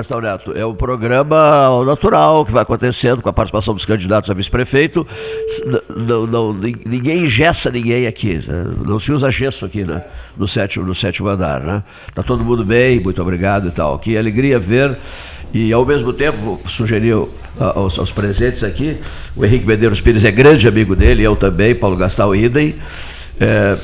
[0.00, 4.34] Gastão Neto, é um programa natural que vai acontecendo com a participação dos candidatos a
[4.34, 5.06] vice-prefeito.
[5.94, 8.36] Não, não, ninguém ingessa ninguém aqui.
[8.36, 8.64] Né?
[8.82, 10.02] Não se usa gesso aqui né?
[10.38, 11.60] no, sétimo, no sétimo andar.
[11.60, 11.82] Né?
[12.14, 13.98] Tá todo mundo bem, muito obrigado e tal.
[13.98, 14.96] Que alegria ver.
[15.52, 18.96] E ao mesmo tempo, sugeriu aos, aos presentes aqui,
[19.36, 22.74] o Henrique Medeiros Pires é grande amigo dele, eu também, Paulo Gastal idem.
[23.38, 23.76] É,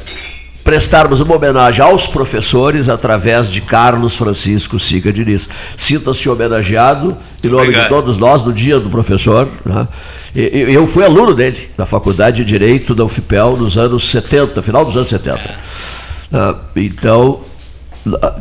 [0.67, 5.49] prestarmos uma homenagem aos professores através de Carlos Francisco Siga Diniz.
[5.77, 7.85] Sinta-se homenageado em nome Obrigado.
[7.85, 9.49] de todos nós no dia do professor.
[9.65, 9.87] Né?
[10.35, 14.97] Eu fui aluno dele na Faculdade de Direito da UFPEL nos anos 70, final dos
[14.97, 15.39] anos 70.
[15.39, 15.57] É.
[16.33, 17.43] Ah, então,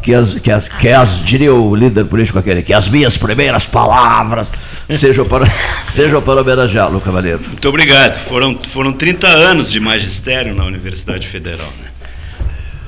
[0.01, 3.67] que as, que as, que as, diria o líder político aquele, que as minhas primeiras
[3.67, 4.51] palavras
[4.97, 5.45] sejam para,
[5.85, 7.41] sejam para homenageá-lo, cavaleiro.
[7.47, 8.17] Muito obrigado.
[8.23, 11.67] Foram, foram 30 anos de magistério na Universidade Federal.
[11.83, 11.89] Né?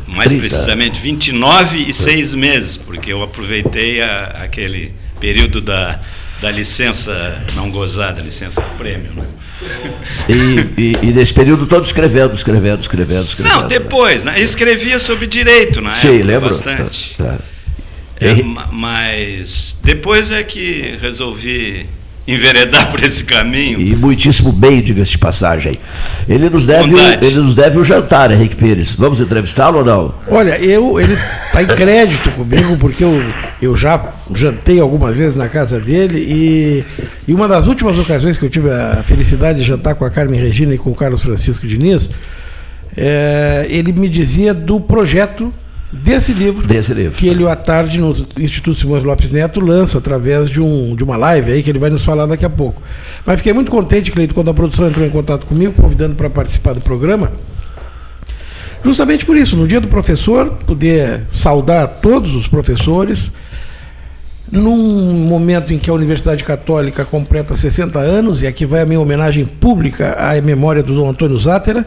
[0.08, 0.40] Mais 30.
[0.40, 6.00] precisamente 29 e 6 meses, porque eu aproveitei a, aquele período da,
[6.42, 9.12] da licença não gozada, licença prêmio.
[9.14, 9.26] Né?
[10.30, 13.62] E, e, e, nesse período todo escrevendo, escrevendo, escrevendo, escrevendo.
[13.62, 14.40] Não, depois, né?
[14.40, 16.50] escrevia sobre direito na Sim, época, lembro.
[16.50, 17.16] bastante.
[17.20, 17.24] É,
[18.20, 18.32] é.
[18.32, 21.88] É, mas depois é que resolvi
[22.28, 23.80] enveredar por esse caminho.
[23.80, 25.80] E muitíssimo bem, diga-se de passagem.
[26.28, 28.94] Ele nos deve, ele nos deve o jantar, Henrique Pires.
[28.94, 30.14] Vamos entrevistá-lo ou não?
[30.28, 33.24] Olha, eu, ele está em crédito comigo, porque eu,
[33.62, 36.86] eu já jantei algumas vezes na casa dele e,
[37.28, 40.40] e uma das últimas ocasiões que eu tive a felicidade de jantar com a Carmen
[40.40, 42.10] Regina e com o Carlos Francisco Diniz,
[42.96, 45.54] é, ele me dizia do projeto
[45.92, 47.18] desse livro, desse livro.
[47.18, 51.16] que ele à tarde no Instituto Simões Lopes Neto lança através de, um, de uma
[51.16, 52.82] live aí que ele vai nos falar daqui a pouco.
[53.26, 56.74] Mas fiquei muito contente, Cleito, quando a produção entrou em contato comigo, convidando para participar
[56.74, 57.32] do programa.
[58.84, 63.32] Justamente por isso, no dia do professor, poder saudar todos os professores,
[64.52, 69.00] num momento em que a Universidade Católica completa 60 anos, e aqui vai a minha
[69.00, 71.86] homenagem pública à memória do Dom Antônio Zátera,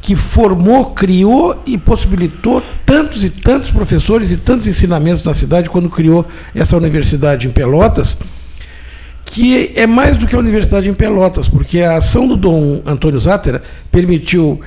[0.00, 5.90] que formou, criou e possibilitou tantos e tantos professores e tantos ensinamentos na cidade quando
[5.90, 8.16] criou essa universidade em Pelotas,
[9.24, 13.18] que é mais do que a universidade em Pelotas, porque a ação do Dom Antônio
[13.18, 14.60] Zátera permitiu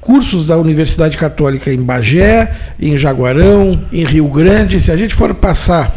[0.00, 4.80] cursos da Universidade Católica em Bagé, em Jaguarão, em Rio Grande.
[4.80, 5.92] Se a gente for passar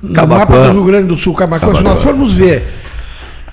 [0.00, 2.64] no mapa do Rio Grande do Sul, Camacuã, se nós formos ver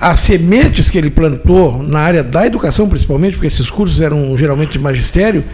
[0.04, 4.74] as sementes que ele plantou na área da educação, principalmente, porque esses cursos eram geralmente
[4.74, 5.46] de magistério,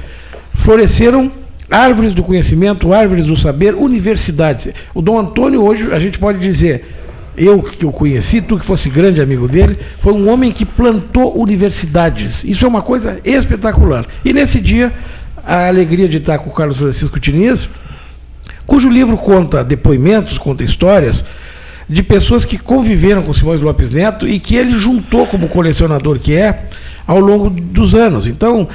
[0.56, 1.32] floresceram
[1.70, 4.70] árvores do conhecimento, árvores do saber, universidades.
[4.92, 6.84] O Dom Antônio, hoje, a gente pode dizer,
[7.38, 11.40] eu que o conheci, tu que fosse grande amigo dele, foi um homem que plantou
[11.40, 12.44] universidades.
[12.44, 14.08] Isso é uma coisa espetacular.
[14.26, 14.92] E nesse dia,
[15.46, 17.70] a alegria de estar com o Carlos Francisco Tinias,
[18.66, 21.24] cujo livro conta depoimentos, conta histórias
[21.90, 26.36] de pessoas que conviveram com Simões Lopes Neto e que ele juntou como colecionador que
[26.36, 26.66] é
[27.08, 28.28] ao longo dos anos.
[28.28, 28.68] Então,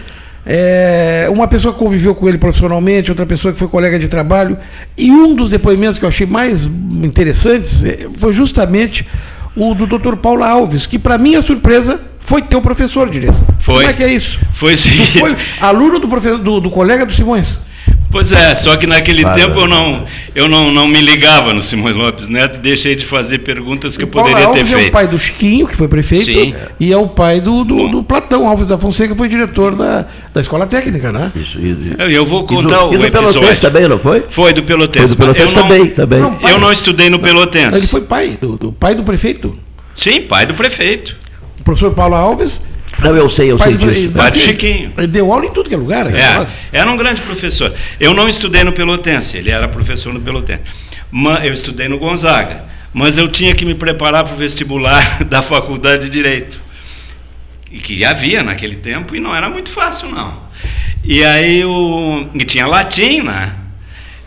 [0.45, 4.59] é, uma pessoa que conviveu com ele profissionalmente, outra pessoa que foi colega de trabalho,
[4.99, 9.07] e um dos depoimentos que eu achei mais interessantes é, foi justamente
[9.57, 10.17] o do Dr.
[10.17, 13.37] Paulo Alves, que para minha surpresa foi teu professor, direito.
[13.61, 13.77] Foi.
[13.77, 14.41] Como é que é isso?
[14.53, 14.91] Foi sim.
[14.91, 17.61] Tu foi aluno do, professor, do, do colega do Simões.
[18.15, 20.06] Pois é, só que naquele tempo eu não,
[20.37, 24.05] eu não, não me ligava no Simões Lopes Neto e deixei de fazer perguntas que
[24.05, 24.87] eu poderia Alves ter feito.
[24.87, 26.55] é o pai do Chiquinho, que foi prefeito, Sim.
[26.79, 30.06] e é o pai do, do, do, Platão Alves da Fonseca, que foi diretor da,
[30.33, 31.33] da Escola Técnica, né?
[31.35, 34.25] Isso, e, eu, eu vou contar e do, o e do Pelotense também, não foi?
[34.29, 35.09] Foi do Pelotense.
[35.09, 36.21] Foi do Pelotense também, não, também.
[36.21, 37.79] Não, eu não estudei no Pelotense.
[37.79, 39.59] Ele foi pai do, do pai do prefeito.
[39.97, 41.17] Sim, pai do prefeito.
[41.61, 42.62] O professor Paulo Alves
[43.02, 44.11] não, eu sei, eu pai sei disso.
[44.11, 44.93] Pai do Chiquinho.
[44.96, 46.06] Ele deu aula em tudo que é lugar.
[46.14, 47.75] É, era um grande professor.
[47.99, 50.62] Eu não estudei no Pelotense, ele era professor no Pelotense.
[51.44, 56.05] Eu estudei no Gonzaga, mas eu tinha que me preparar para o vestibular da Faculdade
[56.05, 56.61] de Direito.
[57.70, 60.44] E que havia naquele tempo e não era muito fácil, não.
[61.02, 62.29] E aí o.
[62.35, 63.52] E tinha latim, né?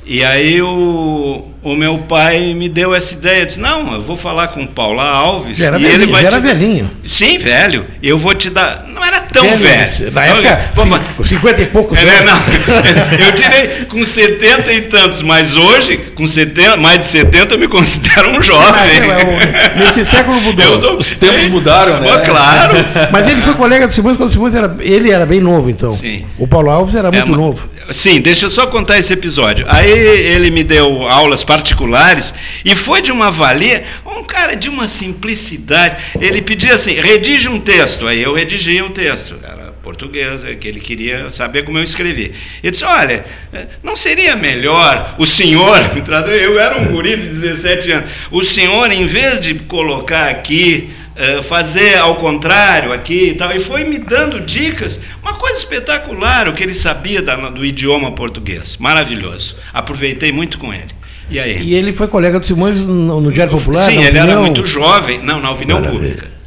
[0.05, 4.48] E aí o, o meu pai me deu essa ideia, disse, não, eu vou falar
[4.50, 5.57] com o Paula Alves.
[5.57, 6.92] Já era e velhinho, ele vai já era te- velhinho.
[7.07, 7.86] Sim, velho.
[8.01, 8.86] Eu vou te dar.
[8.88, 10.12] Não era tão Velho, velho.
[10.12, 12.31] Na Não, época, vamos- cin- 50 e poucos é, anos.
[12.31, 12.39] não,
[13.25, 17.68] eu tirei com 70 e tantos, mas hoje, com 70, mais de 70, eu me
[17.68, 18.81] considero um jovem.
[18.81, 20.80] é, o- nesse século mudou.
[20.80, 22.07] Sou- Os tempos mudaram, né?
[22.18, 22.74] Pô, Claro.
[23.12, 24.75] Mas ele foi colega do Simões quando o Simões era.
[24.80, 25.92] Ele era bem novo, então.
[25.95, 26.24] Sim.
[26.38, 27.69] O Paulo Alves era muito É, novo.
[27.92, 29.65] Sim, deixa eu só contar esse episódio.
[29.69, 32.33] Aí ele me deu aulas particulares
[32.63, 35.98] e foi de uma valia, um cara de uma simplicidade.
[36.19, 38.07] Ele pedia assim: redige um texto.
[38.07, 39.36] Aí eu redigia um texto.
[39.44, 42.31] Era português, é que ele queria saber como eu escrevia.
[42.62, 45.77] Ele disse: Olha, eh, não seria melhor o senhor,
[46.42, 51.42] eu era um guri de 17 anos, o senhor, em vez de colocar aqui eh,
[51.42, 53.51] fazer ao contrário aqui e tal.
[53.51, 58.77] E foi me dando dicas, uma coisa espetacular o que ele sabia do idioma português.
[58.77, 59.56] Maravilhoso.
[59.74, 60.96] Aproveitei muito com ele.
[61.29, 61.62] E aí?
[61.62, 63.89] E ele foi colega do Simões no, no Diário Popular?
[63.89, 64.41] Sim, ele era Opinião?
[64.41, 66.01] muito jovem, não, na opinião Maravilha.
[66.13, 66.38] pública.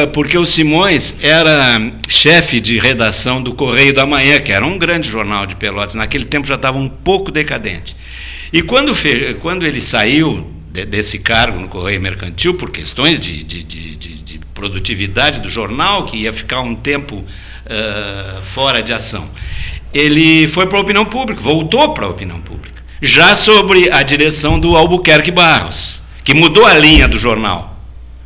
[0.00, 4.76] Eh, Porque o Simões era chefe de redação do Correio da Manhã, que era um
[4.76, 5.94] grande jornal de Pelotas.
[5.94, 7.94] Naquele tempo já estava um pouco decadente.
[8.52, 8.92] E quando,
[9.40, 14.22] quando ele saiu de- desse cargo no Correio Mercantil, por questões de, de- de- de-
[14.22, 17.24] de produtividade do jornal, que ia ficar um tempo
[17.66, 19.24] ah, fora de ação,
[19.94, 22.71] ele foi para a opinião pública, voltou para a opinião pública,
[23.02, 27.76] já sobre a direção do Albuquerque Barros, que mudou a linha do jornal.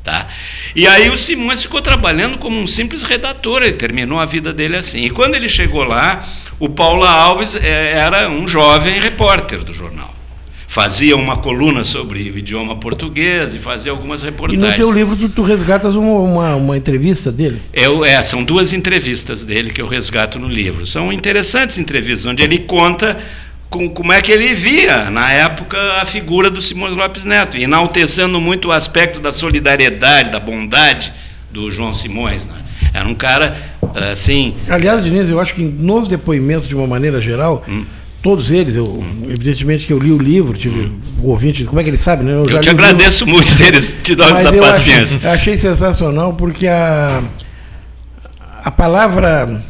[0.05, 0.29] Tá?
[0.75, 4.77] E aí o Simões ficou trabalhando como um simples redator, ele terminou a vida dele
[4.77, 5.01] assim.
[5.05, 6.25] E quando ele chegou lá,
[6.61, 10.15] o Paula Alves eh, era um jovem repórter do jornal.
[10.69, 14.71] Fazia uma coluna sobre o idioma português e fazia algumas E reportagens.
[14.73, 17.63] no teu livro tu, tu resgatas uma, uma, uma entrevista dele.
[17.73, 20.87] Eu, é, são duas entrevistas dele que eu resgato no livro.
[20.87, 23.17] São interessantes entrevistas, onde ele conta
[23.69, 28.41] com, como é que ele via, na época, a figura do Simões Lopes Neto, enaltecendo
[28.41, 31.13] muito o aspecto da solidariedade, da bondade
[31.51, 32.45] do João Simões.
[32.45, 32.55] Né?
[32.95, 33.57] Era um cara,
[34.13, 37.85] assim, Aliás, Diniz, eu acho que nos depoimentos, de uma maneira geral, Hum.
[38.23, 40.93] todos eles, eu, evidentemente que eu li o livro, tive
[41.23, 42.33] o ouvinte, como é que ele sabe, né?
[42.33, 45.17] eu já te agradeço muito deles te dar essa eu paciência.
[45.19, 47.23] Achei, achei sensacional porque a,
[48.65, 49.61] a palavra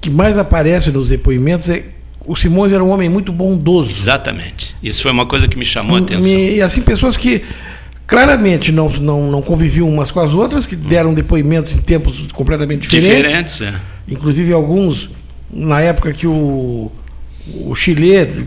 [0.00, 1.95] que mais aparece nos depoimentos é
[2.26, 3.90] o Simões era um homem muito bondoso.
[3.96, 4.74] Exatamente.
[4.82, 6.26] Isso foi uma coisa que me chamou a atenção.
[6.26, 7.42] E assim, pessoas que
[8.06, 12.82] claramente não, não, não conviviam umas com as outras, que deram depoimentos em tempos completamente
[12.88, 13.54] diferentes.
[13.54, 13.74] Diferentes, é.
[14.08, 15.08] Inclusive alguns,
[15.52, 16.90] na época que o,
[17.64, 18.46] o Chile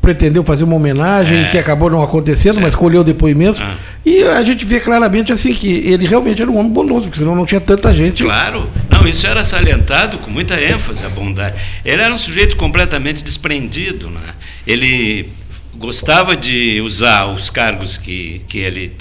[0.00, 1.44] pretendeu fazer uma homenagem É.
[1.50, 3.60] que acabou não acontecendo, mas colheu depoimentos.
[3.60, 3.74] Ah.
[4.06, 7.34] E a gente vê claramente assim que ele realmente era um homem bondoso, porque senão
[7.34, 8.22] não tinha tanta gente.
[8.24, 8.68] Claro,
[9.08, 11.56] isso era salientado com muita ênfase a bondade.
[11.84, 14.34] Ele era um sujeito completamente desprendido, né?
[14.66, 15.28] Ele
[15.74, 18.92] gostava de usar os cargos que, que ele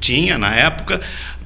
[0.00, 1.00] tinha na época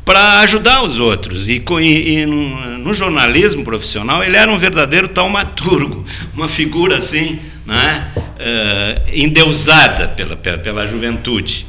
[0.05, 1.49] para ajudar os outros.
[1.49, 8.11] E, e- e no, jornalismo profissional ele era um verdadeiro taumaturgo, uma figura assim, né?
[8.39, 11.67] eh, endeusada pela, pela, pela juventude.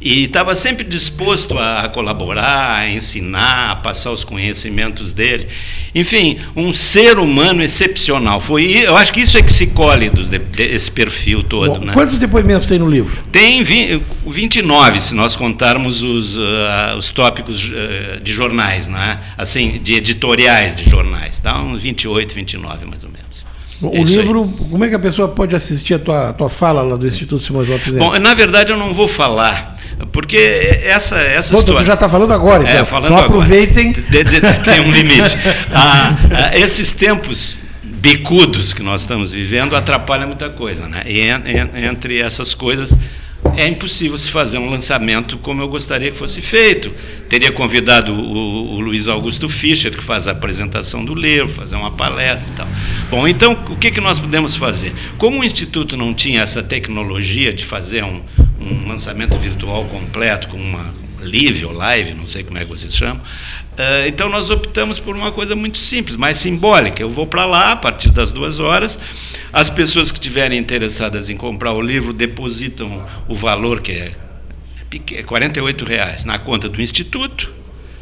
[0.00, 5.46] E estava sempre disposto a colaborar, a ensinar, a passar os conhecimentos dele.
[5.94, 8.40] Enfim, um ser humano excepcional.
[8.40, 11.78] Foi, eu acho que isso é que se colhe do- de- desse perfil todo.
[11.80, 11.92] Bom, né?
[11.92, 13.18] Quantos depoimentos tem no livro?
[13.30, 19.20] Tem vi- 29, se nós contarmos os, ah, os tópicos ah, de jornais, né?
[19.36, 21.40] assim, de editoriais de jornais.
[21.40, 23.30] Dá uns 28, 29 mais ou menos.
[23.82, 26.82] O É livro, como é que a pessoa pode assistir a tua, a tua fala
[26.82, 27.94] lá do Instituto Simões Lopes?
[27.94, 29.76] Bom, na verdade eu não vou falar,
[30.12, 30.36] porque
[30.84, 31.84] essa, essa Bom, tu história...
[31.84, 32.74] já está falando agora, então.
[32.76, 33.26] É, falando agora.
[33.26, 33.92] aproveitem.
[33.92, 35.36] De- de- tem um limite.
[35.72, 36.16] Ah,
[36.52, 41.02] ah, esses tempos bicudos que nós estamos vivendo atrapalham muita coisa, né?
[41.06, 42.96] E en- en- entre essas coisas
[43.56, 46.92] é impossível se fazer um lançamento como eu gostaria que fosse feito.
[47.28, 51.90] Teria convidado o, o Luiz Augusto Fischer, que faz a apresentação do livro, fazer uma
[51.90, 52.68] palestra e tal.
[53.10, 54.92] Bom, então o que, que nós podemos fazer?
[55.16, 58.20] Como o Instituto não tinha essa tecnologia de fazer um,
[58.60, 62.94] um lançamento virtual completo com uma live ou live, não sei como é que vocês
[62.94, 63.20] chamam.
[63.76, 67.02] eh, então nós optamos por uma coisa muito simples, mais simbólica.
[67.02, 68.98] Eu vou para lá a partir das duas horas.
[69.52, 74.12] As pessoas que estiverem interessadas em comprar o livro depositam o valor que é
[75.14, 77.52] é 48 reais na conta do Instituto.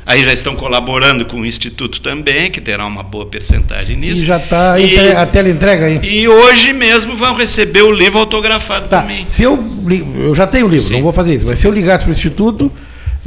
[0.07, 4.23] Aí já estão colaborando com o Instituto também, que terá uma boa percentagem nisso.
[4.23, 4.75] E já está
[5.21, 6.01] a tela entrega aí.
[6.03, 9.27] E hoje mesmo vão receber o livro autografado Tá, também.
[9.29, 9.63] se eu,
[10.17, 10.95] eu já tenho o livro, Sim.
[10.95, 12.73] não vou fazer isso, mas se eu ligasse para o Instituto,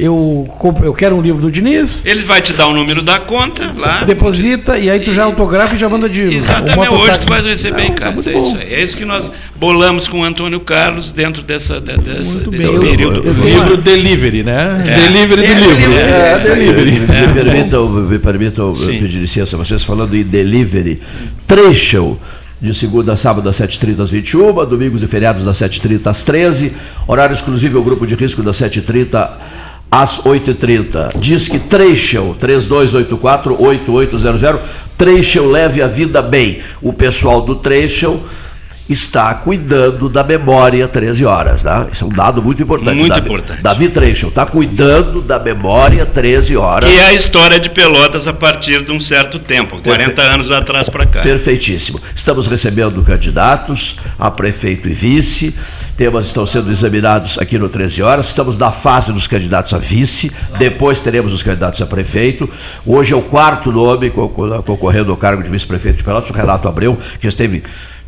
[0.00, 3.20] eu, comp- eu quero um livro do Diniz, Ele vai te dar o número da
[3.20, 4.02] conta lá.
[4.04, 6.22] deposita e aí tu já autografa e já manda de.
[6.22, 8.14] Exatamente, o hoje tu vais receber em Não, tá casa.
[8.14, 8.74] muito É isso, aí.
[8.74, 12.66] é isso que nós bolamos com o Antônio Carlos dentro dessa, de- dessa, Muito desse
[12.66, 12.74] bem.
[12.74, 13.16] Eu- período.
[13.28, 14.84] eu tenho Livro uma- delivery, né?
[14.88, 14.94] É.
[14.94, 15.76] Delivery do É, livro.
[15.76, 16.02] delivery.
[16.02, 16.90] É, delivery.
[17.00, 21.00] Me permitam, me permitam pedir licença, vocês falando em delivery,
[21.46, 22.18] trecho
[22.60, 26.72] de segunda a sábado das 7h30 às 21 domingos e feriados das 7h30 às 13
[27.08, 29.28] horário exclusivo ao grupo de risco das 7h30
[29.92, 31.18] às 8h30.
[31.18, 34.58] Diz que Trecho, 3284-8800,
[34.96, 36.62] Trecho leve a vida bem.
[36.80, 38.18] O pessoal do Trecho
[38.88, 41.86] está cuidando da memória 13 horas, né?
[41.92, 42.96] Isso é um dado muito importante.
[42.98, 43.62] Muito Davi, importante.
[43.62, 46.90] Davi Trecho está cuidando da memória 13 horas.
[46.90, 50.88] E é a história de Pelotas a partir de um certo tempo, 40 anos atrás
[50.88, 51.20] para cá.
[51.22, 52.00] Perfeitíssimo.
[52.14, 55.54] Estamos recebendo candidatos a prefeito e vice.
[55.96, 58.26] Temas estão sendo examinados aqui no 13 horas.
[58.26, 60.30] Estamos na fase dos candidatos a vice.
[60.58, 62.50] Depois teremos os candidatos a prefeito.
[62.84, 66.68] Hoje é o quarto nome concor- concorrendo ao cargo de vice-prefeito de Pelotas, o Renato
[66.68, 67.62] Abreu, que esteve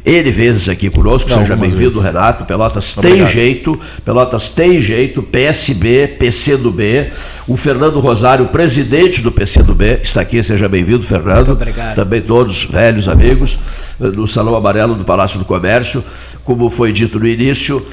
[0.04, 1.30] N vezes aqui conosco.
[1.30, 1.98] Não, Seja bem-vindo.
[1.98, 2.44] Renato.
[2.44, 3.32] Pelotas tem Obrigado.
[3.32, 3.80] jeito.
[4.04, 5.22] Pelotas tem jeito.
[5.22, 7.10] PSB, PC do B.
[7.48, 10.42] O Fernando Rosário, presidente do PC do B, está aqui.
[10.42, 11.52] Seja bem-vindo, Fernando.
[11.52, 11.94] obrigado.
[11.96, 13.58] Também todos velhos amigos
[14.00, 16.04] eh, do Salão Amarelo do Palácio do Comércio.
[16.44, 17.84] Como foi dito no início,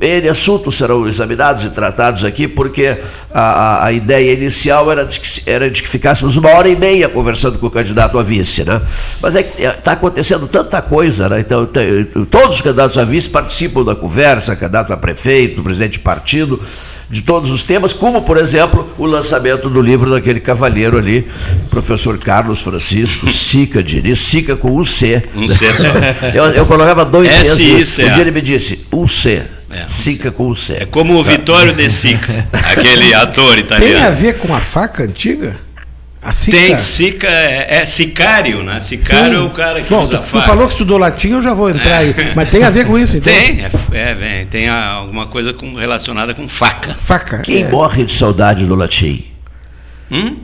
[0.00, 2.98] N assuntos serão examinados e tratados aqui, porque
[3.32, 7.08] a, a- ideia inicial era de, que, era de que ficássemos uma hora e meia
[7.08, 8.80] conversando com o candidato a vice, né?
[9.22, 11.40] Mas é que está acontecendo tanta coisa, né?
[11.40, 15.98] Então, tem- todos os candidatos a vice participam da conversa, candidato a prefeito, presidente de
[16.00, 16.60] partido,
[17.08, 21.28] de todos os temas, como, por exemplo, o lançamento do livro daquele cavalheiro ali,
[21.70, 25.22] professor Carlos Francisco, Sica Diniz, Sica com um C.
[25.36, 25.66] Um C.
[26.34, 27.98] Eu, eu colocava dois Cs.
[28.00, 29.42] Um dia ele me disse, um C.
[29.76, 29.88] É.
[29.88, 30.74] Sica com um C.
[30.80, 34.16] É como o Vittorio De Sica, aquele ator Tem a italiano.
[34.16, 35.56] ver com a faca antiga?
[36.22, 36.56] A Sica?
[36.56, 38.80] Tem, Sica é, é sicário, né?
[38.80, 40.46] Sicário é o cara que Bom, usa tu faca.
[40.46, 42.14] falou que estudou latim, eu já vou entrar aí.
[42.34, 43.32] Mas tem a ver com isso, então?
[43.32, 46.94] Tem, é, é, vem, tem alguma coisa com- relacionada com faca.
[46.94, 47.38] Faca.
[47.38, 47.68] Quem é.
[47.68, 49.24] morre de saudade do latim?
[50.10, 50.38] Hum?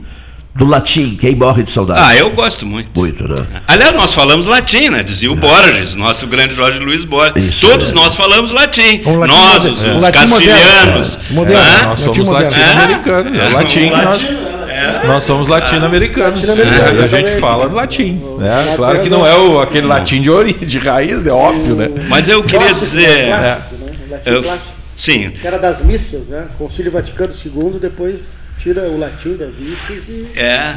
[0.55, 1.99] Do latim, quem morre de saudade?
[2.03, 2.91] Ah, eu gosto muito.
[2.99, 3.43] Muito, né?
[3.67, 5.01] Aliás, nós falamos latim, né?
[5.01, 7.55] Dizia o Borges, nosso grande Jorge Luiz Borges.
[7.55, 7.93] Isso, Todos é.
[7.93, 9.01] nós falamos latim.
[9.03, 9.71] Um latim nós, moderno.
[9.73, 10.55] os, Um os latim moderno.
[10.59, 11.17] castilhanos.
[11.29, 11.63] É, moderno.
[11.63, 11.85] Hã?
[11.87, 13.33] Nós somos latino-americanos.
[13.39, 13.49] É É.
[13.49, 14.21] latim que nós.
[14.21, 16.43] Latim- Nós somos latino-americanos.
[16.45, 18.21] Latino-americano, E a gente fala latim.
[18.37, 18.73] Né?
[18.75, 21.89] Claro que não é o, aquele latim de origem, de raiz, é óbvio, né?
[22.09, 23.07] Mas eu queria Clássico, dizer.
[23.29, 23.37] né?
[23.39, 23.91] Clássico, né?
[24.11, 24.71] Latim eu- clássico.
[24.95, 26.45] sim, Que era das missas, né?
[26.59, 30.25] Concílio Vaticano II, depois tira o latim das missas e.
[30.37, 30.73] é.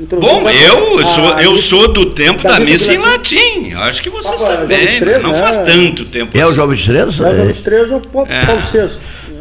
[0.00, 2.96] e Bom, eu a sou, eu missa- sou do tempo da da missa missa de
[2.96, 3.70] em latim.
[3.72, 4.86] Eu acho que você está João bem.
[4.86, 5.42] 23, Não né?
[5.42, 6.36] faz tanto tempo.
[6.36, 6.54] É o assim.
[6.56, 6.98] João 23?
[7.04, 8.46] É o João É, 23 ou Paulo É.
[8.46, 8.98] Paulo VI.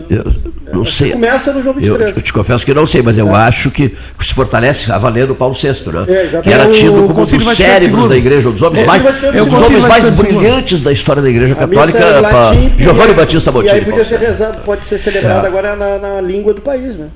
[0.09, 0.25] eu
[0.73, 1.11] não sei.
[1.11, 2.17] Começa no João Eu, 23.
[2.17, 5.35] eu te confesso que não sei, mas eu acho que se fortalece a valer o
[5.35, 5.73] Paulo VI, né?
[6.07, 6.41] É, exatamente.
[6.43, 8.87] que era É o tido como um dos cérebros da igreja, um dos homens É,
[8.87, 13.11] mais, Vaticano um dos homens mais brilhantes da história da igreja católica, é latim, Giovanni
[13.11, 13.73] e- Batista E Bottini.
[13.79, 17.07] aí podia ser rezado, pode ser celebrado agora na, na língua do país, né?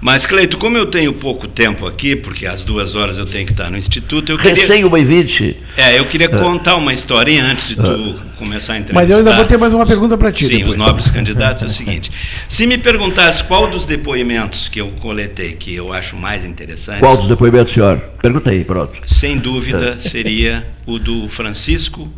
[0.00, 3.52] Mas, Cleito, como eu tenho pouco tempo aqui, porque às duas horas eu tenho que
[3.52, 5.56] estar no instituto, eu queria, Recém uma e vinte.
[5.76, 8.94] é, eu queria contar uma historinha antes de tu começar a entrevistar.
[8.94, 10.46] Mas eu ainda vou ter mais uma pergunta para ti.
[10.46, 10.72] Sim, depois.
[10.72, 12.10] os nobres candidatos é o seguinte.
[12.48, 17.16] Se me perguntasse qual dos depoimentos que eu coletei que eu acho mais interessante, Qual
[17.16, 17.98] dos depoimentos, senhor?
[18.22, 19.00] Pergunta aí, pronto.
[19.06, 22.12] sem dúvida seria o do Francisco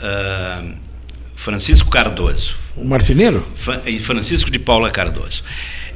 [0.00, 0.62] ah,
[1.34, 2.54] Francisco Cardoso.
[2.76, 3.46] O marceneiro?
[3.86, 5.42] E Francisco de Paula Cardoso.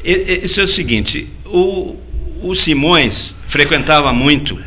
[0.04, 1.96] Isso é o seguinte: o,
[2.42, 4.58] o Simões frequentava muito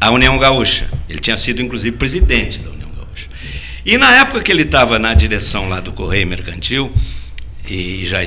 [0.00, 0.88] a União Gaúcha.
[1.08, 3.28] Ele tinha sido, inclusive, presidente da União Gaúcha.
[3.84, 6.92] E na época que ele estava na direção lá do Correio Mercantil,
[7.68, 8.18] e já,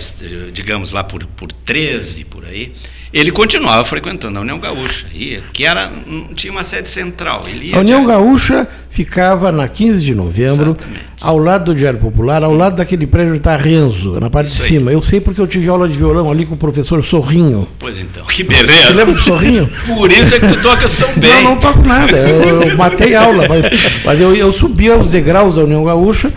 [0.52, 2.74] digamos, lá por, por 13, por aí,
[3.14, 5.06] ele continuava frequentando a União Gaúcha,
[5.54, 7.44] que era, não tinha uma sede central.
[7.74, 8.08] A União direto.
[8.08, 11.06] Gaúcha ficava na 15 de novembro, Exatamente.
[11.22, 14.64] ao lado do Diário Popular, ao lado daquele prédio está Renzo, na parte de Isso
[14.64, 14.70] aí.
[14.70, 14.92] cima.
[14.92, 17.68] Eu sei porque eu tive aula de violão ali com o professor Sorrinho.
[17.78, 18.94] Pois então, que Você beleza.
[18.96, 19.70] lembra do Sorrinho?
[19.86, 21.30] Por isso é que tu tocas tão bem.
[21.30, 22.18] Não, não toco nada.
[22.18, 23.64] Eu, eu matei aula, mas,
[24.04, 26.34] mas eu, eu subia os degraus da União Gaúcha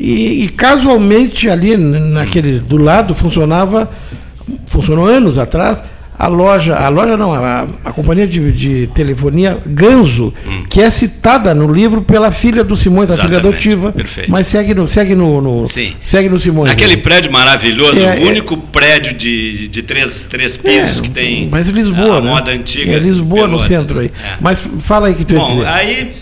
[0.00, 3.90] e, e casualmente ali naquele do lado funcionava,
[4.66, 5.82] funcionou anos atrás,
[6.18, 10.34] a loja, a loja não, a, a companhia de, de telefonia Ganzo,
[10.68, 14.30] que é citada no livro pela filha do Simões, a filha adotiva, perfeito.
[14.30, 15.64] mas segue no, segue no, no-
[16.06, 16.70] segue no Simões.
[16.72, 18.30] Aquele prédio maravilhoso, É, o é.
[18.30, 22.30] único prédio de, de três, três pisos que tem Mas Lisboa, a né?
[22.30, 22.92] moda antiga.
[22.92, 24.10] É Lisboa no centro aí.
[24.22, 24.36] É.
[24.42, 26.12] Mas fala aí que tu Bom, aí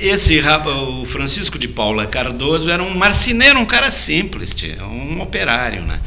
[0.00, 5.82] esse rapa- o Francisco de Paula Cardoso era um marceneiro, um cara simples, um operário,
[5.82, 6.00] né?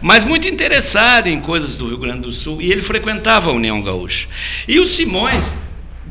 [0.00, 3.82] Mas muito interessado em coisas do Rio Grande do Sul e ele frequentava a União
[3.82, 4.28] Gaúcha.
[4.68, 5.44] E o Simões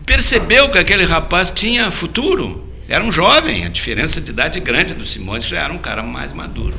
[0.05, 2.67] percebeu que aquele rapaz tinha futuro.
[2.89, 6.33] Era um jovem, a diferença de idade grande do Simões já era um cara mais
[6.33, 6.75] maduro.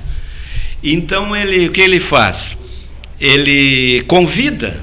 [0.83, 2.57] Então ele, o que ele faz?
[3.19, 4.79] Ele convida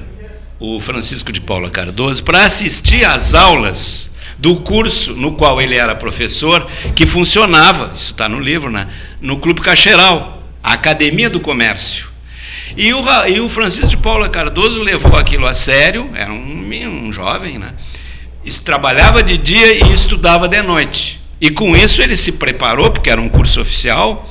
[0.58, 4.09] o Francisco de Paula Cardoso para assistir às aulas
[4.40, 8.88] do curso no qual ele era professor, que funcionava, isso está no livro, né?
[9.20, 12.08] no Clube Cacheral, a Academia do Comércio.
[12.76, 17.12] E o, e o Francisco de Paula Cardoso levou aquilo a sério, era um, um
[17.12, 17.74] jovem, né?
[18.64, 21.20] Trabalhava de dia e estudava de noite.
[21.38, 24.30] E com isso ele se preparou, porque era um curso oficial,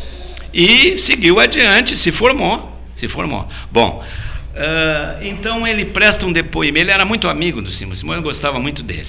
[0.51, 2.81] e seguiu adiante, se formou.
[2.95, 3.47] Se formou.
[3.71, 4.03] Bom,
[4.55, 6.79] ah, então ele presta um depoimento.
[6.79, 9.07] Ele era muito amigo do Simões, Simões gostava muito dele.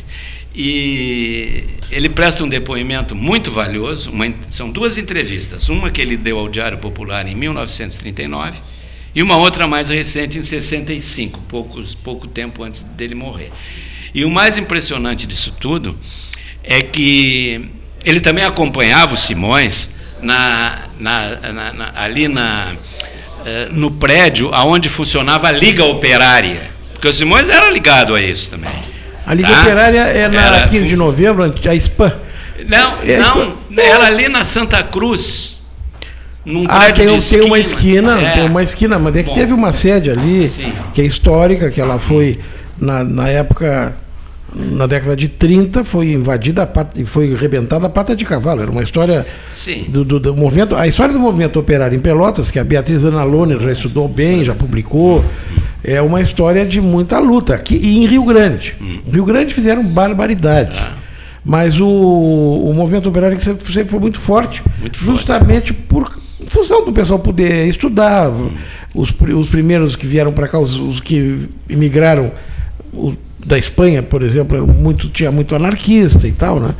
[0.54, 4.10] E ele presta um depoimento muito valioso.
[4.10, 5.68] uma são duas entrevistas.
[5.68, 8.58] Uma que ele deu ao Diário Popular em 1939
[9.14, 13.50] e uma outra mais recente em 65, poucos, pouco tempo antes dele morrer.
[14.14, 15.96] E o mais impressionante disso tudo
[16.62, 17.68] é que
[18.04, 19.88] ele também acompanhava o Simões
[20.20, 22.74] na, na- na- na- ali na,
[23.46, 28.50] eh, no prédio aonde funcionava a Liga Operária, porque o Simões era ligado a isso
[28.50, 28.70] também.
[29.26, 29.60] A Liga Tá?
[29.62, 32.12] Operária é na Era- 15 de novembro, a SPAM.
[32.68, 33.86] Não, É, não, é.
[33.88, 35.58] era ali na Santa Cruz.
[36.44, 38.30] Num Ah, tem, tem uma esquina, É.
[38.32, 39.34] tem uma esquina, mas é que Bom.
[39.34, 40.72] teve uma sede ali, Sim.
[40.94, 42.38] que é histórica, que ela foi,
[42.78, 43.94] na, na época,
[44.54, 48.62] na década de 30, foi invadida e foi rebentada a pata de cavalo.
[48.62, 49.26] Era uma história
[49.88, 50.74] do, do- do movimento.
[50.74, 54.54] A história do movimento operário em Pelotas, que a Beatriz Analone já estudou bem, já
[54.54, 55.24] publicou,
[55.84, 57.54] é uma história de muita luta.
[57.54, 58.74] Aqui, e em Rio Grande.
[58.80, 58.98] Hum.
[59.12, 60.78] Rio Grande fizeram barbaridades.
[60.82, 60.92] Ah.
[61.44, 65.10] Mas o, o movimento operário sempre, sempre foi muito forte, Muito forte.
[65.10, 68.30] justamente por função do pessoal poder estudar.
[68.94, 72.30] Os, os primeiros que vieram para cá, os, os que imigraram
[72.92, 76.74] o- da Espanha, por exemplo, muito, tinha muito anarquista e tal, né?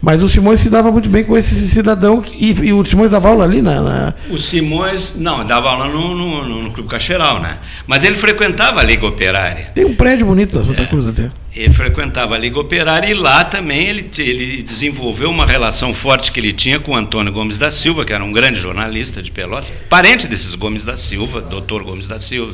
[0.00, 3.28] Mas o Simões se dava muito bem com esse cidadão, e, e o Simões dava
[3.30, 3.80] aula ali na.
[3.80, 7.56] na- O Simões, não, dava aula no, no, no- Clube Cacheral, né?
[7.86, 9.70] Mas ele frequentava a Liga Operária.
[9.74, 10.64] Tem um prédio bonito na É.
[10.64, 11.30] Santa Cruz até.
[11.54, 16.38] Ele frequentava a Liga Operária e lá também ele, ele desenvolveu uma relação forte que
[16.38, 19.70] ele tinha com o Antônio Gomes da Silva, que era um grande jornalista de Pelotas,
[19.88, 22.52] parente desses Gomes da Silva, doutor Gomes da Silva,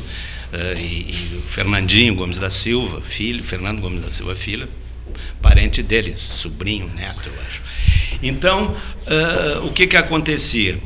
[0.77, 4.67] e, e o Fernandinho Gomes da Silva, filho, Fernando Gomes da Silva, filho,
[5.41, 7.61] parente dele, sobrinho, neto, eu acho.
[8.21, 8.75] Então,
[9.07, 10.79] ah, o que, que acontecia?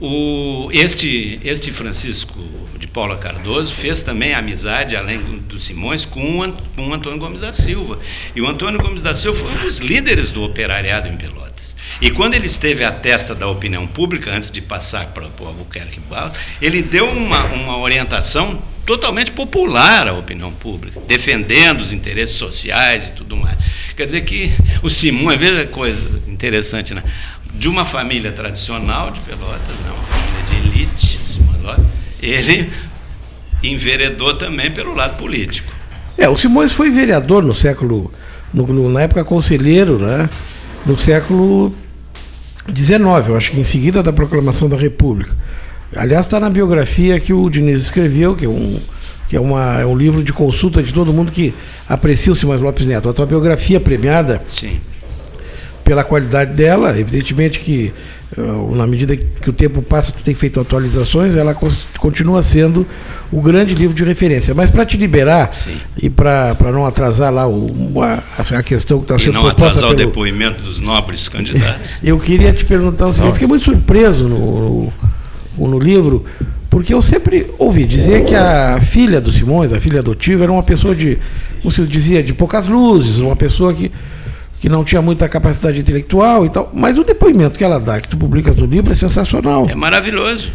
[0.00, 2.38] O, este, este Francisco
[2.78, 7.40] de Paula Cardoso fez também amizade, além do Simões, com o, com o Antônio Gomes
[7.40, 7.98] da Silva.
[8.34, 11.53] E o Antônio Gomes da Silva foi um dos líderes do operariado em Pelotas.
[12.00, 16.00] E quando ele esteve à testa da opinião pública, antes de passar para o Albuquerque
[16.10, 23.08] Barros, ele deu uma, uma orientação totalmente popular à opinião pública, defendendo os interesses sociais
[23.08, 23.56] e tudo mais.
[23.96, 24.52] Quer dizer que
[24.82, 27.02] o Simões, veja que coisa interessante, né?
[27.54, 29.90] de uma família tradicional de Pelotas, né?
[29.92, 31.20] uma família de elite,
[32.20, 32.70] ele
[33.62, 35.72] enveredou também pelo lado político.
[36.18, 38.12] É, o Simões foi vereador no século.
[38.52, 40.28] no- na época conselheiro, né?
[40.86, 41.74] No século
[42.68, 45.36] XIX, eu acho que em seguida da proclamação da República.
[45.94, 48.80] Aliás, está na biografia que o Diniz escreveu, que é um,
[49.28, 51.54] que é uma, é um livro de consulta de todo mundo que
[51.88, 53.08] aprecia o Simões Lopes Neto.
[53.08, 54.80] A tua biografia premiada Sim.
[55.84, 57.92] Pela qualidade dela, evidentemente que
[58.36, 61.54] eh, na medida que o tempo passa, tu tem feito atualizações, ela
[61.98, 62.86] continua sendo
[63.30, 64.54] o grande livro de referência.
[64.54, 65.76] Mas para te liberar Sim.
[66.02, 68.22] e para não atrasar lá o, a,
[68.58, 71.92] a questão que está E sendo não proposta atrasar o pelo, depoimento dos nobres candidatos.
[72.02, 74.92] eu queria te perguntar o seguinte, eu fiquei muito surpreso no,
[75.56, 76.24] no, no livro,
[76.70, 80.62] porque eu sempre ouvi dizer que a filha do Simões, a filha adotiva, era uma
[80.62, 81.18] pessoa de,
[81.60, 83.92] como se dizia, de poucas luzes, uma pessoa que,
[84.60, 86.70] que não tinha muita capacidade intelectual e tal.
[86.74, 89.68] Mas o depoimento que ela dá, que tu publicas no livro, é sensacional.
[89.68, 90.50] É maravilhoso.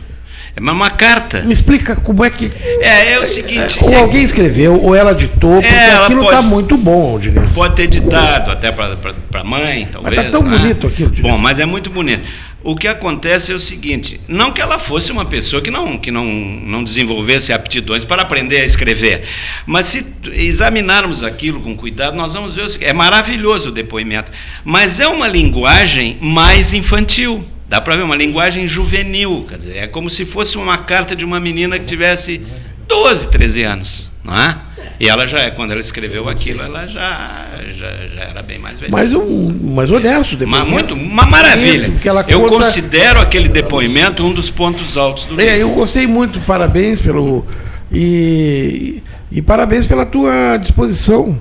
[0.56, 1.42] É uma, carta.
[1.42, 2.52] Me explica como é que.
[2.82, 3.80] É, é o seguinte.
[3.82, 7.54] Ou alguém escreveu, ou ela ditou, porque É, ela aquilo está muito bom, Diniz.
[7.54, 8.96] Pode ter ditado até para
[9.34, 10.16] a mãe, talvez.
[10.16, 10.58] tá tão né?
[10.58, 11.32] bonito aquilo, Diniz.
[11.32, 12.28] Bom, mas é muito bonito.
[12.62, 16.12] O que acontece é o seguinte: não que ela fosse uma pessoa que não, que
[16.12, 19.24] não, não desenvolvesse aptidões para aprender a escrever,
[19.66, 22.64] mas se examinarmos aquilo com cuidado, nós vamos ver.
[22.64, 24.32] o seguinte, É maravilhoso o depoimento,
[24.64, 27.44] mas é uma linguagem mais infantil.
[27.70, 31.24] Dá para ver uma linguagem juvenil, quer dizer, é como se fosse uma carta de
[31.24, 32.42] uma menina que tivesse
[32.88, 34.58] 12, 13 anos, não é?
[35.00, 38.80] E ela já é, quando ela escreveu aquilo, ela já, já, já era bem mais
[38.80, 38.92] velha.
[38.92, 40.34] Mas, um, mas honesto.
[40.34, 40.70] Uma, depoimento.
[40.72, 41.92] muito, uma maravilha.
[42.04, 45.46] Ela Eu conta- considero aquele depoimento um dos pontos altos do livro.
[45.52, 47.46] É, eu gostei muito, parabéns pelo.
[47.92, 49.02] E,
[49.32, 51.38] e parabéns pela tua disposição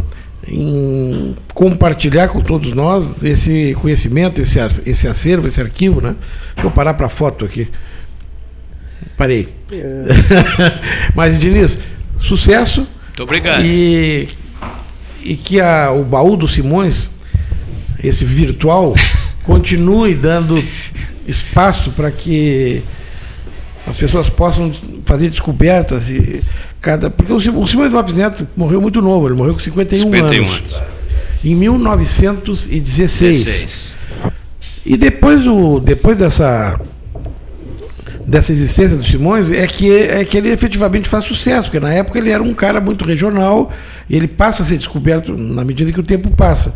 [0.47, 6.15] em compartilhar com todos nós esse conhecimento, esse, esse acervo, esse arquivo, né?
[6.55, 7.69] Deixa eu parar para a foto aqui.
[9.17, 9.49] Parei.
[11.15, 11.79] Mas, Diniz,
[12.21, 12.87] sucesso.
[13.07, 13.65] Muito obrigado.
[13.65, 14.29] E,
[15.23, 17.11] e que a, o baú do Simões,
[18.03, 18.95] esse virtual,
[19.45, 20.63] continue dando
[21.27, 22.83] espaço para que
[23.87, 24.71] as pessoas possam
[25.05, 26.43] fazer descobertas e
[26.81, 30.05] cada porque o, Sim- o Simões Lopes Neto morreu muito novo, ele morreu com 51,
[30.05, 30.89] 51 anos, anos.
[31.45, 33.45] em 1916.
[33.45, 33.95] 16.
[34.85, 36.79] E depois, do, depois dessa,
[38.29, 42.19] dessa existência do Simões, é que, é que ele efetivamente faz sucesso, porque na época
[42.19, 43.73] ele era um cara muito regional
[44.09, 46.75] e ele passa a ser descoberto na medida que o tempo passa.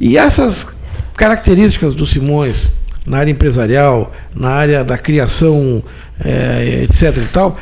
[0.00, 0.66] E essas
[1.14, 2.70] características do Simões
[3.06, 5.84] na área empresarial, na área da criação,
[6.24, 7.16] eh, etc.
[7.18, 7.58] e tal,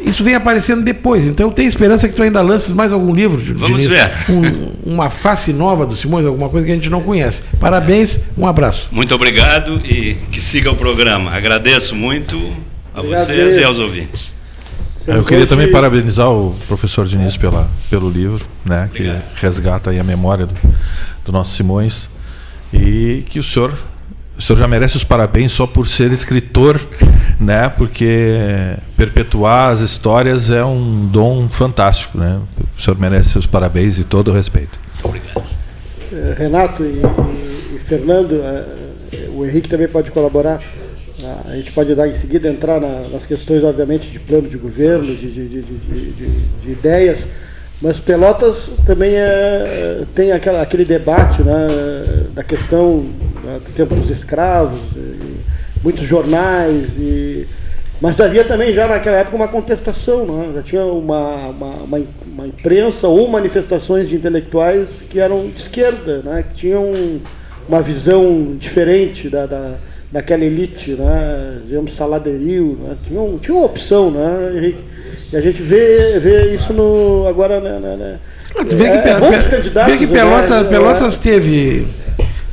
[0.00, 1.24] isso vem aparecendo depois.
[1.26, 4.10] Então eu tenho esperança que tu ainda lances mais algum livro, Vamos Diniz, ver.
[4.28, 7.42] um- uma face nova do Simões, alguma coisa que a gente não conhece.
[7.60, 8.88] Parabéns, um abraço.
[8.90, 11.32] Muito obrigado e que siga o programa.
[11.32, 12.36] Agradeço muito
[12.94, 14.32] a Obrigado, vocês e aos ouvintes.
[15.06, 19.22] Eu queria também parabenizar o professor Diniz pela, pelo livro, né, que Obrigado.
[19.36, 20.54] resgata aí a memória do,
[21.24, 22.10] do nosso Simões
[22.74, 23.72] e que o senhor,
[24.36, 26.78] o senhor já merece os parabéns só por ser escritor,
[27.38, 28.36] né, porque
[28.96, 32.40] perpetuar as histórias é um dom fantástico, né.
[32.76, 34.78] O senhor merece os parabéns e todo o respeito.
[36.12, 38.64] Eh, Renato e, e- Fernando, eh,
[39.34, 40.60] o Henrique também pode colaborar.
[41.24, 44.56] Ah, A gente pode dar em seguida entrar na- nas questões, obviamente, de plano de
[44.56, 47.26] governo, de, de- de- de- de- de ideias,
[47.82, 51.66] mas Pelotas também é, tem aquela, aquele debate né,
[52.34, 53.06] da questão
[53.44, 55.38] né, do tempo dos escravos, e
[55.82, 57.46] muitos jornais, e,
[58.00, 60.52] mas havia também já naquela época uma contestação, né?
[60.54, 62.00] já tinha uma, uma,
[62.36, 66.44] uma, imprensa ou manifestações de intelectuais que eram de esquerda, né?
[66.48, 66.90] que tinham
[67.68, 69.74] uma visão diferente da, da,
[70.12, 71.60] daquela elite, né?
[71.66, 72.96] digamos, saladeril, né?
[73.04, 74.84] tinha, um, tinha uma opção, né, Henrique?
[75.32, 78.18] E a gente vê, vê isso no, agora né, né, né?
[78.64, 80.18] Tu vê que, É, Pe- bons Pe- candidatos, vê que né?
[80.18, 80.64] Pelota- É.
[80.64, 81.86] Pelotas teve,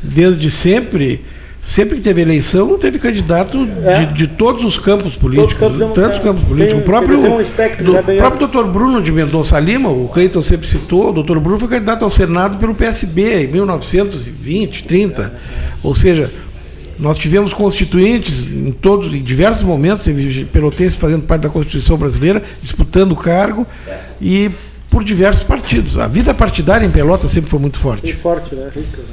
[0.03, 1.23] desde sempre,
[1.67, 4.05] sempre que teve eleição, teve candidato É.
[4.05, 5.55] de, de todos os campos políticos.
[5.55, 6.23] campos tantos democráticos.
[6.23, 6.71] campos políticos.
[6.73, 10.07] Tem- o próprio, tem um espectro do, bem próprio doutor Bruno de Mendonça Lima, o
[10.07, 15.33] Cleiton sempre citou, o doutor Bruno foi candidato ao Senado pelo PSB em 1920, 30.
[15.81, 16.31] Ou seja,
[16.99, 20.05] nós tivemos constituintes em todos, em diversos momentos,
[20.51, 23.65] pelotense fazendo parte da Constituição brasileira, disputando o cargo
[24.21, 24.49] e
[24.89, 25.97] por diversos partidos.
[25.97, 28.13] A vida partidária em Pelotas sempre foi muito forte.
[28.13, 28.69] forte, né?
[28.73, 29.03] Rica, né?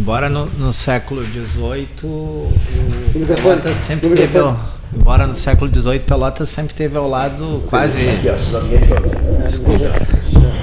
[0.00, 2.50] Embora no, no século XVIII o
[3.36, 4.58] Pelotas sempre teve ao,
[4.96, 8.00] embora no século XVIII Pelotas sempre teve ao lado quase
[9.44, 9.92] desculpa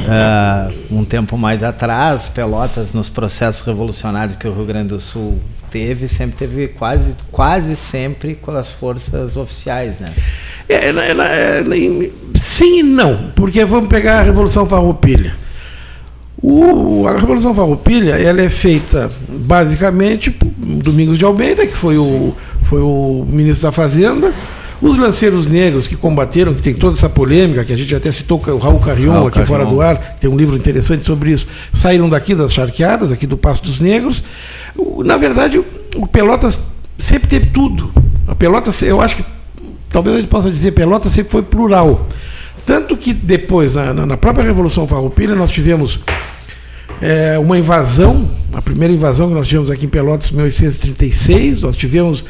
[0.10, 5.38] ah, um tempo mais atrás Pelotas nos processos revolucionários que o Rio Grande do Sul
[5.70, 10.14] teve sempre teve quase quase sempre com as forças oficiais né?
[10.68, 15.36] É, ela- ela- nem- sim e não, porque vamos pegar a Revolução Farroupilha.
[16.42, 22.34] O- a Revolução Farroupilha ela é feita basicamente por Domingos de Almeida, que foi o,
[22.64, 24.32] foi o ministro da Fazenda,
[24.80, 28.40] os lanceiros negros que combateram, que tem toda essa polêmica, que a gente até citou
[28.46, 32.08] o Raul Carrion Raul aqui fora do ar, tem um livro interessante sobre isso, saíram
[32.08, 34.24] daqui das charqueadas, aqui do Passo dos Negros.
[35.04, 36.62] Na verdade, o- o Pelotas
[36.98, 37.90] sempre teve tudo.
[38.28, 39.26] A Pelotas, eu acho que
[39.90, 42.06] talvez a gente possa dizer Pelotas sempre foi plural.
[42.68, 46.02] Tanto que depois, na, na- própria Revolução Farroupilha, nós tivemos
[47.02, 51.78] é, uma invasão, a primeira invasão que nós tivemos aqui em Pelotas em 1836, nós
[51.78, 52.26] tivemos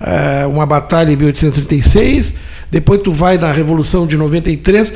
[0.00, 2.32] é, uma batalha em 1836,
[2.70, 4.94] depois tu vai na Revolução de 93,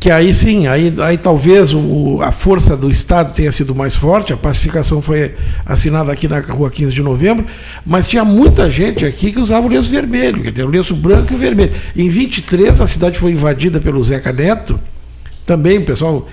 [0.00, 4.32] que aí sim, aí, aí talvez o, a força do Estado tenha sido mais forte,
[4.32, 5.34] a pacificação foi
[5.66, 7.44] assinada aqui na rua 15 de novembro,
[7.84, 11.34] mas tinha muita gente aqui que usava o lenço vermelho, quer dizer, o lenço branco
[11.34, 11.72] e o vermelho.
[11.94, 14.80] Em 23, a cidade foi invadida pelo Zeca Neto,
[15.44, 16.26] também, o pessoal.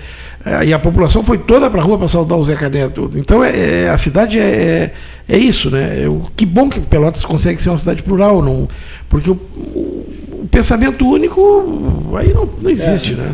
[0.46, 3.10] eh, E a população foi toda para a rua para saudar o Zeca Neto.
[3.16, 4.92] Então é, é- a cidade é,
[5.28, 6.04] é, é isso, né?
[6.04, 8.66] É que bom que Pelotas consegue ser uma cidade plural, não,
[9.10, 10.06] porque o, o-
[10.44, 13.32] o pensamento único aí não, não existe, né?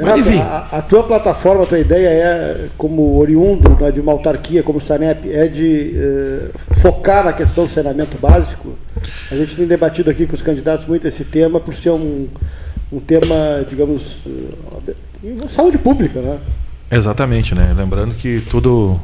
[0.00, 0.38] Renato, enfim.
[0.38, 4.78] a, a tua plataforma, a tua ideia é, como oriundo né, de uma autarquia como
[4.78, 8.78] o Sanep, é de eh, focar na questão do saneamento básico.
[9.30, 12.28] A gente tem debatido aqui com os candidatos muito esse tema por ser um,
[12.90, 16.38] um tema, digamos, uh, saúde pública, né?
[16.90, 17.74] Exatamente, né?
[17.76, 18.98] Lembrando que tudo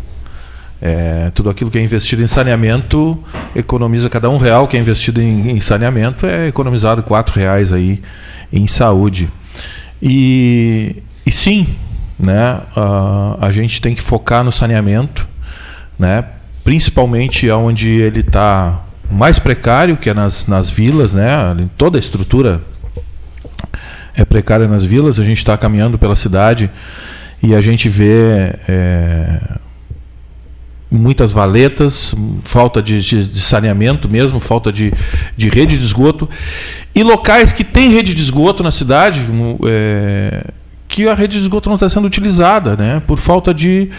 [0.81, 3.19] é, tudo aquilo que é investido em saneamento
[3.55, 8.03] economiza cada um real que é investido em, em saneamento é economizado quatro reais aí
[8.53, 9.31] em saúde
[10.03, 11.67] e, e sim
[12.19, 15.27] né a, a gente tem que focar no saneamento
[15.99, 16.25] né
[16.65, 22.61] principalmente onde ele está mais precário que é nas, nas vilas né toda a estrutura
[24.15, 26.71] é precária nas vilas a gente está caminhando pela cidade
[27.43, 29.41] e a gente vê é,
[30.91, 34.93] muitas valetas, falta de, de, de, saneamento mesmo, falta de,
[35.37, 36.29] de rede de esgoto.
[36.95, 39.27] E locais que têm rede de esgoto na cidade,
[39.67, 40.45] é,
[40.89, 43.03] que a rede de esgoto não está sendo utilizada, né?
[43.07, 43.91] por falta de,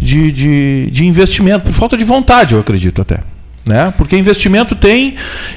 [0.00, 3.20] de, de, de investimento, por falta de vontade, eu acredito até.
[3.66, 3.94] Né?
[3.96, 5.14] Porque investimento tem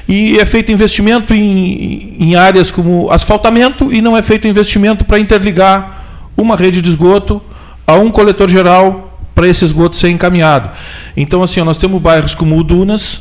[0.08, 5.18] e é feito investimento em, em áreas como asfaltamento e não é feito investimento para
[5.18, 6.04] interligar
[6.36, 7.42] uma rede de esgoto
[7.84, 9.05] a um coletor geral
[9.36, 10.70] para esse esgoto ser encaminhado.
[11.14, 13.20] Então, assim, ó, nós temos bairros como o Dunas,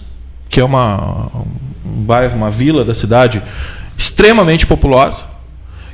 [0.49, 1.29] que é uma,
[1.85, 3.43] um bairro, uma vila da cidade
[3.97, 5.25] extremamente populosa,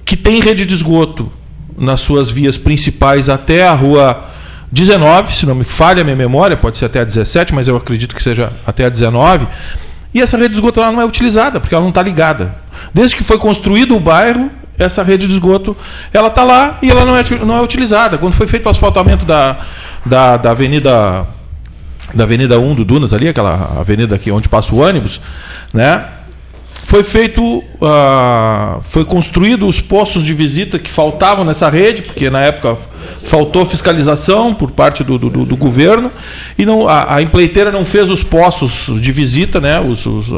[0.06, 1.32] que tem rede de esgoto
[1.76, 4.26] nas suas vias principais até a rua
[4.72, 7.76] 19, se não me falha a minha memória, pode ser até a 17, mas eu
[7.76, 9.48] acredito que seja até a 19.
[10.14, 12.56] E essa rede de esgoto lá não é utilizada, porque ela não está ligada.
[12.94, 15.76] Desde que foi construído o bairro, essa rede de esgoto
[16.14, 18.18] ela está lá e ela não é, não é utilizada.
[18.18, 19.58] Quando foi feito o asfaltamento da,
[20.06, 21.28] da, da Avenida
[22.14, 25.22] da Avenida 1 do Dunas ali, aquela avenida aqui onde passa o ônibus,
[25.74, 26.04] né?
[26.84, 32.42] Foi feito, uh, foi construído os postos de visita que faltavam nessa rede, porque na
[32.42, 32.78] época
[33.24, 36.12] faltou fiscalização por parte do, do, do governo
[36.58, 39.80] e não, a, a, empreiteira não fez os postos de visita, né?
[39.80, 40.34] Os, os,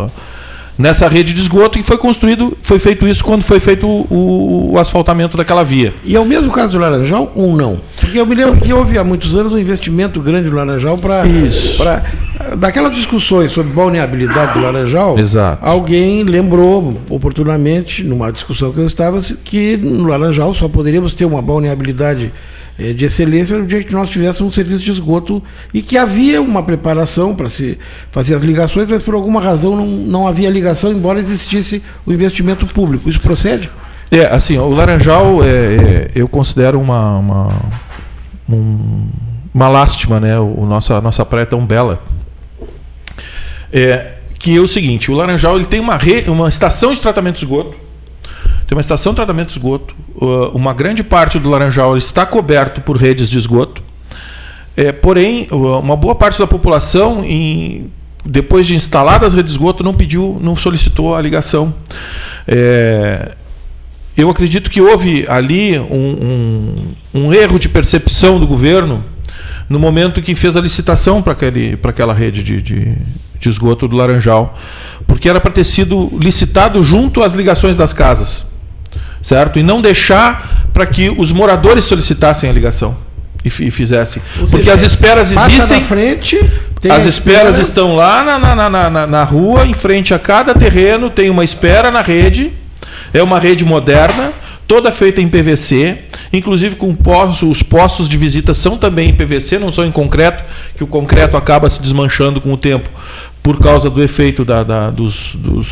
[0.78, 4.80] nessa rede de esgoto e foi construído, foi feito isso quando foi feito o, o,
[4.80, 5.94] asfaltamento daquela via.
[6.04, 7.80] E é o mesmo caso do Laranjal ou não?
[8.00, 11.24] Porque eu me lembro que houve há muitos anos um investimento grande no Laranjal para
[12.58, 15.18] daquelas discussões sobre balneabilidade do Laranjal.
[15.18, 15.66] Exato.
[15.66, 21.42] Alguém lembrou oportunamente numa discussão que eu estava que no Laranjal só poderíamos ter uma
[21.42, 22.32] balneabilidade
[22.78, 26.64] de excelência no dia que nós tivéssemos um serviço de esgoto e que havia uma
[26.64, 27.78] preparação para se
[28.12, 32.66] fazer as ligações, mas por alguma razão não, não havia ligação, embora existisse o investimento
[32.66, 33.10] público.
[33.10, 33.70] Isso procede?
[34.10, 37.62] É, assim, o Laranjal é, é, eu considero uma, uma,
[38.50, 39.10] um,
[39.54, 40.40] uma lástima, né?
[40.40, 42.02] O, nossa, a nossa praia é tão bela.
[43.72, 47.36] É, que é o seguinte, o Laranjal ele tem uma, re, uma estação de tratamento
[47.36, 47.76] de esgoto,
[48.74, 49.96] tem uma estação de tratamento de esgoto.
[50.52, 53.84] Uma grande parte do Laranjal está coberto por redes de esgoto.
[54.76, 57.92] É, porém, uma boa parte da população, em,
[58.26, 61.72] depois de instaladas as redes de esgoto, não pediu, não solicitou a ligação.
[62.48, 63.34] É,
[64.18, 69.06] eu acredito que houve ali um, um, um, erro de percepção do governo
[69.70, 71.34] no momento que fez a licitação para
[71.90, 72.98] aquela rede de, de,
[73.40, 74.58] de esgoto do Laranjal,
[75.06, 78.52] porque era para ter sido licitado junto às ligações das casas
[79.24, 79.58] certo?
[79.58, 82.96] E não deixar para que os moradores solicitassem a ligação
[83.44, 84.22] e, e fizessem.
[84.36, 85.58] Seja, Porque as esperas existem.
[85.68, 86.38] Na frente,
[86.90, 87.62] as esperas espera.
[87.62, 91.90] estão lá na, na, na, na rua, em frente a cada terreno, tem uma espera
[91.90, 92.52] na rede.
[93.14, 94.32] É uma rede moderna,
[94.68, 95.98] toda feita em PVC,
[96.32, 96.96] inclusive com
[97.50, 100.44] os postos de visita são também em PVC, não são em concreto,
[100.76, 102.90] que o concreto acaba se desmanchando com o tempo
[103.44, 105.68] por causa do efeito da, da dos, dos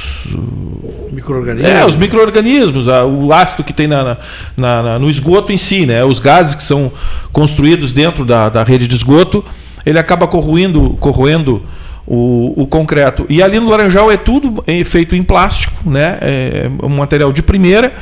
[1.12, 1.71] microorganismos.
[1.71, 4.17] É, os microorganismos, o ácido que tem na,
[4.58, 6.04] na, na, no esgoto em si, né?
[6.04, 6.91] Os gases que são
[7.32, 9.43] construídos dentro da, da rede de esgoto,
[9.86, 11.63] ele acaba corroendo, corroendo
[12.06, 13.26] o, o, concreto.
[13.30, 16.18] E ali no Laranjal é tudo é feito em plástico, né?
[16.22, 17.94] É um material de primeira.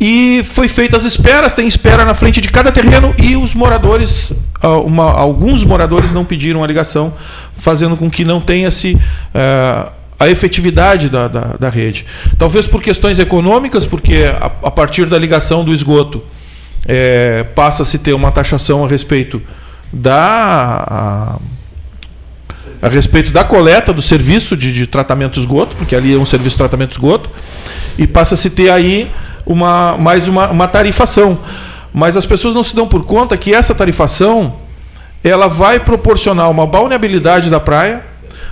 [0.00, 4.32] E foi feita as esperas, tem espera na frente de cada terreno e os moradores,
[4.60, 7.12] ah, uma, alguns moradores não pediram a ligação,
[7.58, 8.94] fazendo com que não tenha-se.
[8.94, 12.06] Uh, a efetividade da, da, da, rede.
[12.38, 16.22] Talvez por questões econômicas, porque a, a partir da ligação do esgoto
[16.86, 19.42] é, passa a se ter uma taxação a respeito
[19.92, 20.86] da.
[20.88, 21.38] A,
[22.82, 26.54] a respeito da coleta do serviço de, de tratamento esgoto, porque ali é um serviço
[26.54, 27.30] de tratamento esgoto,
[27.96, 29.08] e passa a se ter aí
[29.46, 31.38] uma, mais uma, uma tarifação.
[31.94, 34.56] Mas as pessoas não se dão por conta que essa tarifação
[35.22, 38.02] ela vai proporcionar uma balneabilidade da praia,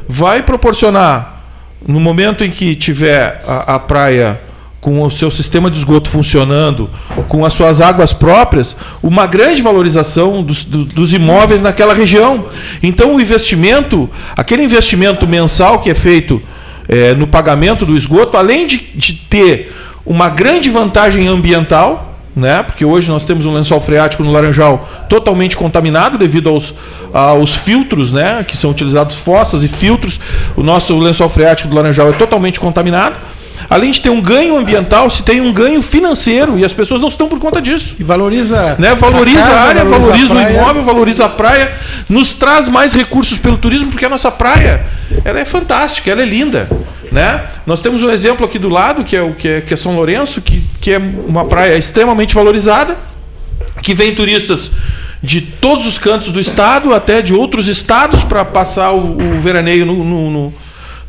[0.08, 1.42] vai proporcionar,
[1.84, 4.40] no momento em que tiver a, a praia
[4.80, 6.88] com o seu sistema de esgoto funcionando,
[7.28, 12.46] com as suas águas próprias, uma grande valorização dos, dos, imóveis naquela região.
[12.82, 16.40] Então, o investimento, aquele investimento mensal que é feito
[16.88, 22.62] é, no pagamento do esgoto, além de, de ter uma grande vantagem ambiental, né?
[22.62, 26.72] Porque hoje nós temos um lençol freático no Laranjal totalmente contaminado devido aos,
[27.12, 28.44] aos filtros, né?
[28.46, 30.18] Que são utilizados fossas e filtros.
[30.56, 33.16] O nosso lençol freático do Laranjal é totalmente contaminado.
[33.68, 37.08] Além de ter um ganho ambiental, se tem um ganho financeiro e as pessoas não
[37.08, 37.94] estão por conta disso.
[37.98, 38.76] E valoriza.
[38.78, 38.94] Né?
[38.94, 41.72] Valoriza a, casa, área, valoriza, a o imóvel, valoriza a praia,
[42.08, 44.84] nos traz mais recursos pelo turismo, porque a nossa praia
[45.24, 46.68] ela é fantástica, ela é linda.
[47.12, 47.42] Né?
[47.66, 49.96] Nós temos um exemplo aqui do lado, que é, o, que é, que é São
[49.96, 52.96] Lourenço, que, que é uma praia extremamente valorizada,
[53.82, 54.70] que vem turistas
[55.22, 59.84] de todos os cantos do estado, até de outros estados, para passar o, o veraneio
[59.84, 60.54] no- no- no,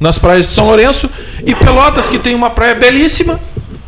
[0.02, 1.10] nas praias de São Lourenço.
[1.46, 3.40] E Pelotas, que tem uma praia belíssima,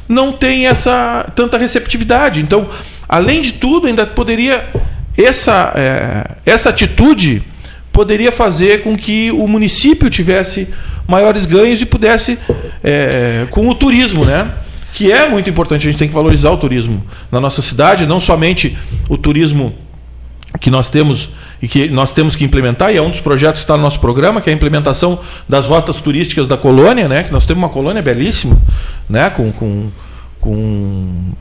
[0.08, 2.40] não tem essa tanta receptividade.
[2.40, 2.70] Então,
[3.10, 4.64] além de tudo, ainda poderia
[5.18, 7.42] essa eh, essa atitude
[7.92, 10.68] poderia fazer com que o município tivesse
[11.08, 12.38] maiores ganhos e pudesse
[12.84, 14.52] eh, com o turismo, né?
[14.94, 15.88] Que é muito importante.
[15.88, 18.78] A gente tem que valorizar o turismo na nossa cidade, não somente
[19.10, 19.76] o turismo
[20.60, 21.30] que nós temos
[21.64, 23.98] e que nós temos que implementar, e é um dos projetos que está no nosso
[23.98, 27.24] programa, que é a implementação das rotas turísticas da colônia, né?
[27.24, 28.58] Que nós temos uma colônia belíssima,
[29.10, 29.30] né?
[29.30, 29.90] Com, com,
[30.42, 31.32] com,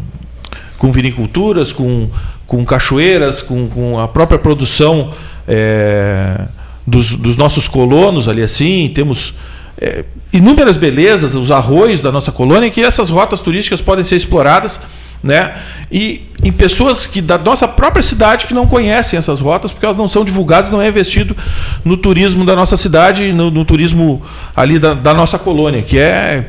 [0.78, 2.08] com viniculturas, com,
[2.46, 5.10] com cachoeiras, com, com a própria produção
[5.48, 6.42] é,
[6.86, 9.34] dos, dos nossos colonos ali assim, temos
[9.76, 14.78] é, inúmeras belezas, os arroios da nossa colônia, que essas rotas turísticas podem ser exploradas,
[15.22, 15.54] né?
[15.90, 19.96] E em pessoas que da nossa própria cidade que não conhecem essas rotas, porque elas
[19.96, 21.36] não são divulgadas, não é investido
[21.84, 24.22] no turismo da nossa cidade, no, no turismo
[24.56, 26.46] ali da, da nossa colônia, que é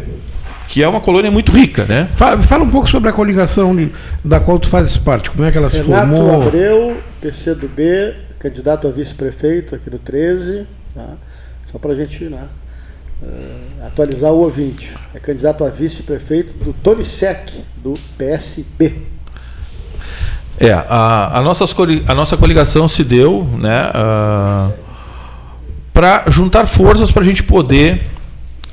[0.67, 2.09] que é uma colônia muito rica, né?
[2.15, 3.91] Fala, fala um pouco sobre a coligação de-
[4.25, 5.29] da qual tu fazes parte.
[5.29, 6.47] Como é que ela se Renato formou?
[6.47, 11.05] Abreu, PC do B, candidato a vice-prefeito aqui no 13, tá?
[11.71, 12.39] só para a gente né,
[13.23, 14.93] eh, atualizar o ouvinte.
[15.13, 19.13] É candidato a vice-prefeito do Tony Sec, do PSB.
[20.59, 21.65] É, a, a, nossa,
[22.07, 23.91] a nossa coligação se deu né,
[25.93, 28.01] para juntar forças para a gente poder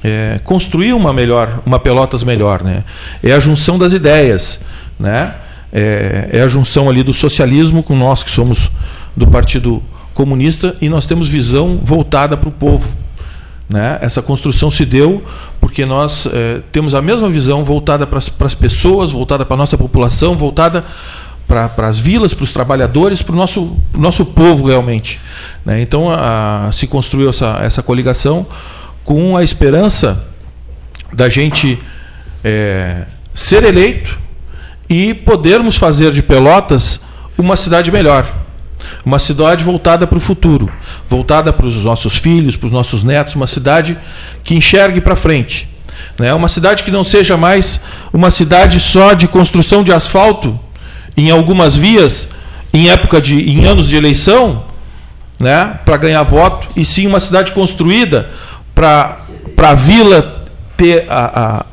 [0.04, 2.62] é, construir uma melhor, uma Pelotas melhor.
[2.62, 2.84] Né?
[3.22, 4.60] É a junção das ideias.
[4.98, 5.34] Né?
[5.72, 8.70] É, é a junção ali do socialismo com nós que somos
[9.16, 9.82] do Partido
[10.14, 12.88] Comunista e nós temos visão voltada para o povo.
[13.70, 13.98] Né?
[14.00, 15.22] Essa construção se deu
[15.60, 19.78] porque nós eh, temos a mesma visão voltada para as pessoas, voltada para a nossa
[19.78, 20.84] população, voltada
[21.46, 25.20] para as vilas, para os trabalhadores, para o nosso, nosso povo realmente.
[25.64, 25.80] Né?
[25.82, 28.44] Então a- se construiu essa, essa coligação
[29.04, 30.20] com a esperança
[31.12, 31.78] da gente
[32.42, 34.18] eh, ser eleito
[34.88, 36.98] e podermos fazer de Pelotas
[37.38, 38.39] uma cidade melhor.
[39.04, 40.70] Uma cidade voltada para o futuro,
[41.08, 43.96] voltada para os nossos filhos, para os nossos netos, uma cidade
[44.44, 45.68] que enxergue para frente.
[46.18, 46.32] Né?
[46.34, 47.80] Uma cidade que não seja mais
[48.12, 50.58] uma cidade só de construção de asfalto
[51.16, 52.28] em algumas vias,
[52.72, 54.64] em época de em anos de eleição,
[55.38, 58.28] né, para ganhar voto, e sim uma cidade construída
[58.74, 59.18] para
[59.56, 60.44] a vila
[60.76, 61.64] ter a,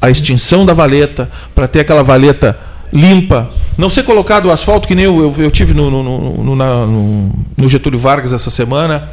[0.00, 2.58] a, a extinção da valeta, para ter aquela valeta
[2.92, 6.56] limpa, não ser colocado o asfalto que nem eu, eu, eu tive no, no, no,
[6.56, 9.10] na- no- Getúlio Vargas essa semana,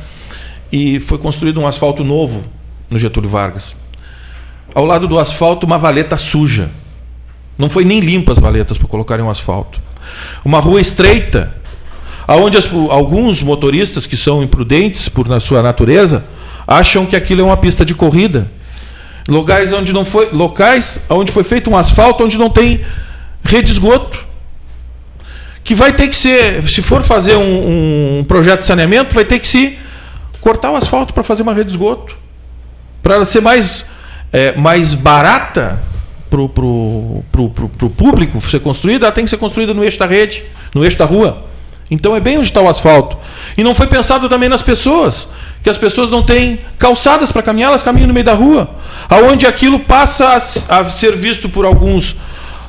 [0.71, 2.41] e foi construído um asfalto novo
[2.89, 3.75] no Getúlio Vargas.
[4.73, 6.71] Ao lado do asfalto, uma valeta suja.
[7.57, 9.79] Não foi nem limpa as valetas para colocarem um asfalto.
[10.43, 11.55] Uma rua estreita,
[12.27, 16.25] aonde as- alguns motoristas que são imprudentes por na sua natureza
[16.67, 18.49] acham que aquilo é uma pista de corrida.
[19.27, 22.81] Locais onde não foi, locais onde foi feito um asfalto onde não tem
[23.43, 24.25] rede de esgoto.
[25.65, 29.39] Que vai ter que ser, se for fazer um, um projeto de saneamento, vai ter
[29.39, 29.77] que se
[30.39, 32.15] cortar o asfalto para fazer uma rede de esgoto.
[33.03, 33.85] Para ela ser mais,
[34.31, 35.81] é, mais barata
[36.29, 39.83] para o pro, pro, pro, pro público ser construída, ela tem que ser construída no
[39.83, 41.45] eixo da rede, no eixo da rua.
[41.89, 43.17] Então é bem onde está o asfalto.
[43.57, 45.27] E não foi pensado também nas pessoas,
[45.63, 48.69] que as pessoas não têm calçadas para caminhar, elas caminham no meio da rua.
[49.09, 50.29] Aonde aquilo passa
[50.69, 52.15] a, a ser visto por alguns,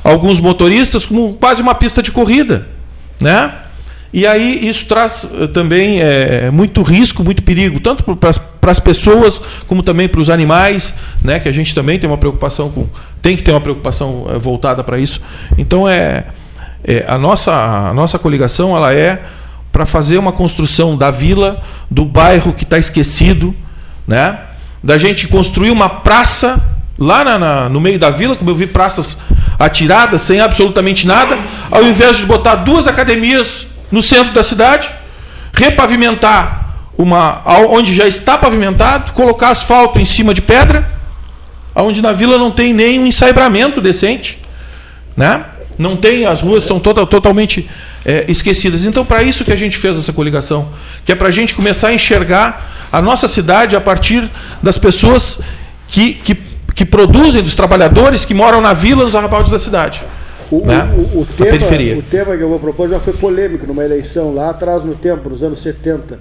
[0.03, 2.76] alguns motoristas como quase uma pista de corrida.
[3.21, 3.51] Né?
[4.13, 9.39] E aí isso traz eh, também eh, muito risco, muito perigo, tanto para as pessoas
[9.67, 11.39] como também para os animais, né?
[11.39, 12.87] que a gente também tem uma preocupação com.
[13.21, 15.21] tem que ter uma preocupação voltada para isso.
[15.57, 16.25] Então é,
[16.83, 17.53] é, a, nossa,
[17.89, 19.21] a nossa coligação ela é
[19.71, 21.61] para fazer uma construção da vila,
[21.91, 23.53] do bairro que está esquecido,
[24.07, 24.39] né?
[24.83, 28.67] da gente construir uma praça lá na- na- no meio da vila, como eu vi
[28.67, 29.17] praças
[29.59, 31.37] atiradas, sem absolutamente nada,
[31.71, 34.89] ao invés de botar duas academias no centro da cidade,
[35.53, 36.65] repavimentar
[36.97, 40.89] uma, onde já está pavimentado, colocar asfalto em cima de pedra,
[41.75, 44.39] onde na vila não tem nem um ensaibramento decente,
[45.15, 45.43] né?
[45.77, 47.69] Não tem, as ruas estão total, totalmente
[48.03, 48.83] é, esquecidas.
[48.83, 50.69] Então, para isso que a gente fez essa coligação,
[51.05, 54.27] que é para a gente começar a enxergar a nossa cidade a partir
[54.63, 55.37] das pessoas
[55.87, 56.35] que, que,
[56.77, 60.03] que produzem, dos trabalhadores que moram na vila, nos arrabaldes da cidade.
[60.51, 60.87] O, né?
[60.95, 61.97] o, o, tema, periferia.
[61.97, 65.27] o tema que eu vou propor já foi polêmico numa eleição lá atrás no tempo,
[65.27, 66.19] nos anos 70.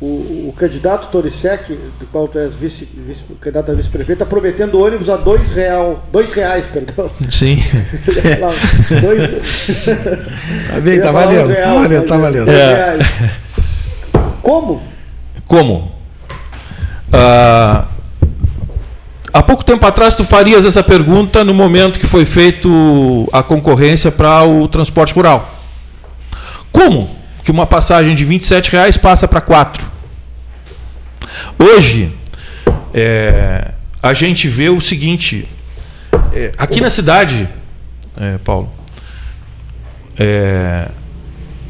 [0.00, 4.84] O, o candidato Torisek, do qual tu és vice, vice, candidato a vice-prefeito, está prometendo
[4.84, 6.66] ônibus a dois, real, dois reais.
[6.66, 7.08] Perdão.
[7.30, 7.56] Sim.
[9.00, 9.86] dois...
[10.68, 12.50] Tá bem, tá valendo, real, tá valendo, tá valendo.
[12.50, 12.98] É.
[14.42, 14.82] Como?
[15.46, 15.92] Como?
[17.12, 17.86] Ah,
[19.34, 24.12] há pouco tempo atrás tu farias essa pergunta no momento que foi feito a concorrência
[24.12, 25.52] para o transporte rural.
[26.70, 27.10] Como
[27.44, 29.84] que uma passagem de 27 reais passa para 4?
[31.58, 32.14] Hoje,
[32.94, 35.48] é, a gente vê o seguinte:
[36.32, 37.48] é, aqui na cidade,
[38.16, 38.70] é, Paulo,
[40.16, 40.88] é,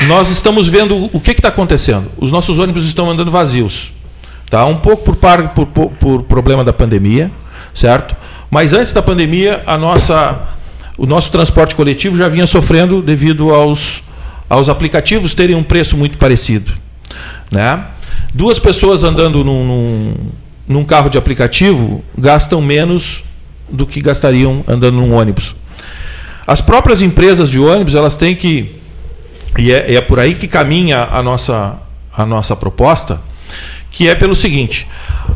[0.06, 2.10] nós estamos vendo o que está acontecendo.
[2.18, 3.90] Os nossos ônibus estão andando vazios.
[4.50, 4.66] Tá?
[4.66, 7.30] Um pouco por, par, por, por, por problema da pandemia,
[7.74, 8.16] certo?
[8.50, 10.48] Mas antes da pandemia, a nossa,
[10.96, 14.02] o nosso transporte coletivo já vinha sofrendo devido aos,
[14.48, 16.72] aos aplicativos terem um preço muito parecido.
[17.50, 17.84] Né?
[18.32, 20.14] Duas pessoas andando num, num,
[20.66, 23.22] num carro de aplicativo gastam menos
[23.68, 25.54] do que gastariam andando num ônibus.
[26.46, 28.84] As próprias empresas de ônibus elas têm que
[29.58, 31.78] e é, é por aí que caminha a nossa,
[32.16, 33.20] a nossa proposta,
[33.90, 34.86] que é pelo seguinte: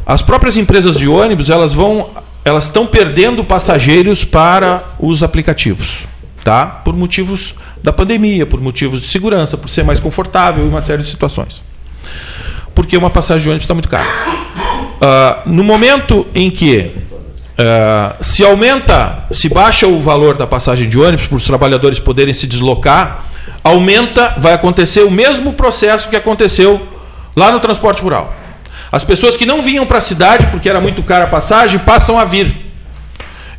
[0.04, 2.10] as próprias empresas de ônibus elas vão
[2.44, 6.00] elas estão perdendo passageiros para os aplicativos,
[6.42, 6.66] tá?
[6.66, 11.02] Por motivos da pandemia, por motivos de segurança, por ser mais confortável e uma série
[11.02, 11.62] de situações.
[12.74, 14.06] Porque uma passagem de ônibus está muito cara.
[14.06, 16.92] Uh, no momento em que
[17.58, 22.34] uh, se aumenta, se baixa o valor da passagem de ônibus para os trabalhadores poderem
[22.34, 23.26] se deslocar,
[23.62, 26.80] aumenta, vai acontecer o mesmo processo que aconteceu
[27.36, 28.34] lá no transporte rural.
[28.90, 32.18] As pessoas que não vinham para a cidade porque era muito cara a passagem passam
[32.18, 32.54] a vir.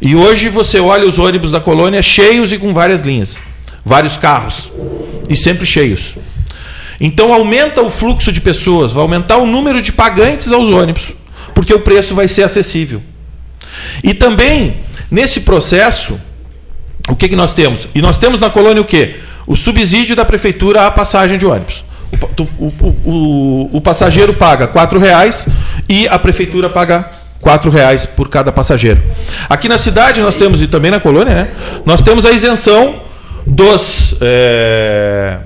[0.02, 3.40] E hoje você olha os ônibus da colônia cheios e com várias linhas,
[3.84, 4.72] vários carros
[5.30, 6.16] e sempre cheios.
[7.00, 11.14] Então aumenta o fluxo de pessoas, vai aumentar o número de pagantes aos ônibus,
[11.54, 13.02] porque o preço vai ser acessível.
[14.04, 14.78] E também
[15.12, 16.20] nesse processo,
[17.08, 17.88] o que, que nós temos?
[17.94, 19.16] E nós temos na colônia o quê?
[19.50, 21.84] o subsídio da prefeitura à passagem de ônibus.
[22.38, 25.48] O, o, o, o passageiro paga R$ reais
[25.88, 27.10] e a prefeitura paga
[27.44, 29.02] R$ reais por cada passageiro.
[29.50, 31.50] Aqui na cidade nós temos, e também na colônia, né,
[31.86, 33.02] nós temos a isenção
[33.46, 35.40] dos, é,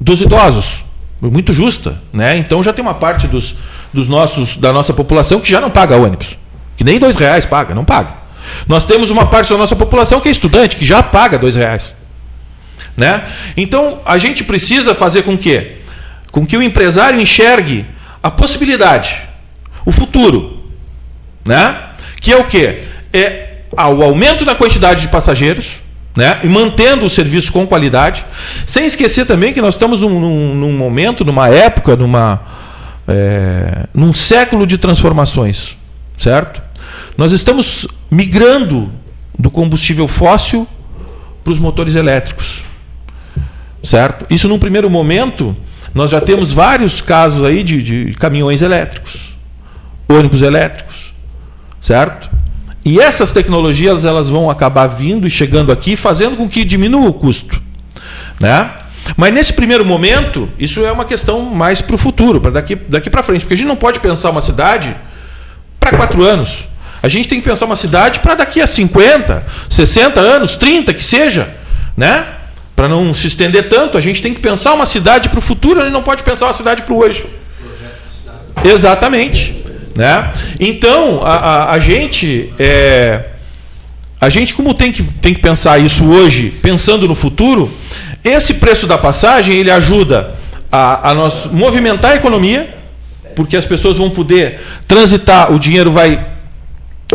[0.00, 0.84] dos idosos.
[1.20, 2.00] Muito justa.
[2.12, 2.36] Né?
[2.38, 3.54] Então já tem uma parte dos,
[3.92, 6.38] dos nossos, da nossa população que já não paga ônibus.
[6.76, 8.20] Que nem R$ reais paga, não paga.
[8.66, 11.94] Nós temos uma parte da nossa população que é estudante, que já paga R$ reais.
[13.00, 13.24] Né?
[13.56, 15.78] Então, a gente precisa fazer com que
[16.30, 17.86] com que o empresário enxergue
[18.22, 19.22] a possibilidade,
[19.86, 20.60] o futuro,
[21.44, 21.76] né?
[22.20, 22.82] Que é o quê?
[23.10, 25.80] É o aumento da quantidade de passageiros,
[26.14, 26.40] né?
[26.44, 28.26] E mantendo o serviço com qualidade,
[28.66, 32.42] sem esquecer também que nós estamos num, num, num momento, numa época, numa
[33.08, 35.78] é, num século de transformações,
[36.18, 36.60] certo?
[37.16, 38.92] Nós estamos migrando
[39.38, 40.68] do combustível fóssil
[41.42, 42.69] para os motores elétricos.
[43.82, 44.26] Certo?
[44.32, 45.56] Isso num primeiro momento,
[45.94, 49.34] nós já temos vários casos aí de, de caminhões elétricos,
[50.08, 51.14] ônibus elétricos,
[51.80, 52.30] certo?
[52.84, 57.12] E essas tecnologias elas vão acabar vindo e chegando aqui, fazendo com que diminua o
[57.12, 57.60] custo,
[58.38, 58.70] né?
[59.16, 63.10] Mas nesse primeiro momento, isso é uma questão mais para o futuro, para daqui, daqui
[63.10, 64.94] para frente, porque a gente não pode pensar uma cidade
[65.78, 66.68] para quatro anos.
[67.02, 71.02] A gente tem que pensar uma cidade para daqui a 50, 60 anos, 30 que
[71.02, 71.48] seja,
[71.96, 72.26] né?
[72.80, 75.80] Para não se estender tanto, a gente tem que pensar uma cidade para o futuro,
[75.80, 77.26] a gente não pode pensar uma cidade para o hoje.
[78.64, 79.54] Exatamente.
[79.94, 80.32] Né?
[80.58, 82.50] Então, a, a, a gente.
[82.58, 83.24] É,
[84.18, 87.70] a gente, como tem que, tem que pensar isso hoje, pensando no futuro,
[88.24, 90.34] esse preço da passagem ele ajuda
[90.72, 92.74] a, a nós movimentar a economia,
[93.36, 94.58] porque as pessoas vão poder
[94.88, 96.26] transitar, o dinheiro vai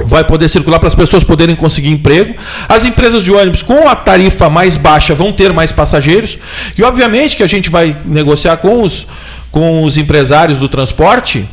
[0.04, 2.36] vai poder circular para as pessoas poderem conseguir emprego.
[2.68, 6.38] As empresas de ônibus com a tarifa mais baixa vão ter mais passageiros.
[6.78, 9.08] E obviamente que a gente vai negociar com os,
[9.52, 11.48] com os empresários do transporte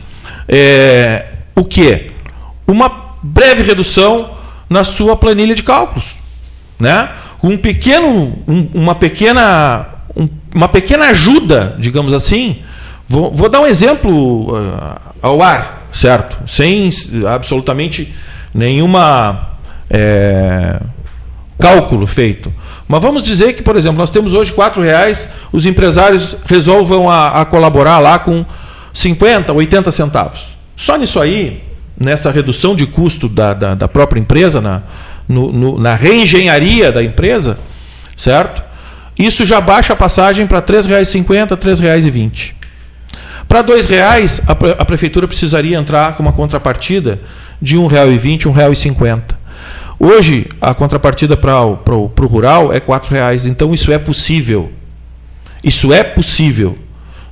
[0.49, 2.11] é, o que?
[2.67, 2.91] Uma
[3.23, 4.33] breve redução
[4.69, 6.17] na sua planilha de cálculos.
[6.79, 7.09] Né?
[7.43, 9.87] Um pequeno, um, uma, pequena,
[10.17, 12.59] um, uma pequena ajuda, digamos assim.
[13.09, 16.39] Vou, vou dar um exemplo uh, ao ar, certo?
[16.49, 16.91] Sem
[17.29, 18.13] absolutamente
[18.55, 19.51] nenhuma
[19.91, 20.81] é,
[21.59, 22.53] cálculo feito.
[22.89, 27.41] Mas vamos dizer que, por exemplo, nós temos hoje R$ reais, os empresários resolvam a,
[27.41, 28.45] a, colaborar lá com
[28.93, 30.57] 50, 80 centavos.
[30.77, 31.63] Só nisso aí,
[31.99, 34.83] nessa redução de custo da, da, da própria empresa, na,
[35.29, 37.59] no, no, na reengenharia da empresa,
[38.17, 38.63] certo?
[39.19, 42.53] Isso já baixa a passagem para R$ 3,50, R$ 3,20.
[43.49, 47.21] Para R$ reais, a, a prefeitura precisaria entrar com uma contrapartida
[47.63, 49.23] de R$ 1,20, R$ 1,50.
[49.99, 53.47] Hoje, a contrapartida para o rural é R$ reais.
[53.47, 54.73] Então, isso é possível.
[55.63, 56.77] Isso é possível.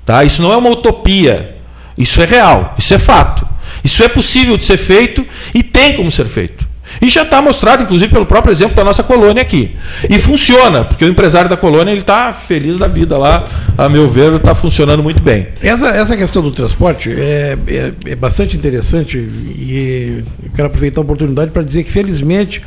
[0.06, 0.22] Tá?
[0.22, 1.56] Isso não é uma utopia.
[1.98, 2.74] Isso é real.
[2.78, 3.46] Isso é fato.
[3.82, 6.69] Isso é possível de ser feito e tem como ser feito.
[7.00, 9.76] E já está mostrado, inclusive, pelo próprio exemplo da nossa colônia aqui.
[10.08, 13.44] E funciona, porque o empresário da colônia ele está feliz da vida lá,
[13.76, 15.48] a meu ver, está funcionando muito bem.
[15.62, 20.24] Essa, essa questão do transporte é, é, é bastante interessante e
[20.54, 22.62] quero aproveitar a oportunidade para dizer que, felizmente,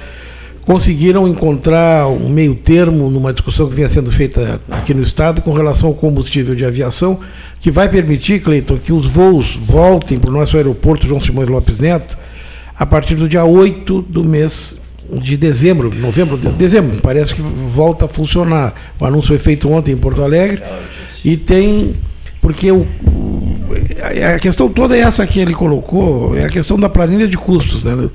[0.66, 5.52] conseguiram encontrar um meio termo numa discussão que vinha sendo feita aqui no Estado com
[5.52, 7.20] relação ao combustível de aviação,
[7.60, 11.80] que vai permitir, Cleiton, que os voos voltem para o nosso aeroporto João Simões Lopes
[11.80, 12.23] Neto
[12.78, 14.76] a partir do dia 8 do mês
[15.22, 18.74] de dezembro, novembro, dezembro, parece que volta a funcionar.
[19.00, 20.64] O anúncio foi feito ontem em Porto Alegre
[21.24, 21.94] e tem
[22.42, 22.86] porque o,
[24.36, 27.84] a questão toda é essa que ele colocou, é a questão da planilha de custos,
[27.84, 28.10] né?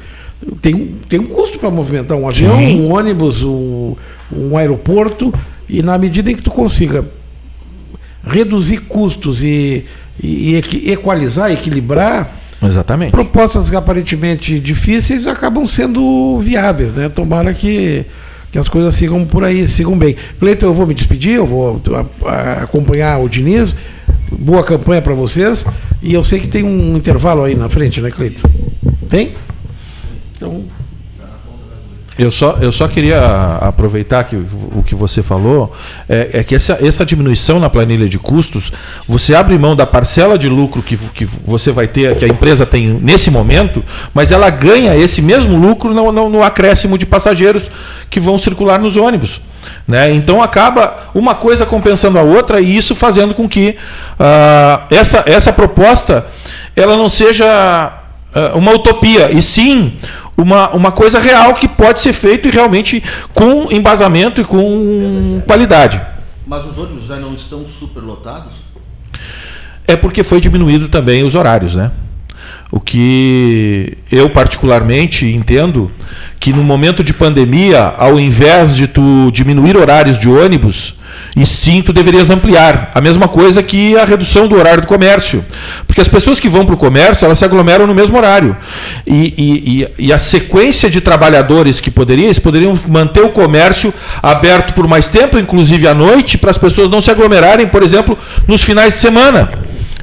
[0.61, 2.83] Tem, tem um custo para movimentar um avião, Sim.
[2.83, 3.97] um ônibus, um,
[4.31, 5.33] um aeroporto,
[5.67, 7.07] e na medida em que tu consiga
[8.23, 9.87] reduzir custos e,
[10.23, 10.55] e
[10.87, 12.31] equalizar, equilibrar,
[12.63, 13.11] Exatamente.
[13.11, 17.09] Propostas aparentemente difíceis acabam sendo viáveis, né?
[17.09, 18.05] Tomara que,
[18.51, 20.17] que as coisas sigam por aí, sigam bem.
[20.39, 21.81] Cleiton, eu vou me despedir, eu vou
[22.63, 23.75] acompanhar o Diniz.
[24.31, 25.65] Boa campanha para vocês.
[26.03, 28.49] E eu sei que tem um intervalo aí na frente, né, Cleiton?
[29.09, 29.35] Tem?
[30.37, 30.65] Então,
[32.19, 33.21] eu só, eu só queria
[33.61, 35.73] aproveitar que o que você falou
[36.09, 38.73] é, é, que essa, essa diminuição na planilha de custos,
[39.07, 42.67] você abre mão da parcela de lucro que, que você vai ter, que a empresa
[42.67, 47.63] tem nesse momento, mas ela ganha esse mesmo lucro no, no, no acréscimo de passageiros
[48.11, 49.41] que vão circular nos ônibus.
[49.87, 50.13] Né?
[50.13, 53.77] Então acaba uma coisa compensando a outra e isso fazendo com que
[54.19, 56.27] uh, essa, essa proposta
[56.75, 57.93] ela não seja
[58.35, 59.95] uh, uma utopia, e sim
[60.39, 63.03] uma, uma coisa real que pode ser feito e realmente
[63.35, 66.01] com embasamento e com qualidade.
[66.47, 68.55] Mas os ônibus já não estão superlotados?
[69.87, 71.91] É porque foi diminuído também os horários, né?
[72.71, 75.91] O que eu particularmente entendo
[76.39, 80.95] que no momento de pandemia, ao invés de tu diminuir horários de ônibus,
[81.85, 82.91] tu deverias ampliar.
[82.95, 85.45] A mesma coisa que a redução do horário do comércio.
[85.87, 88.57] Porque as pessoas que vão para o comércio, elas se aglomeram no mesmo horário.
[89.07, 93.93] E, e, e, a sequência de trabalhadores que poderiam, poderiam manter o comércio
[94.23, 98.19] aberto por mais tempo, inclusive à noite, para as pessoas não se aglomerarem, por exemplo,
[98.47, 99.51] nos finais de semana.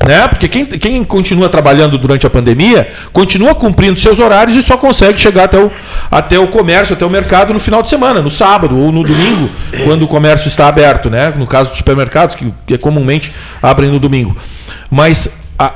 [0.05, 0.27] Né?
[0.27, 5.19] Porque quem, quem continua trabalhando durante a pandemia continua cumprindo seus horários e só consegue
[5.19, 5.71] chegar até o,
[6.11, 9.49] até o comércio, até o mercado no final de semana, no sábado ou no domingo,
[9.83, 11.33] quando o comércio está aberto, né?
[11.35, 13.33] no caso dos supermercados, que, que comumente
[13.63, 14.37] abrem no domingo.
[14.91, 15.27] Mas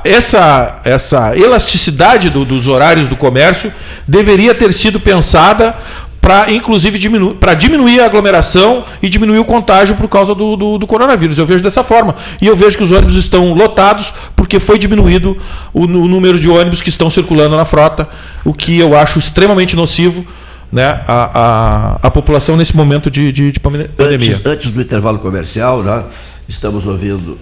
[0.04, 3.72] essa, essa elasticidade do, dos horários do comércio
[4.06, 5.74] deveria ter sido pensada
[6.20, 10.78] para inclusive diminu para diminuir a aglomeração e diminuir o contágio por causa do, do,
[10.78, 11.38] do, coronavírus.
[11.38, 12.14] Eu vejo dessa forma.
[12.40, 15.36] E eu vejo que os ônibus estão lotados porque foi diminuído
[15.72, 18.08] o, o número de ônibus que estão circulando na frota,
[18.44, 20.24] o que eu acho extremamente nocivo
[20.70, 23.90] né, a, a, a população nesse momento de, de, de pandemia.
[23.98, 26.04] Antes, antes, do intervalo comercial, né,
[26.48, 27.38] estamos ouvindo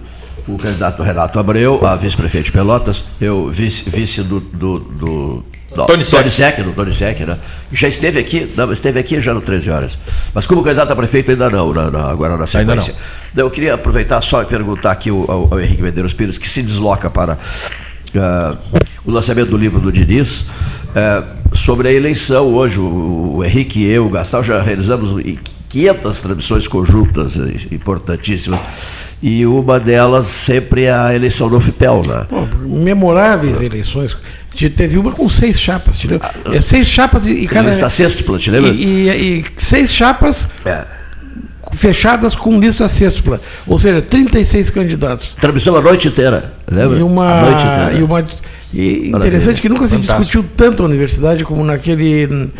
[0.47, 5.45] o candidato Renato Abreu, a vice-prefeito de Pelotas, eu vice, vice do, do, do
[5.75, 6.63] Tony Sec.
[6.63, 7.37] do Tony Sec, né?
[7.71, 9.97] Já esteve aqui, não, esteve aqui já no 13 horas.
[10.33, 12.95] Mas como candidato a prefeito ainda não, na, na, agora na sequência.
[13.35, 16.63] Eu queria aproveitar só e perguntar aqui ao, ao, ao Henrique Medeiros Pires, que se
[16.63, 18.57] desloca para uh,
[19.05, 22.79] o lançamento do livro do Diniz, uh, sobre a eleição hoje.
[22.79, 25.11] O, o Henrique e eu, o Gastal, já realizamos
[25.69, 27.37] 500 transmissões conjuntas
[27.71, 28.59] importantíssimas.
[29.21, 32.01] E uma delas sempre é a eleição do FIPEL.
[32.07, 32.25] Né?
[32.27, 34.17] Pô, memoráveis eleições.
[34.75, 36.31] Teve uma com seis chapas, te lembra?
[36.45, 37.69] Ah, é, seis chapas e, e cada.
[37.69, 38.71] Lista sextupla, te lembra?
[38.71, 40.85] E, e, e seis chapas é.
[41.73, 43.39] fechadas com lista sextupla.
[43.67, 45.35] Ou seja, 36 candidatos.
[45.39, 46.97] Transmissão a noite inteira, lembra?
[46.97, 47.93] E uma, a noite inteira.
[47.93, 48.25] E uma,
[48.73, 52.51] e interessante que nunca se discutiu tanto a universidade como naquele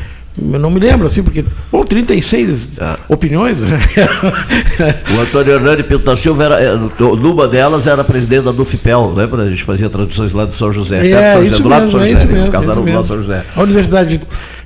[0.41, 1.43] Eu não me lembro, assim, porque.
[1.71, 2.97] Bom, 36 Ah.
[3.09, 3.59] opiniões.
[3.61, 3.79] né?
[5.15, 6.75] O Antônio Hernani Pinto Silva, era, é,
[7.17, 9.43] numa delas, era presidente da Dufipel, lembra?
[9.43, 11.91] A gente fazia transmissões lá de São José, de É, São José, do lado de
[11.91, 12.31] São é José, né?
[12.33, 12.51] mesmo.
[12.51, 13.43] casaram isso do lado de São José.
[13.55, 14.21] A universidade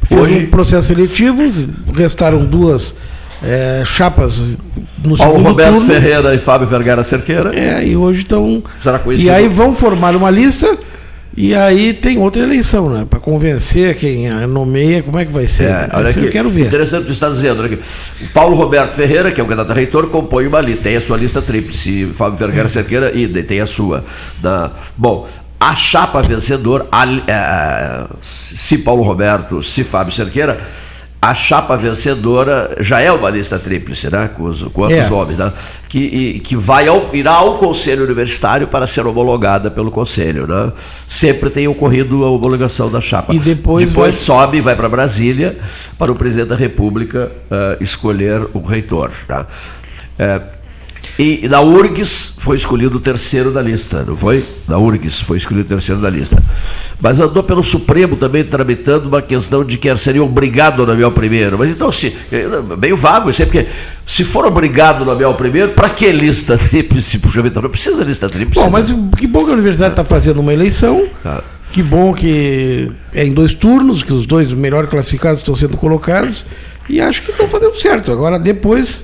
[0.07, 1.51] fez Hoje- um processo seletivo,
[1.95, 2.93] restaram duas
[3.43, 4.41] eh, chapas
[5.03, 5.87] no Paulo Roberto turno.
[5.87, 7.51] Ferreira e Fábio Vergara Cerqueira.
[7.57, 8.63] É, e hoje estão.
[9.17, 10.77] E aí vão formar uma lista.
[11.35, 13.07] E aí tem outra eleição, né?
[13.09, 15.63] Para convencer quem a nomeia, como é que vai ser?
[15.63, 16.67] É, olha Isso aqui, eu quero ver.
[16.67, 17.59] interessante o que você está dizendo.
[17.63, 17.79] Olha aqui.
[18.21, 21.01] O Paulo Roberto Ferreira, que é o candidato a reitor, compõe uma lista, tem a
[21.01, 22.07] sua lista tríplice.
[22.13, 24.05] Fábio Vergara Cerqueira, idem, tem a sua.
[24.41, 25.27] Da, bom,
[25.59, 30.57] a chapa vencedora, a- é, se Paulo Roberto, se Fábio Cerqueira,
[31.29, 34.29] a chapa vencedora já é uma lista tríplice, né?
[34.35, 35.09] Com, os, com outros É.
[35.09, 35.51] nomes, né?
[35.87, 40.71] Que, e- que vai ao, irá ao Conselho Universitário para ser homologada pelo Conselho, né?
[41.07, 43.33] Sempre tem ocorrido a homologação da chapa.
[43.33, 45.57] E depois depois vai- sobe e vai para Brasília
[45.97, 49.11] para o presidente da República eh, escolher o reitor.
[49.27, 49.45] Tá?
[50.19, 50.41] Eh,
[51.17, 54.43] e na URGS foi escolhido o terceiro da lista, não foi?
[54.67, 56.41] Na URGS foi escolhido o terceiro da lista.
[56.99, 61.13] Mas andou pelo Supremo também tramitando uma questão de que seria obrigado a nomear o
[61.13, 61.57] primeiro.
[61.57, 62.47] Mas então, se, eh,
[62.79, 63.67] meio vago isso aí, porque
[64.07, 67.19] se for obrigado a nomear o primeiro, para que lista tríplice?
[67.19, 68.65] Puxa vida, não precisa lista tríplice.
[68.65, 71.05] Bom, mas que bom que a universidade está fazendo uma eleição.
[71.23, 71.43] Ah.
[71.71, 76.43] Que bom que é em dois turnos, que os dois melhor classificados estão sendo colocados.
[76.89, 78.11] E acho que estão fazendo certo.
[78.11, 79.03] Agora, depois,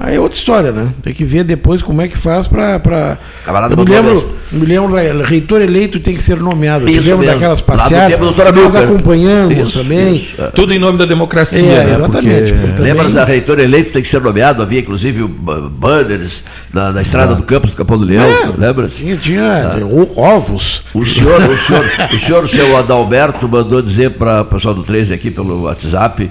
[0.00, 0.88] aí é outra história, né?
[1.02, 3.18] Tem que ver depois como é que faz para.
[3.44, 6.86] Camarada Eu me lembro, me lembro da reitor eleito tem que ser nomeado.
[6.88, 7.34] Isso Tivemos mesmo.
[7.34, 8.18] daquelas do passeadas.
[8.18, 10.14] tempo do nós acompanhamos Isso, também.
[10.16, 10.46] isso, é.
[10.48, 11.94] Tudo em nome da democracia, É, né?
[11.94, 12.52] exatamente.
[12.52, 14.62] Porque- Também- Lembra a reitor eleito tem que ser nomeado?
[14.62, 16.42] Havia inclusive ba- banners
[16.72, 18.24] na, na estrada do campus do Capão do Leão.
[18.28, 18.50] É.
[18.56, 18.88] Lembra?
[18.88, 20.82] Tinha, tinha o- ovos.
[20.94, 21.84] O senhor, o senhor,
[22.14, 26.30] o senhor, seu Adalberto, mandou dizer para o pessoal do 13 aqui pelo WhatsApp,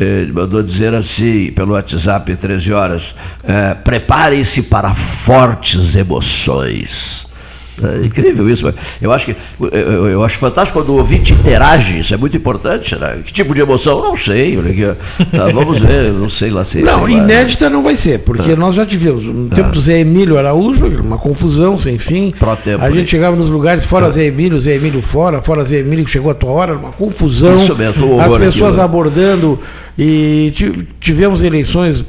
[0.00, 3.14] ele mandou dizer assim, pelo WhatsApp, 13 horas,
[3.44, 7.26] eh, preparem-se para fortes emoções.
[7.82, 8.72] É incrível isso.
[9.00, 12.94] Eu acho que eu, eu- acho fantástico quando o ouvinte interage, isso é muito importante.
[12.96, 13.20] Né?
[13.24, 14.00] Que tipo de emoção?
[14.02, 14.58] Não sei.
[14.60, 15.26] aqui.
[15.34, 16.82] Tá, vamos ver, não sei lá se.
[16.82, 17.22] Não, sei lá.
[17.24, 19.24] inédita não vai ser, porque nós já tivemos.
[19.24, 22.32] No tempo do Zé Emílio Araújo, uma confusão sem fim.
[22.62, 22.94] Tempo, a né?
[22.94, 26.30] gente chegava nos lugares fora Zé Emílio, Zé Emílio fora, fora Zé Emílio que chegou
[26.30, 27.54] a tua hora, uma confusão.
[27.54, 28.82] Isso mesmo, As pessoas aquilo.
[28.84, 29.58] abordando
[29.98, 32.04] e ti- tivemos eleições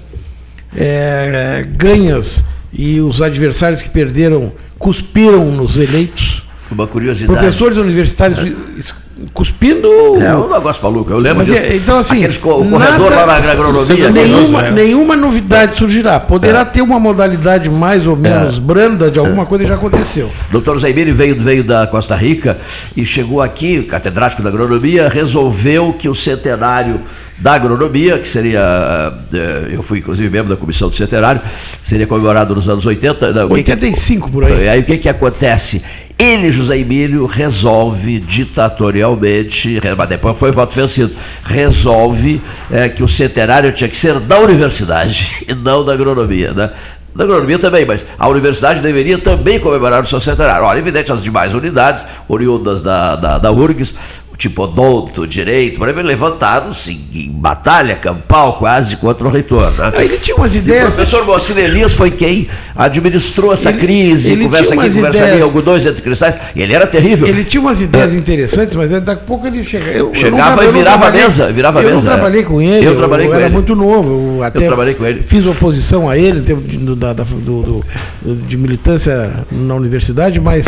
[0.76, 6.44] é, ganhas e os adversários que perderam cuspiram nos eleitos.
[6.74, 7.38] Uma curiosidade.
[7.40, 8.40] Professores universitários
[8.78, 8.96] es-
[9.34, 9.88] cuspindo.
[10.22, 11.12] É um negócio maluco.
[11.12, 11.60] Eu lembro Mas disso.
[11.60, 14.10] é, então, assim, Aqueles o corredor nada- lá na agronomia.
[14.10, 14.72] nenhuma, né?
[14.72, 16.20] nenhuma novidade surgirá.
[16.20, 20.30] Poderá ter uma modalidade mais ou menos branda de alguma coisa que já aconteceu.
[20.52, 22.58] Doutor Zaimiri veio, veio da Costa Rica
[22.98, 27.00] e chegou aqui, catedrático da agronomia, resolveu que o centenário
[27.38, 31.42] da agronomia, que seria, eh, eu fui inclusive membro da comissão do centenário,
[31.84, 33.32] seria comemorado nos anos 80.
[33.34, 34.64] não, o que que- 85 por aí.
[34.66, 35.82] E aí o que, que acontece?
[36.18, 42.42] Ele, José Emílio, resolve ditatorialmente, mas depois foi voto vencido, resolve
[42.72, 46.54] eh, que o centenário tinha que ser da universidade e não da agronomia.
[46.54, 46.70] Né?
[47.16, 50.66] Da agronomia também, mas a universidade deveria também comemorar o seu centenário.
[50.66, 53.94] Olha, evidente, as demais unidades, oriundas da, da, da URGS,
[54.38, 59.72] tipo odonto, direito, exemplo, levantaram-se em batalha campal quase contra o reitor.
[59.72, 59.92] Né?
[60.04, 60.94] Ele tinha umas E o ideias.
[60.96, 65.28] professor Moacir Elias foi quem administrou essa Ele- crise, ele conversa tinha aqui, conversa ali,
[65.28, 67.28] ideias- algodões entre cristais, e ele era terrível.
[67.28, 69.86] Ele tinha umas ideias interessantes, mas daqui a pouco ele chega.
[69.92, 72.16] Eu, eu não Chegava e eu não virava a mesa, virava eu mesa, não é.
[72.16, 73.54] trabalhei com ele, Eu trabalhei com era ele.
[73.54, 74.38] muito novo.
[74.38, 75.22] Eu até trabalhei com ele.
[75.22, 77.84] Fiz oposição a ele, em termos de, da- da- do-
[78.22, 80.66] do- de militância na universidade, mas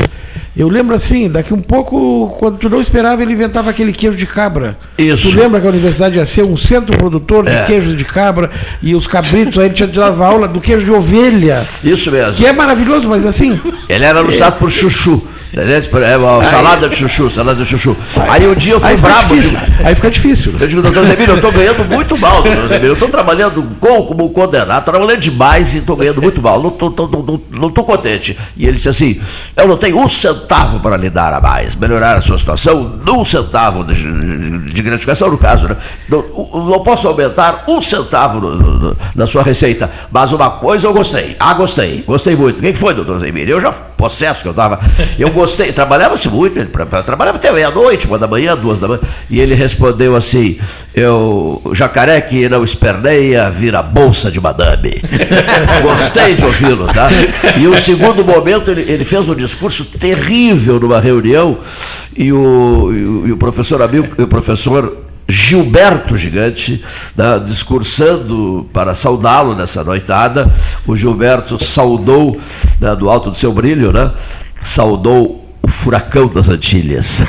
[0.57, 4.25] eu lembro assim, daqui um pouco, quando tu não esperava, ele inventava aquele queijo de
[4.25, 4.77] cabra.
[4.97, 5.31] Isso.
[5.31, 7.63] Tu lembra que a universidade ia ser um centro produtor de É.
[7.63, 8.49] queijos de cabra
[8.81, 11.63] e os cabritos, aí tinha dava aula do queijo de ovelha.
[11.83, 12.33] Isso mesmo.
[12.33, 15.21] Que é maravilhoso, mas assim, Ele era anunciado por chuchu.
[16.41, 17.95] É salada de chuchu, salada de chuchu.
[18.29, 19.35] Aí um dia eu fui aí brabo.
[19.35, 19.57] difícil.
[19.83, 20.55] Aí fica difícil.
[20.59, 22.87] Eu digo, doutor Zemiro, eu estou ganhando muito mal, doutor Zemiro.
[22.87, 26.61] Eu estou trabalhando com, como condenado, tô trabalhando demais e estou ganhando muito mal.
[26.61, 28.37] Não estou não, não, não tô contente.
[28.57, 29.21] E ele disse assim:
[29.55, 31.73] eu não tenho um centavo para lhe dar a mais.
[31.73, 35.77] Melhorar a sua situação, um centavo de, de- de gratificação, no caso, né?
[36.09, 36.21] Não,
[36.69, 39.89] não posso aumentar um centavo no- no- no- na sua receita.
[40.11, 41.35] Mas uma coisa eu gostei.
[41.39, 42.03] Ah, gostei.
[42.05, 42.59] Gostei muito.
[42.59, 43.51] O que que foi, doutor Zemiro?
[43.51, 44.79] Eu já possesso que eu estava.
[45.17, 45.44] Eu gostei.
[45.73, 46.57] Trabalhava-se muito.
[46.57, 48.99] Ele tra- tra- trabalhava até meia-noite, uma da manhã, duas da manhã.
[49.29, 50.57] E ele respondeu assim:
[50.93, 55.01] Eu, jacaré que não esperneia, vira bolsa de madame.
[55.81, 57.07] Gostei de ouvi-lo, tá?
[57.57, 61.57] E o segundo momento, ele, ele fez um discurso terrível numa reunião
[62.15, 66.83] e o, e o, professor Amil, o professor Gilberto Gigante,
[67.15, 70.51] né, discursando para saudá-lo nessa noitada.
[70.85, 72.39] O Gilberto saudou,
[72.79, 74.11] né, do alto do seu brilho, né,
[74.65, 77.23] saudou o furacão das Antilhas.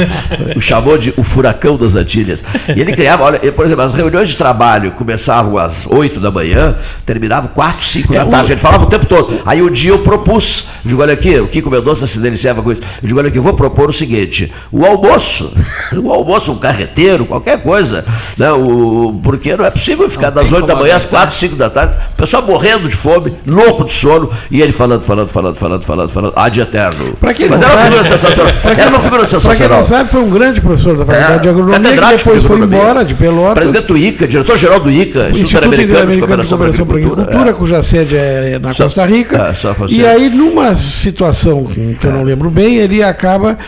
[0.56, 2.42] o chamou de o furacão das Antilhas.
[2.74, 6.74] E ele criava, olha, por exemplo, as reuniões de trabalho começavam às 8 da manhã,
[7.04, 8.52] terminavam 4, 5 da tarde.
[8.52, 9.42] Ele falava o tempo todo.
[9.44, 12.72] Aí um dia eu propus, eu digo, olha aqui, o Kiko Mendonça se deliciava com
[12.72, 12.80] isso.
[13.02, 15.52] Eu digo, olha aqui, eu vou propor o seguinte: o almoço,
[15.92, 18.06] o almoço, um carreteiro, qualquer coisa.
[18.38, 21.56] Né, o, porque não é possível ficar não das 8 da manhã às 4, 5
[21.56, 25.56] da tarde, o pessoal morrendo de fome, louco de sono, e ele falando, falando, falando,
[25.56, 27.12] falando, falando, falando, ad eterno.
[27.20, 28.52] Para que Mas era sabe- figura sensacional.
[28.64, 29.78] Era uma figura Para quem sensacional.
[29.78, 32.58] não sabe, foi um grande professor da Faculdade É, de Agronomia, que depois de foi
[32.58, 33.54] embora de Pelotas.
[33.54, 37.52] Presidente do ICA, diretor-geral do ICA, Instituto Interamericano de Cooperação para a Agricultura, Agricultura.
[37.54, 39.52] cuja sede é na Costa Rica.
[39.52, 43.58] é, e aí, numa situação que eu não lembro bem, ele acaba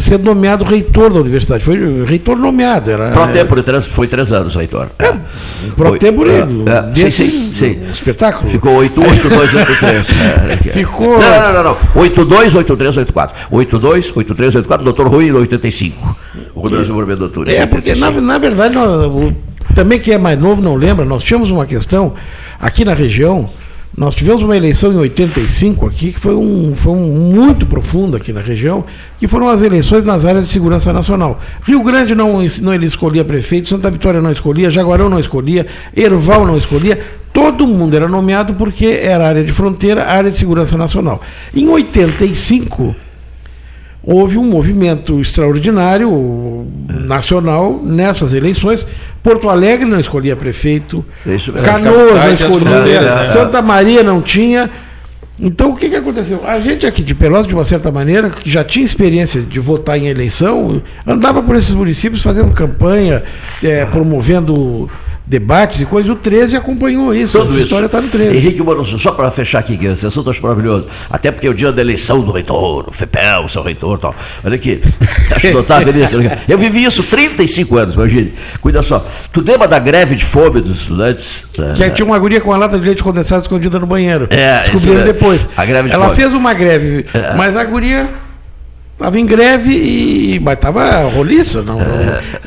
[0.00, 1.64] sendo nomeado reitor da universidade.
[1.64, 2.90] Foi reitor nomeado.
[2.90, 4.88] Era, Pro tempore, três, foi três anos, reitor.
[4.98, 5.12] É.
[5.76, 7.78] Pro Foi- tempore, é, é, sim, desse sim, sim.
[7.92, 8.48] espetáculo.
[8.50, 10.10] Ficou 8-8, 2, 8-3.
[10.48, 11.76] É, Ficou- Não, não, não, não.
[12.02, 13.30] 8-2, 8-3, 8-4.
[13.50, 16.16] 8-2, 8-3, 8-4, doutor Rui, 85.
[16.54, 17.48] O Rubens Desenvolvimento Doutor.
[17.48, 19.32] É, porque na, na verdade, nós-
[19.74, 22.14] também quem é mais novo não lembra, nós tínhamos uma questão
[22.60, 23.50] aqui na região,
[23.96, 28.30] nós tivemos uma eleição em 85 aqui, que foi, um, foi um muito profunda aqui
[28.30, 28.84] na região,
[29.18, 31.40] que foram as eleições nas áreas de segurança nacional.
[31.62, 35.66] Rio Grande não, não ele escolhia prefeito, Santa Vitória não escolhia, Jaguarão não escolhia,
[35.96, 37.00] Erval não escolhia,
[37.32, 41.22] todo mundo era nomeado porque era área de fronteira, área de segurança nacional.
[41.54, 42.94] Em 85,
[44.02, 48.86] houve um movimento extraordinário nacional nessas eleições.
[49.26, 51.52] Porto Alegre não escolhia prefeito, Isso.
[51.52, 53.28] Canoas não escolhia, né?
[53.28, 54.70] Santa Maria não tinha.
[55.40, 56.46] Então o que, que aconteceu?
[56.46, 59.98] A gente aqui de Pelotas, de uma certa maneira, que já tinha experiência de votar
[59.98, 63.24] em eleição, andava por esses municípios fazendo campanha,
[63.64, 64.88] eh, promovendo
[65.26, 66.10] debates e coisas.
[66.10, 67.38] O 13 acompanhou isso.
[67.38, 67.64] Tudo Essa isso.
[67.64, 68.36] história está no 13.
[68.36, 70.86] Henrique Manosso, só para fechar aqui, que esse assunto acho maravilhoso.
[71.10, 74.14] Até porque é o dia da eleição do reitor, o FEPEL, seu reitor e tal.
[74.44, 74.80] Olha aqui,
[75.34, 76.16] acho notável isso.
[76.48, 78.32] Eu vivi isso 35 anos, imagine.
[78.60, 79.04] Cuida só.
[79.32, 81.46] Tu lembra da greve de fome dos estudantes?
[81.76, 84.28] Que tinha uma guria com uma lata de leite condensado escondida no banheiro.
[84.30, 85.04] É, Descobriram é.
[85.04, 85.48] depois.
[85.56, 86.16] A greve de Ela fome.
[86.16, 87.04] fez uma greve,
[87.36, 88.08] mas a guria
[88.96, 90.40] estava em greve e.
[90.40, 91.86] Mas estava roliça, não, não-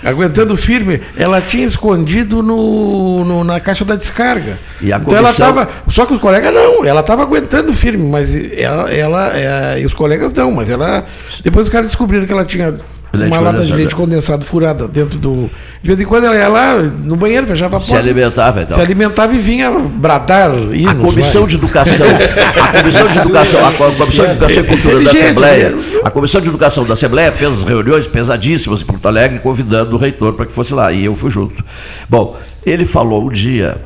[0.04, 1.00] aguentando firme.
[1.18, 4.58] Ela tinha escondido no, no- na caixa da descarga.
[4.82, 5.70] E a então ela estava.
[5.88, 8.92] Só que os colegas não, ela estava aguentando firme, mas ela.
[8.92, 11.06] ela é, e os colegas não, mas ela.
[11.44, 12.76] Depois os caras descobriram que ela tinha.
[13.12, 15.50] Uma lata de leite condensado furada dentro do.
[15.82, 17.94] De vez em quando ela ia lá no banheiro, fechava a porta.
[17.96, 18.76] Se alimentava então.
[18.76, 20.52] Se alimentava e vinha bradar.
[20.52, 21.50] Hinos, A Comissão vai.
[21.50, 25.76] de Educação, a Comissão de Educação, a Co- Comissão de Educação e Cultura da Assembleia,
[26.04, 30.34] a Comissão de Educação da Assembleia fez reuniões pesadíssimas em Porto Alegre, convidando o reitor
[30.34, 31.64] para que fosse lá, e eu fui junto.
[32.08, 33.78] Bom, ele falou um dia,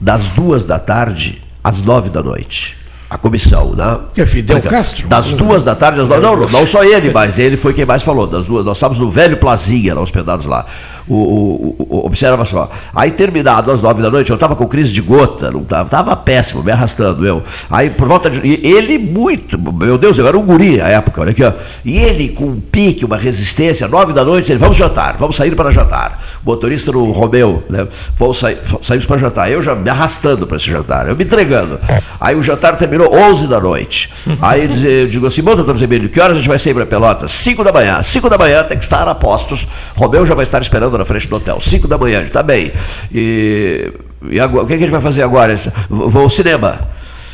[0.00, 2.76] das duas da tarde às nove da noite.
[3.12, 3.98] A comissão, né?
[4.14, 5.06] Que é Fidel Castro?
[5.06, 6.22] Das duas da tarde às nove.
[6.22, 8.26] Não, não, não só ele, mas ele foi quem mais falou.
[8.26, 10.64] Das duas, nós estávamos no velho Plazinha, lá, hospedados lá.
[11.08, 12.70] O, o- o- observa só.
[12.94, 16.62] Aí, terminado às nove da noite, eu estava com crise de gota, não estava, péssimo,
[16.62, 17.42] me arrastando eu.
[17.70, 18.40] Aí, por volta de.
[18.66, 21.52] ele muito, meu Deus, eu era um guri à época, olha aqui, ó.
[21.84, 25.54] E ele com um pique, uma resistência, nove da noite, ele, vamos jantar, vamos sair
[25.56, 26.22] para jantar.
[26.44, 27.86] Motorista no Romeu, né?
[28.16, 29.50] Vamos sair, saímos para jantar.
[29.50, 31.78] Eu já me arrastando para esse jantar, eu me entregando.
[32.20, 34.12] Aí o jantar terminou 11 da noite.
[34.40, 34.70] Aí
[35.02, 37.32] eu digo assim, bom, doutor Zemilho, que horas a gente vai sair para Pelotas?
[37.32, 38.02] 5 da manhã.
[38.02, 39.66] 5 da manhã tem que estar a postos.
[39.96, 41.60] Romeu já vai estar esperando na frente do hotel.
[41.60, 42.72] 5 da manhã, está bem.
[43.12, 43.92] E,
[44.30, 45.54] e agora, o que, que a gente vai fazer agora?
[45.88, 46.88] Vou vou ao cinema.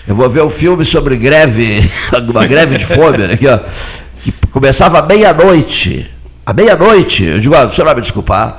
[0.06, 1.80] Eu vou ver um filme sobre greve,
[2.30, 3.58] uma greve de fome, né, aqui, ó,
[4.22, 6.10] que começava à meia-noite.
[6.46, 8.56] À meia-noite, eu digo, ah, o senhor vai me desculpar,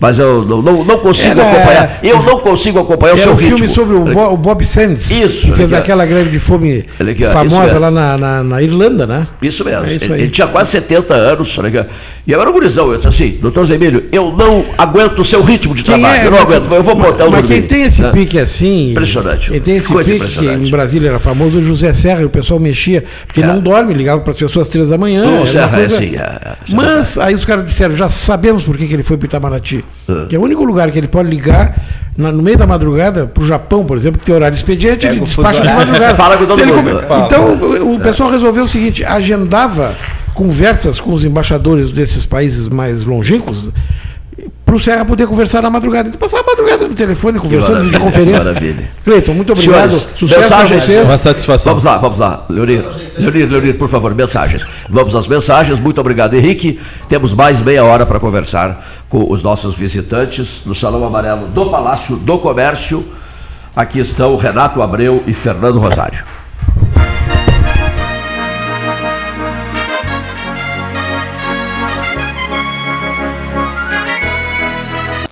[0.00, 1.98] mas eu não, não, não consigo Era- acompanhar.
[2.02, 3.56] Eu não consigo acompanhar o seu um ritmo.
[3.58, 5.10] filme sobre o, Bo- o Bob Sands.
[5.10, 5.78] Isso, Que fez ó.
[5.78, 6.84] aquela greve de fome
[7.32, 9.26] famosa lá na, na, na Irlanda, né?
[9.42, 9.84] Isso mesmo.
[9.86, 11.58] É isso ele, ele tinha quase 70 anos.
[11.58, 11.84] aqui.
[12.26, 12.90] E eu era um gurizão.
[12.90, 16.20] Eu disse assim, doutor Zemílio, eu não aguento o seu ritmo de Quem trabalho.
[16.22, 16.72] é- eu não mas- aguento.
[16.74, 18.10] Eu vou pro hotel Mas quem tem esse né?
[18.12, 18.90] pique assim.
[18.92, 19.50] Impressionante.
[19.50, 22.60] Quem tem esse Coisa pique, em Brasília era famoso, o José Serra, e o pessoal
[22.60, 23.46] mexia, porque É.
[23.46, 25.22] não dorme, ligava para as pessoas às três da manhã.
[25.22, 26.16] O era uma Serra é coisa- assim.
[26.16, 29.26] é, é, Mas aí os caras disseram, já sabemos por que, que ele foi para
[29.26, 29.84] Itamaraty.
[30.28, 31.76] Que é o único lugar que ele pode ligar
[32.16, 35.12] na- no meio da madrugada para o Japão, por exemplo, que tem horário expediente, Pega
[35.14, 36.14] ele despacha de madrugada.
[36.14, 37.02] Fala com todo Então, mundo.
[37.06, 39.92] come- Então o pessoal resolveu o seguinte, agendava
[40.34, 43.68] conversas com os embaixadores desses países mais longínquos
[44.68, 46.10] para o Serra poder conversar na madrugada.
[46.10, 48.40] Então, passar a madrugada no telefone, conversando, videoconferência.
[48.40, 48.90] que maravilha.
[49.02, 49.90] Cleiton, muito obrigado.
[49.92, 50.84] Senhores, Sucesso mensagens.
[50.84, 51.04] vocês.
[51.06, 51.70] Uma satisfação.
[51.70, 52.44] Vamos lá, vamos lá.
[52.50, 52.84] Leonir,
[53.16, 54.66] Leonir, Leonir, por favor, mensagens.
[54.90, 55.80] Vamos às mensagens.
[55.80, 56.78] Muito obrigado, Henrique.
[57.08, 62.16] Temos mais meia hora para conversar com os nossos visitantes no Salão Amarelo do Palácio
[62.16, 63.02] do Comércio.
[63.74, 66.22] Aqui estão Renato Abreu e Fernando Rosário.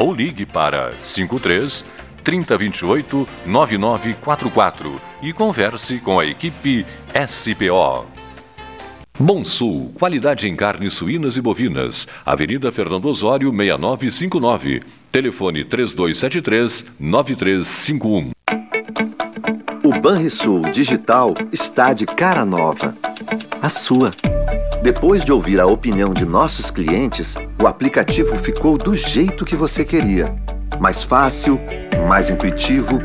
[0.00, 1.84] ou ligue para 53
[2.24, 6.84] 3028 9944 e converse com a equipe
[7.28, 8.06] SPO.
[9.18, 12.08] Bom Sul, qualidade em carnes suínas e bovinas.
[12.24, 14.82] Avenida Fernando Osório, 6959.
[15.12, 18.30] Telefone 3273 9351.
[19.84, 22.94] O Banrisul Digital está de cara nova.
[23.60, 24.10] A sua.
[24.82, 29.84] Depois de ouvir a opinião de nossos clientes, o aplicativo ficou do jeito que você
[29.84, 30.34] queria.
[30.80, 31.60] Mais fácil,
[32.08, 32.98] mais intuitivo,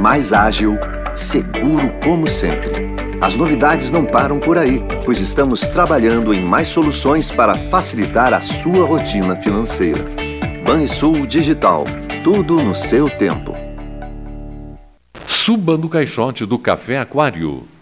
[0.00, 0.76] mais ágil,
[1.14, 2.90] seguro como sempre.
[3.20, 8.40] As novidades não param por aí, pois estamos trabalhando em mais soluções para facilitar a
[8.40, 10.04] sua rotina financeira.
[10.66, 11.84] Banrisul Digital.
[12.24, 13.54] Tudo no seu tempo.
[15.28, 17.68] Suba no caixote do Café Aquário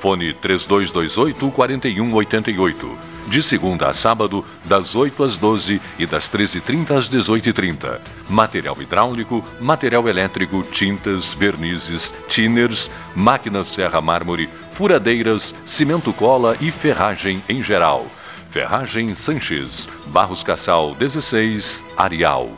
[0.00, 2.98] Fone 3228 4188.
[3.28, 8.00] De segunda a sábado, das 8 às 12 e das 13h30 às 18h30.
[8.28, 17.42] Material hidráulico, material elétrico, tintas, vernizes, tinners, máquinas serra mármore, furadeiras, cimento cola e ferragem
[17.48, 18.06] em geral.
[18.50, 22.50] Ferragem Sanches, Barros Cassal 16, Arial.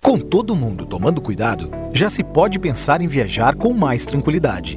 [0.00, 4.76] Com todo mundo tomando cuidado, já se pode pensar em viajar com mais tranquilidade.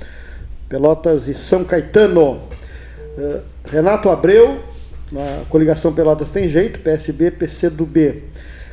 [0.69, 2.39] Pelotas e São Caetano.
[3.17, 4.59] Uh, Renato Abreu,
[5.11, 8.23] na coligação Pelotas Tem Jeito, PSB, PC do B.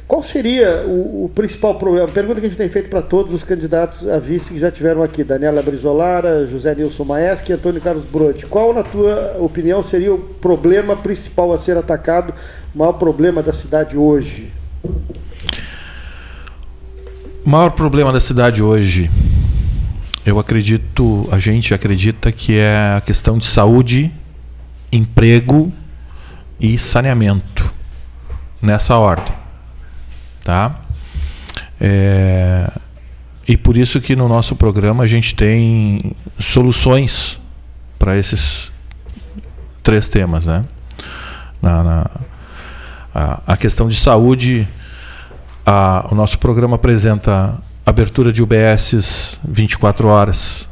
[0.07, 2.07] Qual seria o, o, principal problema?
[2.07, 5.03] Pergunta que a gente tem feito para todos os candidatos a vice que já tiveram
[5.03, 8.47] aqui: Daniela Brizolara, José Nilson Maeschi e Antônio Carlos Brotti.
[8.47, 12.33] Qual, na tua opinião, seria o problema principal a ser atacado,
[12.73, 14.53] o maior problema da cidade hoje?
[17.45, 19.11] O maior problema da cidade hoje
[20.27, 24.13] eu acredito, a gente acredita que é a questão de saúde,
[24.91, 25.73] emprego
[26.59, 27.73] e saneamento
[28.61, 29.33] nessa ordem,
[30.43, 30.81] tá?
[31.81, 32.69] É,
[33.47, 37.39] e por isso que no nosso programa a gente tem soluções
[37.97, 38.73] para esses
[39.81, 40.65] três temas, né?
[41.63, 42.11] Na, na
[43.15, 44.67] a, a, questão de saúde,
[45.65, 47.57] a, o nosso programa apresenta
[47.87, 50.69] abertura de UBSs 24 horas,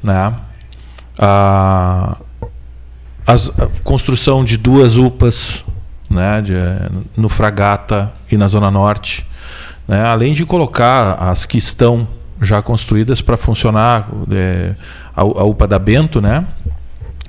[0.00, 0.32] né?
[1.18, 2.16] A,
[3.26, 5.64] a, a construção de duas UPAs,
[6.08, 6.40] né?
[6.40, 6.54] De,
[7.20, 9.26] no Fragata e na Zona Norte,
[9.88, 10.04] né?
[10.04, 12.06] Além de colocar as que estão
[12.40, 14.76] já construídas para funcionar é,
[15.14, 16.46] a, a, UPA da Bento, né?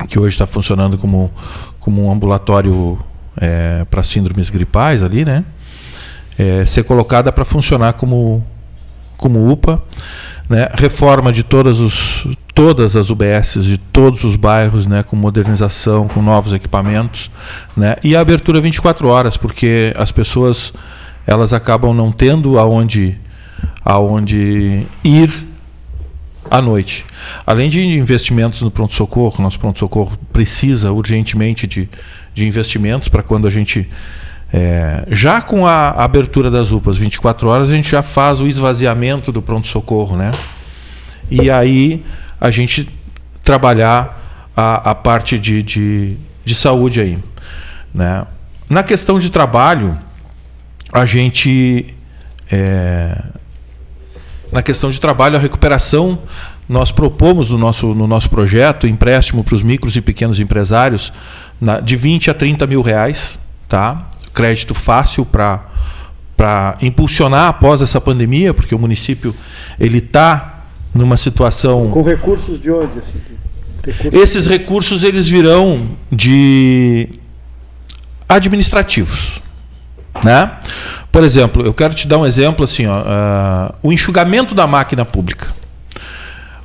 [0.08, 1.34] Que hoje está funcionando como
[1.80, 3.00] como um ambulatório
[3.36, 5.44] é, para síndromes gripais ali, né?
[6.38, 8.46] É, ser colocada para funcionar como
[9.22, 9.80] como UPA,
[10.50, 10.68] né?
[10.74, 15.04] reforma de todas, os, todas as UBSs de todos os bairros, né?
[15.04, 17.30] com modernização, com novos equipamentos,
[17.78, 17.96] né?
[18.04, 20.74] e a abertura 24 horas, porque as pessoas
[21.28, 23.16] elas acabam não tendo aonde,
[23.86, 25.32] aonde ir
[26.50, 27.06] à noite.
[27.46, 31.88] Além de investimentos no pronto-socorro, nosso pronto-socorro precisa urgentemente de,
[32.34, 33.88] de investimentos para quando a gente
[34.54, 39.32] é, já com a abertura das UPAs 24 horas, a gente já faz o esvaziamento
[39.32, 40.32] do pronto-socorro, né?
[41.30, 42.04] E aí
[42.40, 42.90] a gente
[43.44, 47.18] trabalhar a, a parte de, de, de saúde aí.
[47.94, 48.26] Né?
[48.70, 49.98] Na questão de trabalho,
[50.92, 51.96] a gente.
[52.52, 53.24] É,
[54.52, 56.20] na questão de trabalho, a recuperação,
[56.68, 61.14] nós propomos no nosso, no nosso projeto empréstimo para os micros e pequenos empresários
[61.60, 63.40] na, de 20 a 30 mil reais.
[63.70, 64.10] Tá?
[64.34, 65.68] Crédito fácil para
[66.36, 69.36] para impulsionar após essa pandemia, porque o município
[69.80, 73.20] ele está numa situação com recursos de onde assim?
[73.84, 77.10] Recursos Esses recursos eles virão de
[78.28, 79.40] administrativos,
[80.24, 80.52] né?
[81.12, 85.06] Por exemplo, eu quero te dar um exemplo assim, ó, uh, o enxugamento da máquina
[85.06, 85.48] pública.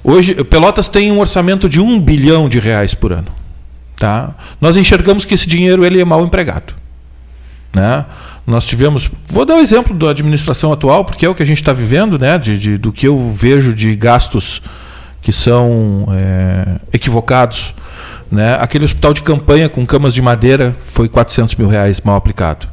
[0.03, 3.29] Hoje, Pelotas tem um orçamento de um bilhão de reais por ano,
[3.97, 4.35] tá?
[4.61, 6.75] Nós enxergamos que esse dinheiro ele é mal empregado.
[7.77, 8.07] Né?
[8.47, 11.47] Nós tivemos, vou dar o um exemplo da administração atual, porque é o que a
[11.47, 12.39] gente está vivendo, né?
[12.39, 14.63] De, de, do que eu vejo de gastos
[15.21, 17.75] que são é, equivocados.
[18.33, 18.57] Né?
[18.59, 22.67] Aquele hospital de campanha com camas de madeira foi 400 mil reais mal aplicado.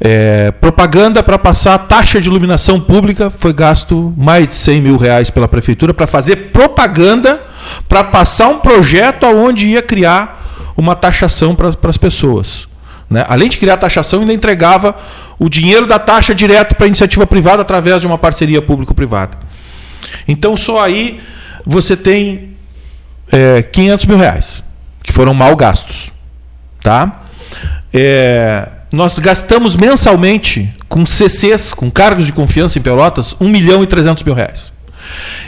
[0.00, 5.28] É, propaganda para passar taxa de iluminação pública foi gasto mais de 100 mil reais
[5.28, 7.40] pela prefeitura para fazer propaganda
[7.86, 12.66] para passar um projeto aonde ia criar uma taxação para as pessoas.
[13.08, 13.24] Né?
[13.28, 14.96] Além de criar taxação, ainda entregava
[15.38, 19.38] o dinheiro da taxa direto para a iniciativa privada através de uma parceria público-privada.
[20.26, 21.20] Então, só aí
[21.64, 22.56] você tem
[23.30, 24.62] é, 500 mil reais
[25.02, 26.10] que foram mal gastos.
[26.80, 27.22] Tá?
[27.92, 33.86] É, nós gastamos mensalmente com CCs, com cargos de confiança em Pelotas, 1 milhão e
[33.86, 34.72] 300 mil reais.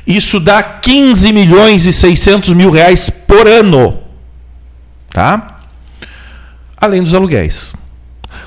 [0.07, 3.99] Isso dá 15 milhões e 600 mil reais por ano.
[5.11, 5.58] Tá?
[6.81, 7.73] Além dos aluguéis.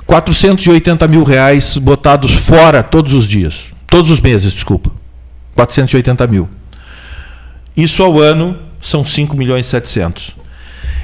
[0.05, 3.65] 480 mil reais botados fora todos os dias.
[3.87, 4.91] Todos os meses, desculpa.
[5.55, 6.49] 480 mil.
[7.75, 10.35] Isso ao ano são 5 milhões e 700.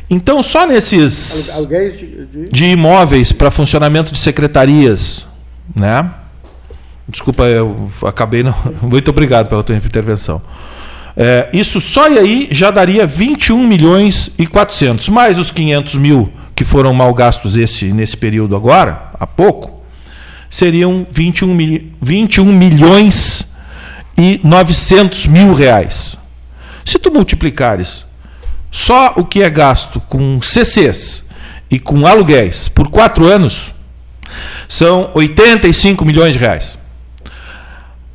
[0.09, 2.49] Então, só nesses Aluguéis de, de...
[2.49, 5.25] de imóveis para funcionamento de secretarias,
[5.75, 6.09] né?
[7.09, 8.55] Desculpa, eu acabei não.
[8.81, 10.41] Muito obrigado pela tua intervenção.
[11.15, 16.31] É, isso só e aí já daria 21 milhões e 400, mais os 500 mil
[16.57, 19.79] que foram mal gastos esse, nesse período agora, há pouco,
[20.49, 23.47] seriam 21, mil, 21 milhões
[24.17, 26.17] e 900 mil reais.
[26.83, 28.03] Se tu multiplicares
[28.71, 31.23] só o que é gasto com CCs
[31.69, 33.71] e com aluguéis por quatro anos
[34.67, 36.79] são 85 milhões de reais.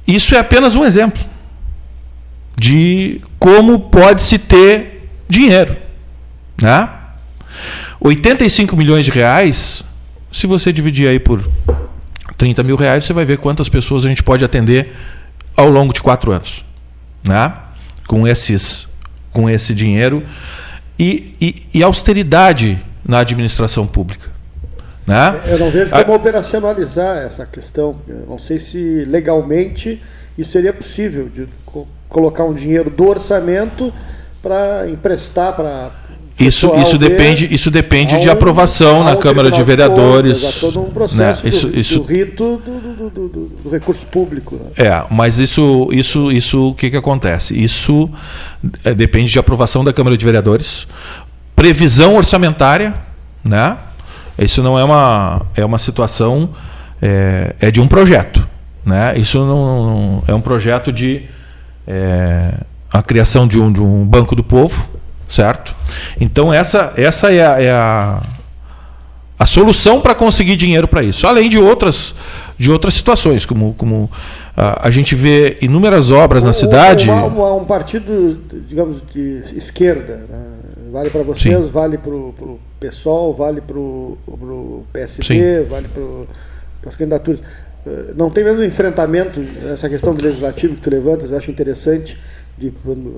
[0.04, 1.22] Isso é apenas um exemplo
[2.58, 5.76] de como pode-se ter dinheiro.
[6.60, 6.88] Né?
[8.02, 9.84] 85 milhões de reais,
[10.30, 11.48] se você dividir aí por
[12.36, 14.92] 30 mil reais, você vai ver quantas pessoas a gente pode atender
[15.56, 16.64] ao longo de quatro anos.
[17.22, 17.52] Né?
[18.06, 18.88] Com, esses,
[19.30, 20.24] com esse dinheiro.
[20.98, 24.28] E, e, e austeridade na administração pública.
[25.06, 25.40] Né?
[25.46, 26.16] Eu não vejo como a...
[26.16, 27.96] operacionalizar essa questão.
[28.06, 30.00] Eu não sei se legalmente
[30.36, 33.92] isso seria possível, de co colocar um dinheiro do orçamento
[34.42, 36.01] para emprestar para.
[36.46, 40.40] Isso, isso depende, isso depende de aprovação na Câmara de Vereadores.
[40.60, 41.48] Todo um processo né?
[41.48, 44.56] isso, do, isso, do rito do, do, do, do recurso público.
[44.56, 44.86] Né?
[44.86, 47.60] É, mas isso, isso, isso, o que, que acontece?
[47.60, 48.10] Isso
[48.84, 50.86] é, depende de aprovação da Câmara de Vereadores,
[51.54, 52.94] previsão orçamentária,
[53.44, 53.76] né?
[54.38, 56.50] Isso não é uma, é uma situação,
[57.00, 58.46] é, é de um projeto.
[58.84, 59.16] Né?
[59.16, 61.22] Isso não, não é um projeto de
[61.86, 62.54] é,
[62.92, 64.86] a criação de um, de um banco do povo,
[65.32, 65.74] certo?
[66.20, 68.22] Então essa, essa é a, é a,
[69.38, 72.14] a solução para conseguir dinheiro para isso, além de outras,
[72.58, 74.10] de outras situações, como, como
[74.54, 77.10] a, a gente vê inúmeras obras na cidade.
[77.10, 80.46] um partido, digamos, de esquerda, né?
[80.92, 81.70] vale para vocês, Sim.
[81.70, 85.68] vale para o PSOL, vale para o PSB, Sim.
[85.68, 87.40] vale para as candidaturas.
[87.86, 92.18] Eh, não tem mesmo enfrentamento, essa questão do legislativo que tu levantas, eu acho interessante,
[92.56, 92.72] de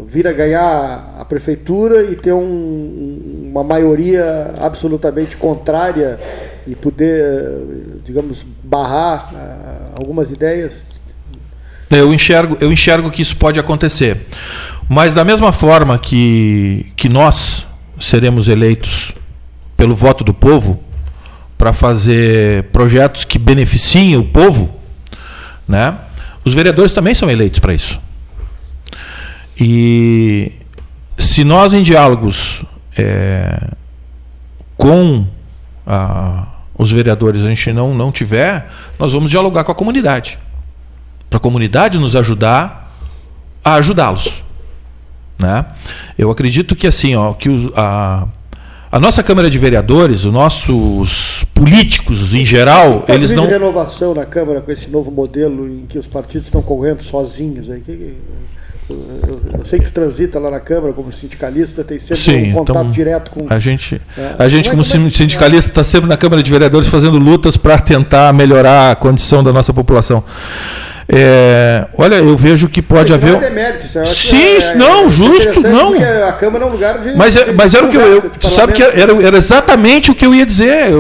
[0.07, 6.19] vir a ganhar a prefeitura e ter um, uma maioria absolutamente contrária
[6.67, 10.83] e poder, digamos, barrar uh, algumas ideias?
[11.91, 14.27] Eu enxergo, eu enxergo que isso pode acontecer.
[14.89, 17.67] Mas da mesma forma que, que nós
[18.01, 19.13] seremos eleitos
[19.77, 20.83] pelo voto do povo
[21.57, 24.75] para fazer projetos que beneficiem o povo,
[25.69, 25.97] né?
[26.45, 27.99] Os vereadores também são eleitos para isso.
[29.59, 30.53] E
[31.19, 32.63] se nós em diálogos
[32.97, 33.71] é,
[34.77, 35.27] com
[35.87, 36.47] a,
[36.77, 40.39] os vereadores a gente não, não tiver, nós vamos dialogar com a comunidade.
[41.31, 42.93] Para a comunidade nos ajudar
[43.65, 44.43] a ajudá-los.
[45.39, 45.65] Né?
[46.19, 48.29] Eu acredito que assim, ó, que o, a,
[48.91, 53.47] a nossa Câmara de Vereadores, os nossos políticos em geral, tá eles não.
[53.47, 57.69] renovação na Câmara com esse novo modelo em que os partidos estão correndo sozinhos.
[57.71, 58.15] Aí, eu,
[58.89, 62.53] eu, eu, sei que tu transita lá na Câmara como sindicalista, tem sempre Sim, um
[62.53, 63.47] contato então, direto com.
[63.49, 66.89] A gente, é, a gente como, é, como sindicalista, está sempre na Câmara de Vereadores
[66.89, 70.23] fazendo lutas para tentar melhorar a condição da nossa população.
[71.09, 73.33] É, olha, eu vejo que pode Isso haver.
[73.33, 75.95] Não é demérito, isso é, Sim, é, não, justo, não.
[76.27, 77.15] A Câmara é um lugar de.
[77.15, 78.03] Mas, é, mas era o que eu.
[78.03, 80.93] eu tu sabe que era, era, exatamente o que eu ia dizer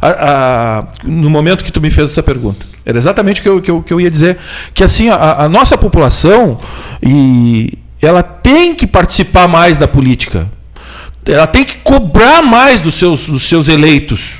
[0.00, 2.66] a, a, no momento que tu me fez essa pergunta.
[2.88, 4.38] Era exatamente o que eu, que eu, que eu ia dizer.
[4.72, 6.56] Que assim, a, a nossa população
[7.02, 10.48] e ela tem que participar mais da política.
[11.26, 14.36] Ela tem que cobrar mais dos seus, dos seus eleitos.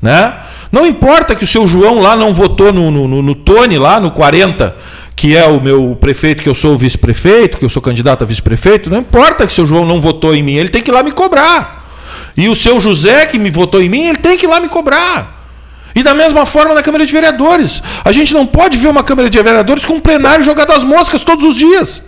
[0.00, 0.32] Né?
[0.72, 4.10] Não importa que o seu João lá não votou no, no, no Tony, lá no
[4.12, 4.74] 40,
[5.14, 8.26] que é o meu prefeito, que eu sou o vice-prefeito, que eu sou candidato a
[8.26, 10.94] vice-prefeito, não importa que o seu João não votou em mim, ele tem que ir
[10.94, 11.84] lá me cobrar.
[12.34, 14.70] E o seu José, que me votou em mim, ele tem que ir lá me
[14.70, 15.33] cobrar.
[15.94, 17.82] E da mesma forma na Câmara de Vereadores.
[18.04, 21.22] A gente não pode ver uma Câmara de Vereadores com um plenário jogado às moscas
[21.22, 22.02] todos os dias.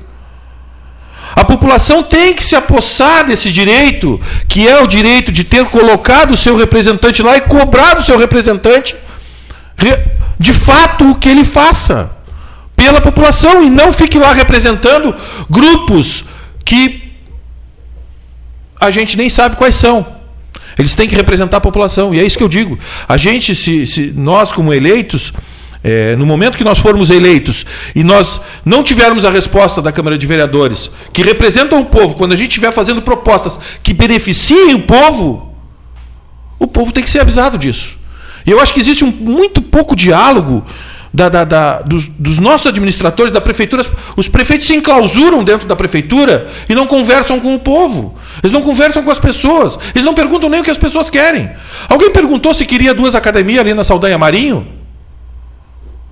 [1.34, 6.32] A população tem que se apossar desse direito, que é o direito de ter colocado
[6.32, 8.96] o seu representante lá e cobrado o seu representante
[10.38, 12.10] de fato o que ele faça
[12.74, 15.14] pela população e não fique lá representando
[15.48, 16.24] grupos
[16.64, 17.12] que
[18.80, 20.15] a gente nem sabe quais são.
[20.78, 22.14] Eles têm que representar a população.
[22.14, 22.78] E é isso que eu digo.
[23.08, 25.32] A gente, se, se nós como eleitos,
[25.82, 30.18] é, no momento que nós formos eleitos e nós não tivermos a resposta da Câmara
[30.18, 34.82] de Vereadores, que representam o povo, quando a gente estiver fazendo propostas que beneficiem o
[34.82, 35.54] povo,
[36.58, 37.96] o povo tem que ser avisado disso.
[38.44, 40.64] E eu acho que existe um, muito pouco diálogo
[41.12, 43.84] da, da, da, dos, dos, nossos administradores da prefeitura.
[44.16, 48.14] Os prefeitos se enclausuram dentro da prefeitura e não conversam com o povo.
[48.46, 49.76] Eles não conversam com as pessoas.
[49.92, 51.50] Eles não perguntam nem o que as pessoas querem.
[51.88, 54.68] Alguém perguntou se queria duas academias ali na Saldanha Marinho?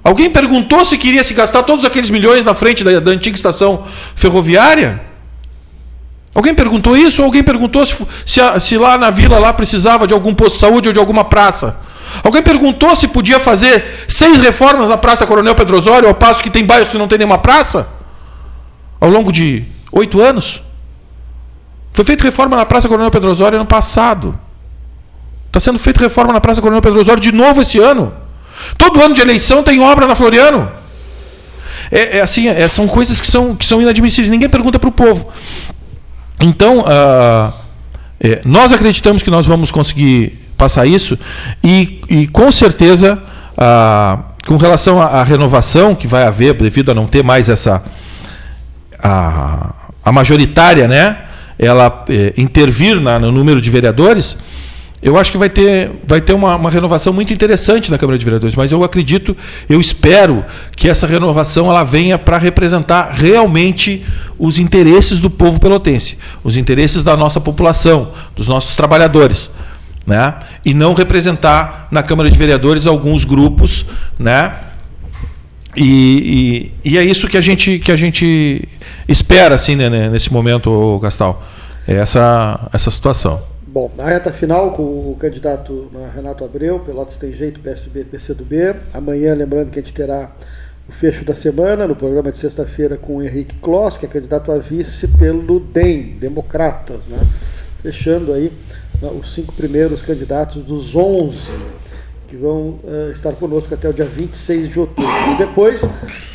[0.02, 3.84] Alguém perguntou se queria se gastar todos aqueles milhões na frente da, da antiga estação
[4.16, 5.00] ferroviária?
[6.34, 7.22] Alguém perguntou isso?
[7.22, 10.88] Alguém perguntou se, se, se, lá na vila lá precisava de algum posto de saúde
[10.88, 11.78] ou de alguma praça?
[12.24, 16.50] Alguém perguntou se podia fazer seis reformas na Praça Coronel Pedro Osório, ao passo que
[16.50, 17.86] tem bairros que não tem nenhuma praça?
[19.00, 20.60] Ao longo de oito anos?
[21.94, 24.38] Foi feita reforma na Praça Coronel Pedro Osório ano passado.
[25.46, 28.12] Está sendo feita reforma na Praça Coronel Pedro Osório de novo esse ano.
[28.76, 30.70] Todo ano de eleição tem obra na Floriano.
[31.92, 34.28] É, é assim, é, são coisas que são, que são inadmissíveis.
[34.28, 35.28] Ninguém pergunta para o povo.
[36.40, 37.52] Então, uh,
[38.20, 41.16] é, nós acreditamos que nós vamos conseguir passar isso
[41.62, 43.22] e, e com certeza,
[43.52, 47.84] uh, com relação à, à, renovação que vai haver devido a não ter mais essa
[49.00, 51.18] a, a majoritária, né?
[51.58, 54.36] Ela é, intervir na, no número de vereadores
[55.04, 58.24] eu acho que vai ter, vai ter uma, uma, renovação muito interessante na Câmara de
[58.24, 59.36] Vereadores, mas eu acredito,
[59.68, 60.42] eu espero
[60.74, 64.02] que essa renovação ela venha para representar realmente
[64.38, 69.50] os interesses do povo pelotense, os interesses da nossa população, dos nossos trabalhadores.
[70.06, 70.34] Né?
[70.64, 73.84] E não representar na Câmara de Vereadores alguns grupos,
[74.18, 74.52] né?
[75.76, 78.68] E, e, é isso que a gente, que a gente
[79.08, 81.42] espera assim, né, nesse momento, Gastal.
[81.86, 83.42] É essa, essa situação.
[83.66, 88.76] Bom, na reta final com o candidato Renato Abreu, Pelotas tem jeito, PSB, PCdoB.
[88.92, 90.30] Amanhã, lembrando que a gente terá
[90.88, 94.52] o fecho da semana no programa de sexta-feira com o Henrique Kloss, que é candidato
[94.52, 97.18] a vice pelo DEM, Democratas, né?
[97.82, 98.52] Fechando aí
[99.02, 101.52] né, os cinco primeiros candidatos dos 11
[102.34, 105.08] que vão uh, estar conosco até o dia 26 de outubro.
[105.32, 105.82] E depois,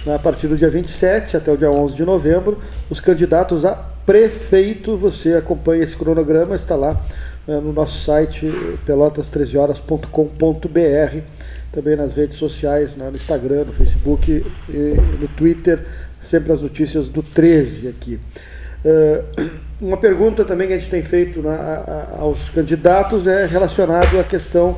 [0.08, 2.58] a partir do dia 27 até o dia 11 de novembro,
[2.90, 6.94] os candidatos a prefeito, você acompanha esse cronograma, está lá
[7.46, 8.46] né, no nosso site
[8.88, 11.22] pelotas13horas.com.br,
[11.72, 14.46] também nas redes sociais, né, no Instagram, no Facebook
[15.20, 15.86] no Twitter,
[16.24, 18.18] sempre as notícias do 13 aqui.
[18.86, 19.26] Uh,
[19.82, 21.58] uma pergunta também que a gente tem feito né,
[22.18, 24.78] aos candidatos é relacionado à questão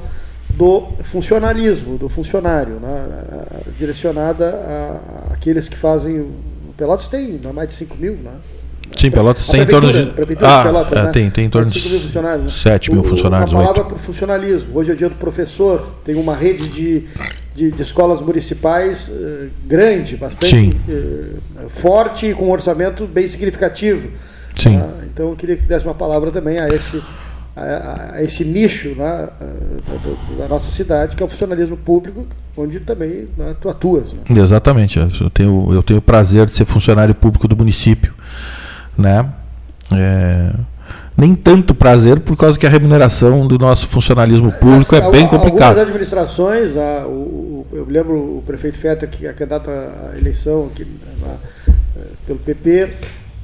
[0.56, 3.06] do funcionalismo, do funcionário, né,
[3.78, 5.02] direcionada
[5.32, 6.28] àqueles que fazem.
[6.78, 8.34] Pelotas tem mais de 5 mil, né?
[8.98, 9.99] Sim, Pelotas tem em torno de.
[9.99, 11.11] ah, de Pelotas, é, né?
[11.11, 12.44] tem, tem em torno de 5 mil funcionários.
[12.44, 12.49] Né?
[12.49, 13.52] 7 mil funcionários.
[13.52, 14.69] Uma palavra para o funcionalismo.
[14.78, 17.06] Hoje é o dia do professor, tem uma rede de,
[17.56, 24.10] de, de escolas municipais uh, grande, bastante uh, forte e com um orçamento bem significativo.
[24.56, 24.78] Sim.
[24.78, 27.02] Uh, então eu queria que desse uma palavra também a esse,
[27.56, 32.26] a, a esse nicho né, da, da, nossa cidade, que é o funcionalismo público,
[32.56, 34.14] onde também né, tu atuas.
[34.14, 34.22] Né?
[34.30, 34.99] Exatamente.
[34.99, 38.14] Eu tenho, eu tenho o prazer de ser funcionário público do município
[38.98, 39.30] né?
[39.94, 40.53] É,
[41.18, 45.65] nem tanto prazer por causa que a remuneração do nosso funcionalismo público é bem complicada.
[45.65, 50.86] Algumas administrações, né, o, eu lembro o prefeito Feta que é candidato à eleição aqui,
[50.86, 51.38] né,
[52.26, 52.90] pelo PP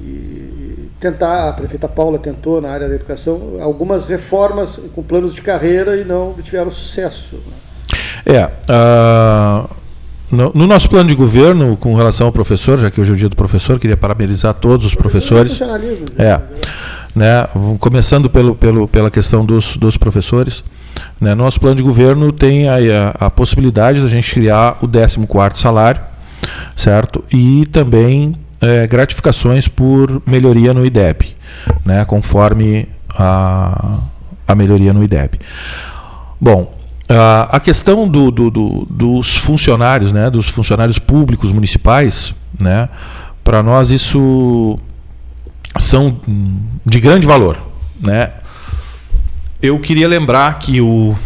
[0.00, 5.42] e tentar a prefeita Paula tentou na área da educação algumas reformas com planos de
[5.42, 7.36] carreira e não tiveram sucesso.
[7.36, 8.34] Né?
[8.34, 8.44] É.
[8.70, 9.78] Uh
[10.30, 13.16] no, no, nosso plano de governo, com relação ao professor, já que hoje é o
[13.16, 15.58] dia do professor, queria parabenizar todos os professores.
[16.18, 16.40] É,
[17.14, 17.48] né,
[17.78, 20.62] começando pelo, pelo, pela questão dos, dos professores.
[21.18, 25.56] Né, nosso plano de governo tem a, a, a possibilidade da gente criar o 14º
[25.56, 26.02] salário,
[26.76, 27.24] certo?
[27.32, 31.36] E também é, gratificações por melhoria no IDEB,
[31.84, 33.98] né, conforme a,
[34.46, 35.38] a melhoria no IDEB.
[36.40, 36.74] Bom,
[37.50, 42.88] a questão do, do, do, dos funcionários, né, dos funcionários públicos municipais, né,
[43.42, 44.78] para nós isso
[45.78, 46.20] são
[46.84, 47.56] de grande valor.
[48.00, 48.30] Né.
[49.62, 51.16] Eu queria lembrar que o,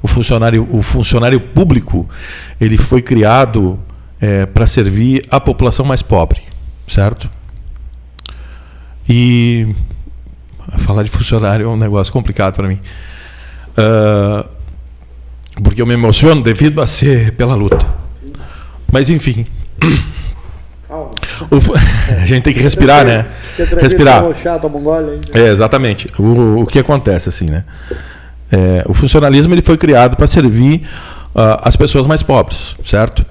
[0.00, 2.08] o, funcionário, o funcionário público
[2.60, 3.78] ele foi criado
[4.22, 6.40] é, para servir a população mais pobre,
[6.86, 7.28] certo?
[9.08, 9.74] E
[10.78, 12.78] falar de funcionário é um negócio complicado para mim.
[13.72, 14.48] Uh,
[15.64, 17.84] porque eu me emociono devido a ser pela luta.
[18.92, 19.44] Mas enfim.
[22.22, 23.26] a gente tem que respirar, né?
[23.80, 24.22] Respirar.
[25.34, 26.08] É, exatamente.
[26.16, 27.64] O, o que acontece assim, né?
[28.52, 30.86] É, o funcionalismo ele foi criado para servir
[31.34, 33.24] uh, as pessoas mais pobres, certo?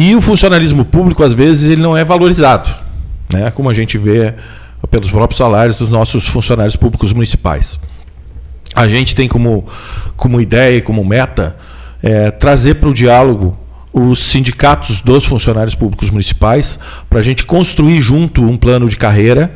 [0.00, 2.70] E o funcionalismo público às vezes ele não é valorizado,
[3.32, 3.50] né?
[3.50, 4.32] Como a gente vê
[4.92, 7.80] pelos próprios salários dos nossos funcionários públicos municipais.
[8.72, 9.66] A gente tem como,
[10.16, 11.56] como ideia e como meta
[12.00, 13.58] é, trazer para o diálogo
[13.92, 16.78] os sindicatos dos funcionários públicos municipais
[17.10, 19.52] para a gente construir junto um plano de carreira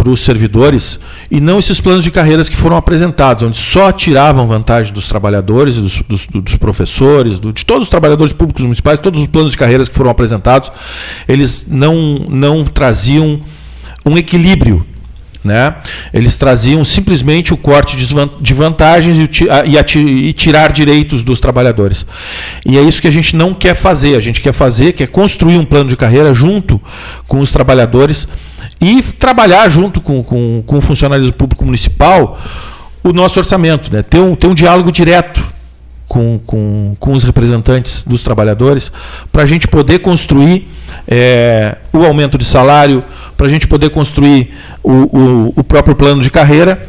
[0.00, 0.98] para os servidores
[1.30, 5.78] e não esses planos de carreiras que foram apresentados, onde só tiravam vantagem dos trabalhadores,
[5.78, 9.58] dos, dos, dos professores, do, de todos os trabalhadores públicos municipais, todos os planos de
[9.58, 10.72] carreiras que foram apresentados,
[11.28, 13.38] eles não, não traziam
[14.06, 14.86] um equilíbrio
[15.42, 15.76] né?
[16.12, 22.04] Eles traziam simplesmente o corte de vantagens e, tirar direitos dos trabalhadores.
[22.64, 24.16] E é isso que a gente não quer fazer.
[24.16, 26.78] A gente quer fazer, quer construir um plano de carreira junto
[27.26, 28.28] com os trabalhadores
[28.80, 32.38] e trabalhar junto com, com, com o funcionalismo público municipal
[33.02, 34.02] o nosso orçamento, né?
[34.02, 35.42] ter, um, ter um diálogo direto
[36.06, 38.90] com, com, com os representantes dos trabalhadores
[39.30, 40.68] para a gente poder construir
[41.06, 43.04] é, o aumento de salário,
[43.36, 44.52] para a gente poder construir
[44.82, 46.88] o, o, o, próprio plano de carreira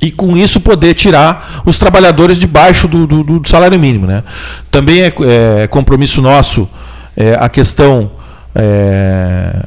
[0.00, 4.06] e com isso poder tirar os trabalhadores debaixo do, do, do salário mínimo.
[4.06, 4.22] Né?
[4.70, 5.14] Também é,
[5.62, 6.68] é compromisso nosso
[7.16, 8.10] é, a questão
[8.54, 9.64] é,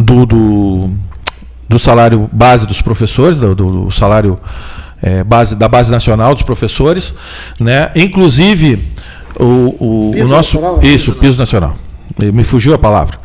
[0.00, 0.90] do, do,
[1.68, 4.38] do, salário base dos professores, do, do salário
[5.02, 7.14] é, base, da base nacional dos professores,
[7.58, 7.90] né?
[7.94, 8.82] inclusive
[9.38, 10.60] o, o, o nosso.
[10.60, 11.76] Nacional, isso, piso nacional
[12.18, 13.18] me fugiu a palavra.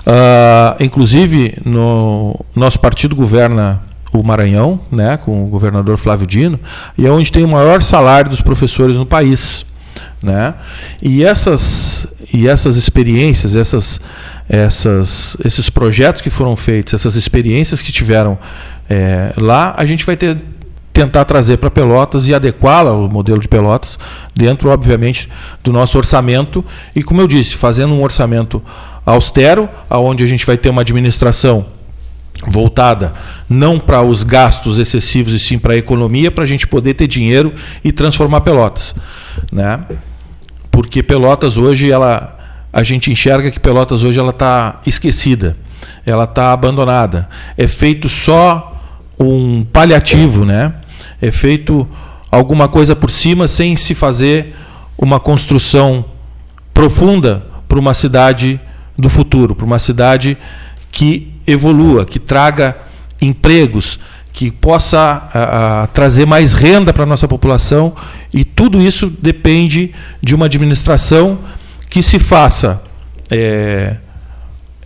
[0.00, 3.82] Uh, inclusive, no nosso partido governa
[4.12, 6.58] o Maranhão, né, com o governador Flávio Dino,
[6.98, 9.64] e é onde tem o maior salário dos professores no país.
[10.22, 10.54] Né?
[11.00, 14.00] E, essas, e essas experiências, essas,
[14.48, 18.38] essas, esses projetos que foram feitos, essas experiências que tiveram
[18.88, 20.36] é, lá, a gente vai ter
[20.92, 23.98] tentar trazer para Pelotas e adequá-la ao modelo de Pelotas,
[24.34, 25.28] dentro, obviamente,
[25.62, 26.64] do nosso orçamento.
[26.94, 28.62] E, como eu disse, fazendo um orçamento
[29.06, 31.66] austero, aonde a gente vai ter uma administração
[32.46, 33.12] voltada
[33.48, 37.06] não para os gastos excessivos e sim para a economia, para a gente poder ter
[37.06, 37.52] dinheiro
[37.84, 38.94] e transformar Pelotas,
[39.52, 39.80] né?
[40.70, 42.36] Porque Pelotas hoje ela
[42.72, 45.56] a gente enxerga que Pelotas hoje ela está esquecida,
[46.06, 48.80] ela está abandonada, é feito só
[49.18, 50.72] um paliativo, né?
[51.20, 51.86] É feito
[52.30, 54.54] alguma coisa por cima sem se fazer
[54.96, 56.04] uma construção
[56.72, 58.60] profunda para uma cidade
[58.96, 60.36] do futuro, para uma cidade
[60.92, 62.76] que evolua, que traga
[63.20, 63.98] empregos,
[64.32, 67.94] que possa a, a, trazer mais renda para a nossa população
[68.32, 69.92] e tudo isso depende
[70.22, 71.38] de uma administração
[71.88, 72.82] que se faça
[73.30, 73.96] é,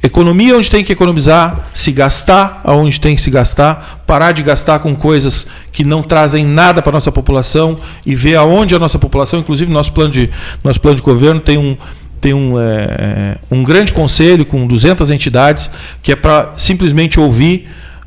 [0.05, 4.79] Economia onde tem que economizar, se gastar aonde tem que se gastar, parar de gastar
[4.81, 8.99] com coisas que não trazem nada para a nossa população e ver aonde a nossa
[8.99, 10.29] população, inclusive nosso plano de,
[10.63, 11.75] nosso plano de governo tem um,
[12.21, 15.71] tem um, é, um grande conselho com 200 entidades
[16.03, 17.67] que é para simplesmente ouvir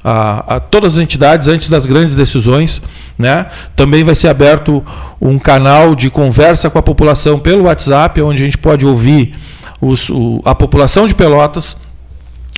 [0.09, 2.81] a, a, todas as entidades antes das grandes decisões.
[3.17, 3.47] Né?
[3.75, 4.85] Também vai ser aberto
[5.19, 9.33] um canal de conversa com a população pelo WhatsApp, onde a gente pode ouvir
[9.81, 11.75] os, o, a população de Pelotas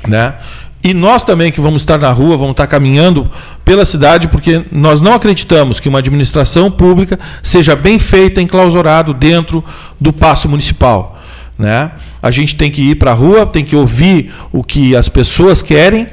[0.07, 0.35] né?
[0.81, 3.29] E nós também que vamos estar na rua, vamos estar caminhando
[3.65, 9.63] pela cidade, porque nós não acreditamos que uma administração pública seja bem feita, enclausurado dentro
[9.99, 11.19] do passo municipal.
[11.57, 11.91] Né?
[12.21, 15.61] A gente tem que ir para a rua, tem que ouvir o que as pessoas
[15.61, 16.07] querem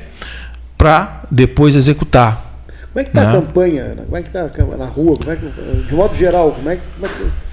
[0.76, 2.44] para depois executar.
[2.92, 3.28] Como é que está né?
[3.28, 3.96] a campanha?
[4.04, 5.16] Como é que está na rua?
[5.16, 5.46] Como é que,
[5.86, 7.46] de modo geral, como é, como é que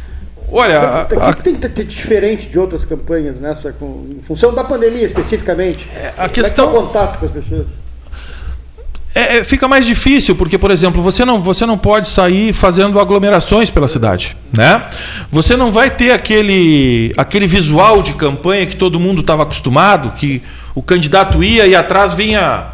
[0.56, 4.64] Olha, o que, tem que ter diferente de outras campanhas nessa, com, em função da
[4.64, 5.90] pandemia especificamente?
[5.95, 6.68] É, a questão.
[6.68, 7.68] Como é que tá o contato com as pessoas?
[9.16, 13.00] É, é, fica mais difícil, porque, por exemplo, você não, você não pode sair fazendo
[13.00, 14.38] aglomerações pela cidade.
[14.56, 14.84] Né?
[15.32, 20.41] Você não vai ter aquele, aquele visual de campanha que todo mundo estava acostumado, que
[20.76, 22.68] o candidato ia e atrás vinha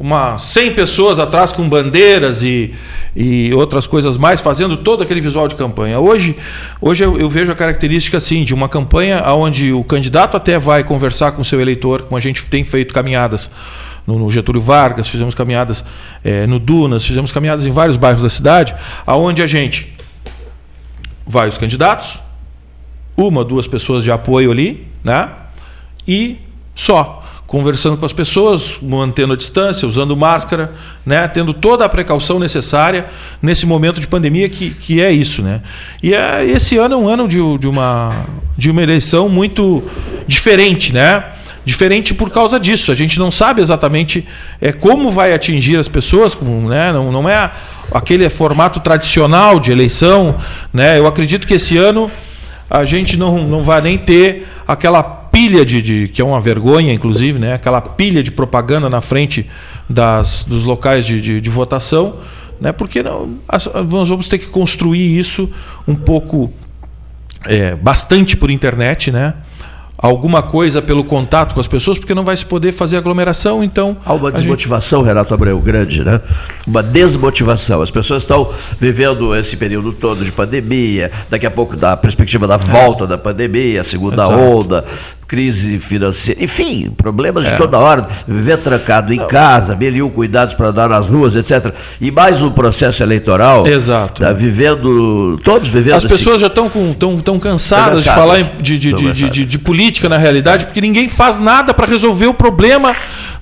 [0.00, 2.74] uma 100 pessoas atrás com bandeiras e,
[3.14, 6.00] e outras coisas mais, fazendo todo aquele visual de campanha.
[6.00, 6.34] Hoje,
[6.80, 10.82] hoje eu, eu vejo a característica assim de uma campanha onde o candidato até vai
[10.82, 13.50] conversar com o seu eleitor, como a gente tem feito caminhadas
[14.06, 15.84] no, no Getúlio Vargas, fizemos caminhadas
[16.24, 18.74] é, no Dunas, fizemos caminhadas em vários bairros da cidade,
[19.06, 19.94] aonde a gente
[21.26, 22.18] vai os candidatos,
[23.14, 25.28] uma, duas pessoas de apoio ali, né?
[26.08, 26.38] E
[26.74, 27.19] só
[27.50, 30.72] conversando com as pessoas, mantendo a distância, usando máscara,
[31.04, 33.06] né, tendo toda a precaução necessária
[33.42, 35.42] nesse momento de pandemia que, que é isso.
[35.42, 35.60] Né?
[36.00, 38.24] E é, esse ano é um ano de, de, uma,
[38.56, 39.82] de uma eleição muito
[40.28, 40.92] diferente.
[40.92, 41.24] Né?
[41.64, 42.92] diferente por causa disso.
[42.92, 44.24] A gente não sabe exatamente
[44.60, 46.92] é, como vai atingir as pessoas, como, né?
[46.92, 47.50] não, não é
[47.92, 50.36] aquele formato tradicional de eleição.
[50.72, 51.00] Né?
[51.00, 52.08] Eu acredito que esse ano
[52.70, 56.92] a gente não, não vai nem ter aquela pilha de, de, que é uma vergonha,
[56.92, 57.54] inclusive, né?
[57.54, 59.48] aquela pilha de propaganda na frente
[59.88, 62.16] das, dos locais de, de, de votação,
[62.60, 62.72] né?
[62.72, 65.50] porque não, nós vamos ter que construir isso
[65.86, 66.52] um pouco,
[67.46, 69.34] é, bastante por internet, né?
[70.02, 73.98] alguma coisa pelo contato com as pessoas, porque não vai se poder fazer aglomeração, então...
[74.04, 75.08] Há uma desmotivação, gente...
[75.08, 76.20] Renato Abreu, grande, né?
[76.66, 77.82] Uma desmotivação.
[77.82, 78.50] As pessoas estão
[78.80, 83.06] vivendo esse período todo de pandemia, daqui a pouco da perspectiva da volta é.
[83.08, 84.40] da pandemia, a segunda Exato.
[84.40, 84.84] onda,
[85.30, 87.52] crise financeira, enfim, problemas é.
[87.52, 89.28] de toda hora, viver trancado em não.
[89.28, 91.72] casa, mil cuidados para dar nas ruas, etc.
[92.00, 93.64] E mais um processo eleitoral.
[93.64, 94.22] Exato.
[94.22, 95.94] Tá vivendo, todos vivendo...
[95.94, 99.58] As pessoas já estão tão, tão cansadas, cansadas de falar de, de, de, de, de
[99.60, 102.92] política na realidade, porque ninguém faz nada para resolver o problema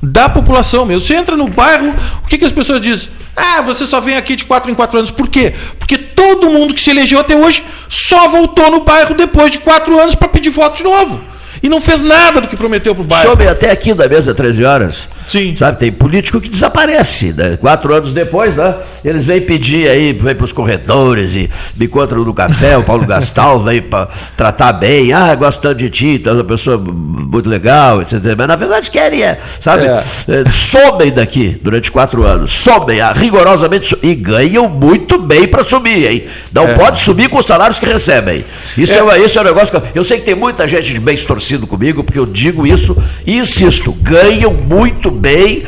[0.02, 1.00] da população mesmo.
[1.00, 3.08] Você entra no bairro, o que, que as pessoas dizem?
[3.34, 5.10] Ah, você só vem aqui de quatro em quatro anos.
[5.10, 5.54] Por quê?
[5.78, 9.98] Porque todo mundo que se elegeu até hoje só voltou no bairro depois de quatro
[9.98, 11.37] anos para pedir voto de novo.
[11.62, 13.24] E não fez nada do que prometeu para o bairro.
[13.24, 15.08] Soube até aqui da mesa 13 horas.
[15.26, 15.54] Sim.
[15.56, 17.34] Sabe, tem político que desaparece.
[17.36, 17.56] Né?
[17.56, 18.76] Quatro anos depois, né?
[19.04, 23.06] Eles vêm pedir aí, vêm para os corredores e me encontram no café, o Paulo
[23.06, 25.12] Gastal vem para tratar bem.
[25.12, 28.14] Ah, gosto tanto de ti, tu é uma pessoa muito legal, etc.
[28.36, 29.84] Mas na verdade querem, é, sabe?
[29.84, 30.02] É.
[30.28, 32.52] É, somem daqui durante quatro anos.
[32.52, 36.24] Somem, ah, rigorosamente, e ganham muito bem para subir, hein?
[36.52, 36.74] Não é.
[36.74, 38.44] pode subir com os salários que recebem.
[38.76, 41.00] Isso é, é, isso é um negócio que eu sei que tem muita gente de
[41.00, 41.14] bem
[41.48, 42.96] torcido comigo, porque eu digo isso
[43.26, 45.62] e insisto, ganham muito bem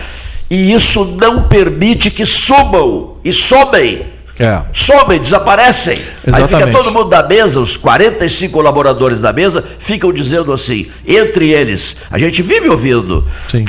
[0.50, 4.10] e isso não permite que subam e sobem.
[4.38, 4.62] É.
[4.72, 6.00] Somem, desaparecem.
[6.26, 6.54] Exatamente.
[6.54, 11.50] Aí fica todo mundo da mesa, os 45 colaboradores da mesa, ficam dizendo assim, entre
[11.50, 13.22] eles, a gente vive ouvindo.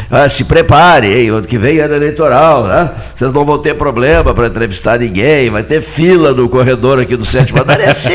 [0.10, 2.90] Ah, se prepare, hein, ano que vem é eleitoral, né?
[3.14, 7.26] Vocês não vão ter problema para entrevistar ninguém, vai ter fila no corredor aqui do
[7.26, 7.82] sétimo andar.
[7.82, 8.14] É assim.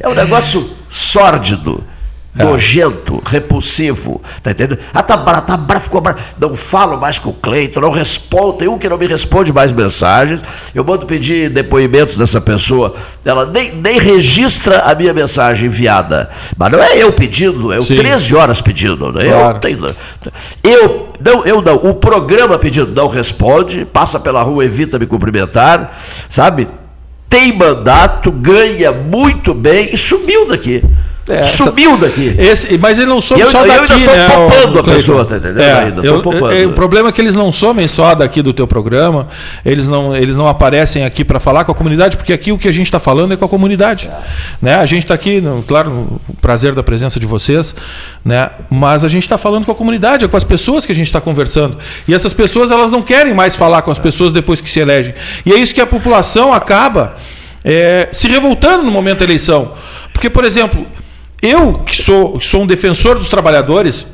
[0.00, 1.84] É um negócio sórdido.
[2.36, 2.42] É.
[2.42, 4.80] nojento, repulsivo, tá entendendo?
[4.92, 6.18] Ah, tá bravo, tá bravo, ficou bravo.
[6.36, 9.70] Não falo mais com o Cleiton, não respondo, tem um que não me responde mais
[9.70, 10.42] mensagens.
[10.74, 16.28] Eu mando pedir depoimentos dessa pessoa, ela nem, nem registra a minha mensagem enviada.
[16.56, 17.94] Mas não é eu pedindo, é Sim.
[17.94, 19.12] 13 horas pedindo.
[19.12, 19.26] Né?
[19.28, 19.54] Claro.
[19.54, 19.86] Eu, tenho,
[20.64, 25.96] eu, não, eu não, o programa pedindo não responde, passa pela rua, evita me cumprimentar,
[26.28, 26.66] sabe?
[27.28, 30.82] Tem mandato, ganha muito bem e sumiu daqui.
[31.26, 32.34] É, Sumiu daqui.
[32.38, 34.28] Esse, mas ele não some eu, só eu daqui, ainda né?
[34.28, 35.60] Poupando o, a pessoa, tá entendendo?
[35.60, 39.28] É, eu, é, o problema é que eles não somem só daqui do teu programa,
[39.64, 42.68] eles não, eles não aparecem aqui para falar com a comunidade, porque aqui o que
[42.68, 44.08] a gente está falando é com a comunidade.
[44.08, 44.20] É.
[44.60, 44.74] Né?
[44.74, 47.74] A gente está aqui, claro, no prazer da presença de vocês,
[48.22, 48.50] né?
[48.68, 51.06] mas a gente está falando com a comunidade, é com as pessoas que a gente
[51.06, 51.78] está conversando.
[52.06, 55.14] E essas pessoas elas não querem mais falar com as pessoas depois que se elegem.
[55.46, 57.16] E é isso que a população acaba
[57.64, 59.72] é, se revoltando no momento da eleição.
[60.12, 60.86] Porque, por exemplo,
[61.44, 64.06] eu, que sou, sou um defensor dos trabalhadores,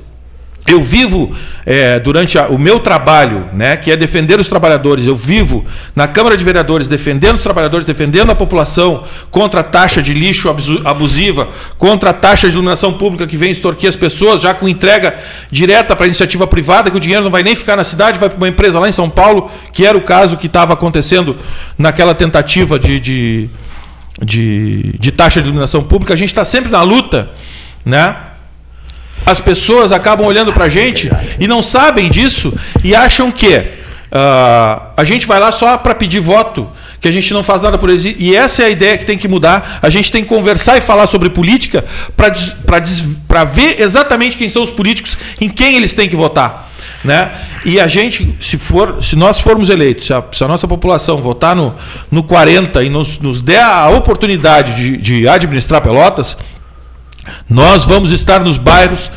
[0.66, 1.34] eu vivo
[1.64, 5.64] é, durante a, o meu trabalho, né, que é defender os trabalhadores, eu vivo
[5.96, 10.48] na Câmara de Vereadores defendendo os trabalhadores, defendendo a população contra a taxa de lixo
[10.84, 11.48] abusiva,
[11.78, 15.18] contra a taxa de iluminação pública que vem extorquir as pessoas, já com entrega
[15.50, 18.36] direta para iniciativa privada, que o dinheiro não vai nem ficar na cidade, vai para
[18.36, 21.36] uma empresa lá em São Paulo, que era o caso que estava acontecendo
[21.78, 23.50] naquela tentativa de, de
[24.22, 27.30] de, de taxa de iluminação pública, a gente está sempre na luta,
[27.84, 28.16] né?
[29.24, 34.82] As pessoas acabam olhando para a gente e não sabem disso e acham que uh,
[34.96, 36.68] a gente vai lá só para pedir voto,
[37.00, 38.04] que a gente não faz nada por eles.
[38.04, 39.78] E essa é a ideia que tem que mudar.
[39.82, 41.84] A gente tem que conversar e falar sobre política
[42.16, 46.69] para ver exatamente quem são os políticos, em quem eles têm que votar.
[47.04, 47.32] Né?
[47.64, 51.18] E a gente, se, for, se nós formos eleitos, se a, se a nossa população
[51.18, 51.74] votar no,
[52.10, 56.36] no 40 e nos, nos der a oportunidade de, de administrar Pelotas,
[57.48, 59.10] nós vamos estar nos bairros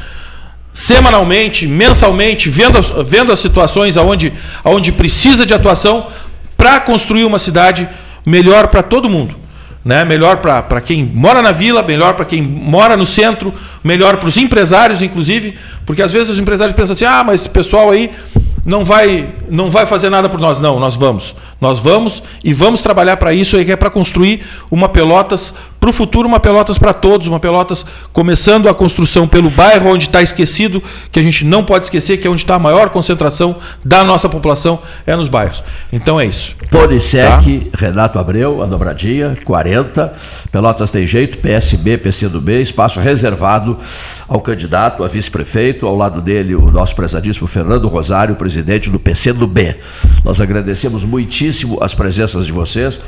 [0.73, 4.34] semanalmente, mensalmente, vendo, vendo as situações aonde,
[4.64, 6.07] aonde precisa de atuação
[6.55, 7.88] para construir uma cidade
[8.26, 9.42] melhor para todo mundo
[9.84, 10.03] né?
[10.03, 13.53] melhor para quem mora na vila, melhor para quem mora no centro,
[13.84, 17.49] melhor para os empresários, inclusive, porque às vezes os empresários pensam assim: ah, mas esse
[17.49, 18.11] pessoal aí
[18.65, 20.60] não vai, não vai fazer nada por nós.
[20.60, 21.35] Não, nós vamos.
[21.64, 25.94] Nós vamos e vamos trabalhar para isso, que é para construir uma Pelotas para o
[25.94, 30.84] futuro, uma Pelotas para todos, uma Pelotas começando a construção pelo bairro onde está esquecido,
[31.10, 34.27] que a gente não pode esquecer, que é onde está a maior concentração da nossa
[34.27, 35.64] população, é nos bairros.
[35.91, 36.53] Então é isso.
[36.69, 37.77] Polisec, tá?
[37.77, 40.14] Renato Abreu, a dobradinha, 40.
[40.52, 43.77] Pelotas tem jeito, PSB, PCdoB, espaço reservado
[44.27, 49.76] ao candidato a vice-prefeito, ao lado dele o nosso prezadíssimo Fernando Rosário, presidente do PCdoB.
[50.23, 52.99] Nós agradecemos muitíssimo as presenças de vocês.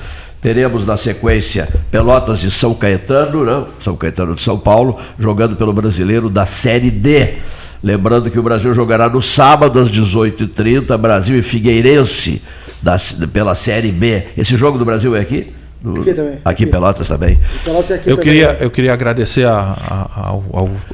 [0.42, 3.68] Teremos na sequência Pelotas e São Caetano, não?
[3.82, 7.36] São Caetano de São Paulo, jogando pelo brasileiro da Série D.
[7.84, 12.42] Lembrando que o Brasil jogará no sábado às 18h30, Brasil e Figueirense,
[12.82, 12.96] da,
[13.32, 14.24] pela Série B.
[14.38, 15.52] Esse jogo do Brasil é aqui?
[15.82, 16.38] Do, aqui também.
[16.46, 17.40] Aqui em Pelotas também.
[17.64, 18.32] Pelotas é aqui eu, também.
[18.32, 20.44] Queria, eu queria agradecer a, a, ao,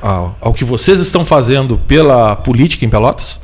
[0.02, 3.40] ao, ao que vocês estão fazendo pela política em Pelotas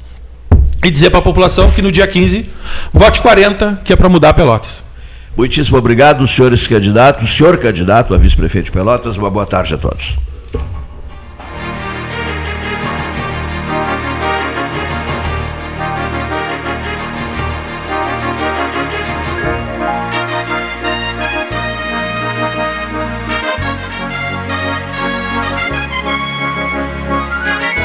[0.83, 2.49] e dizer para a população que no dia 15
[2.93, 4.83] vote 40, que é para mudar Pelotas.
[5.35, 9.17] Muitíssimo obrigado, senhores candidatos, senhor candidato a vice-prefeito de Pelotas.
[9.17, 10.17] Uma boa tarde a todos.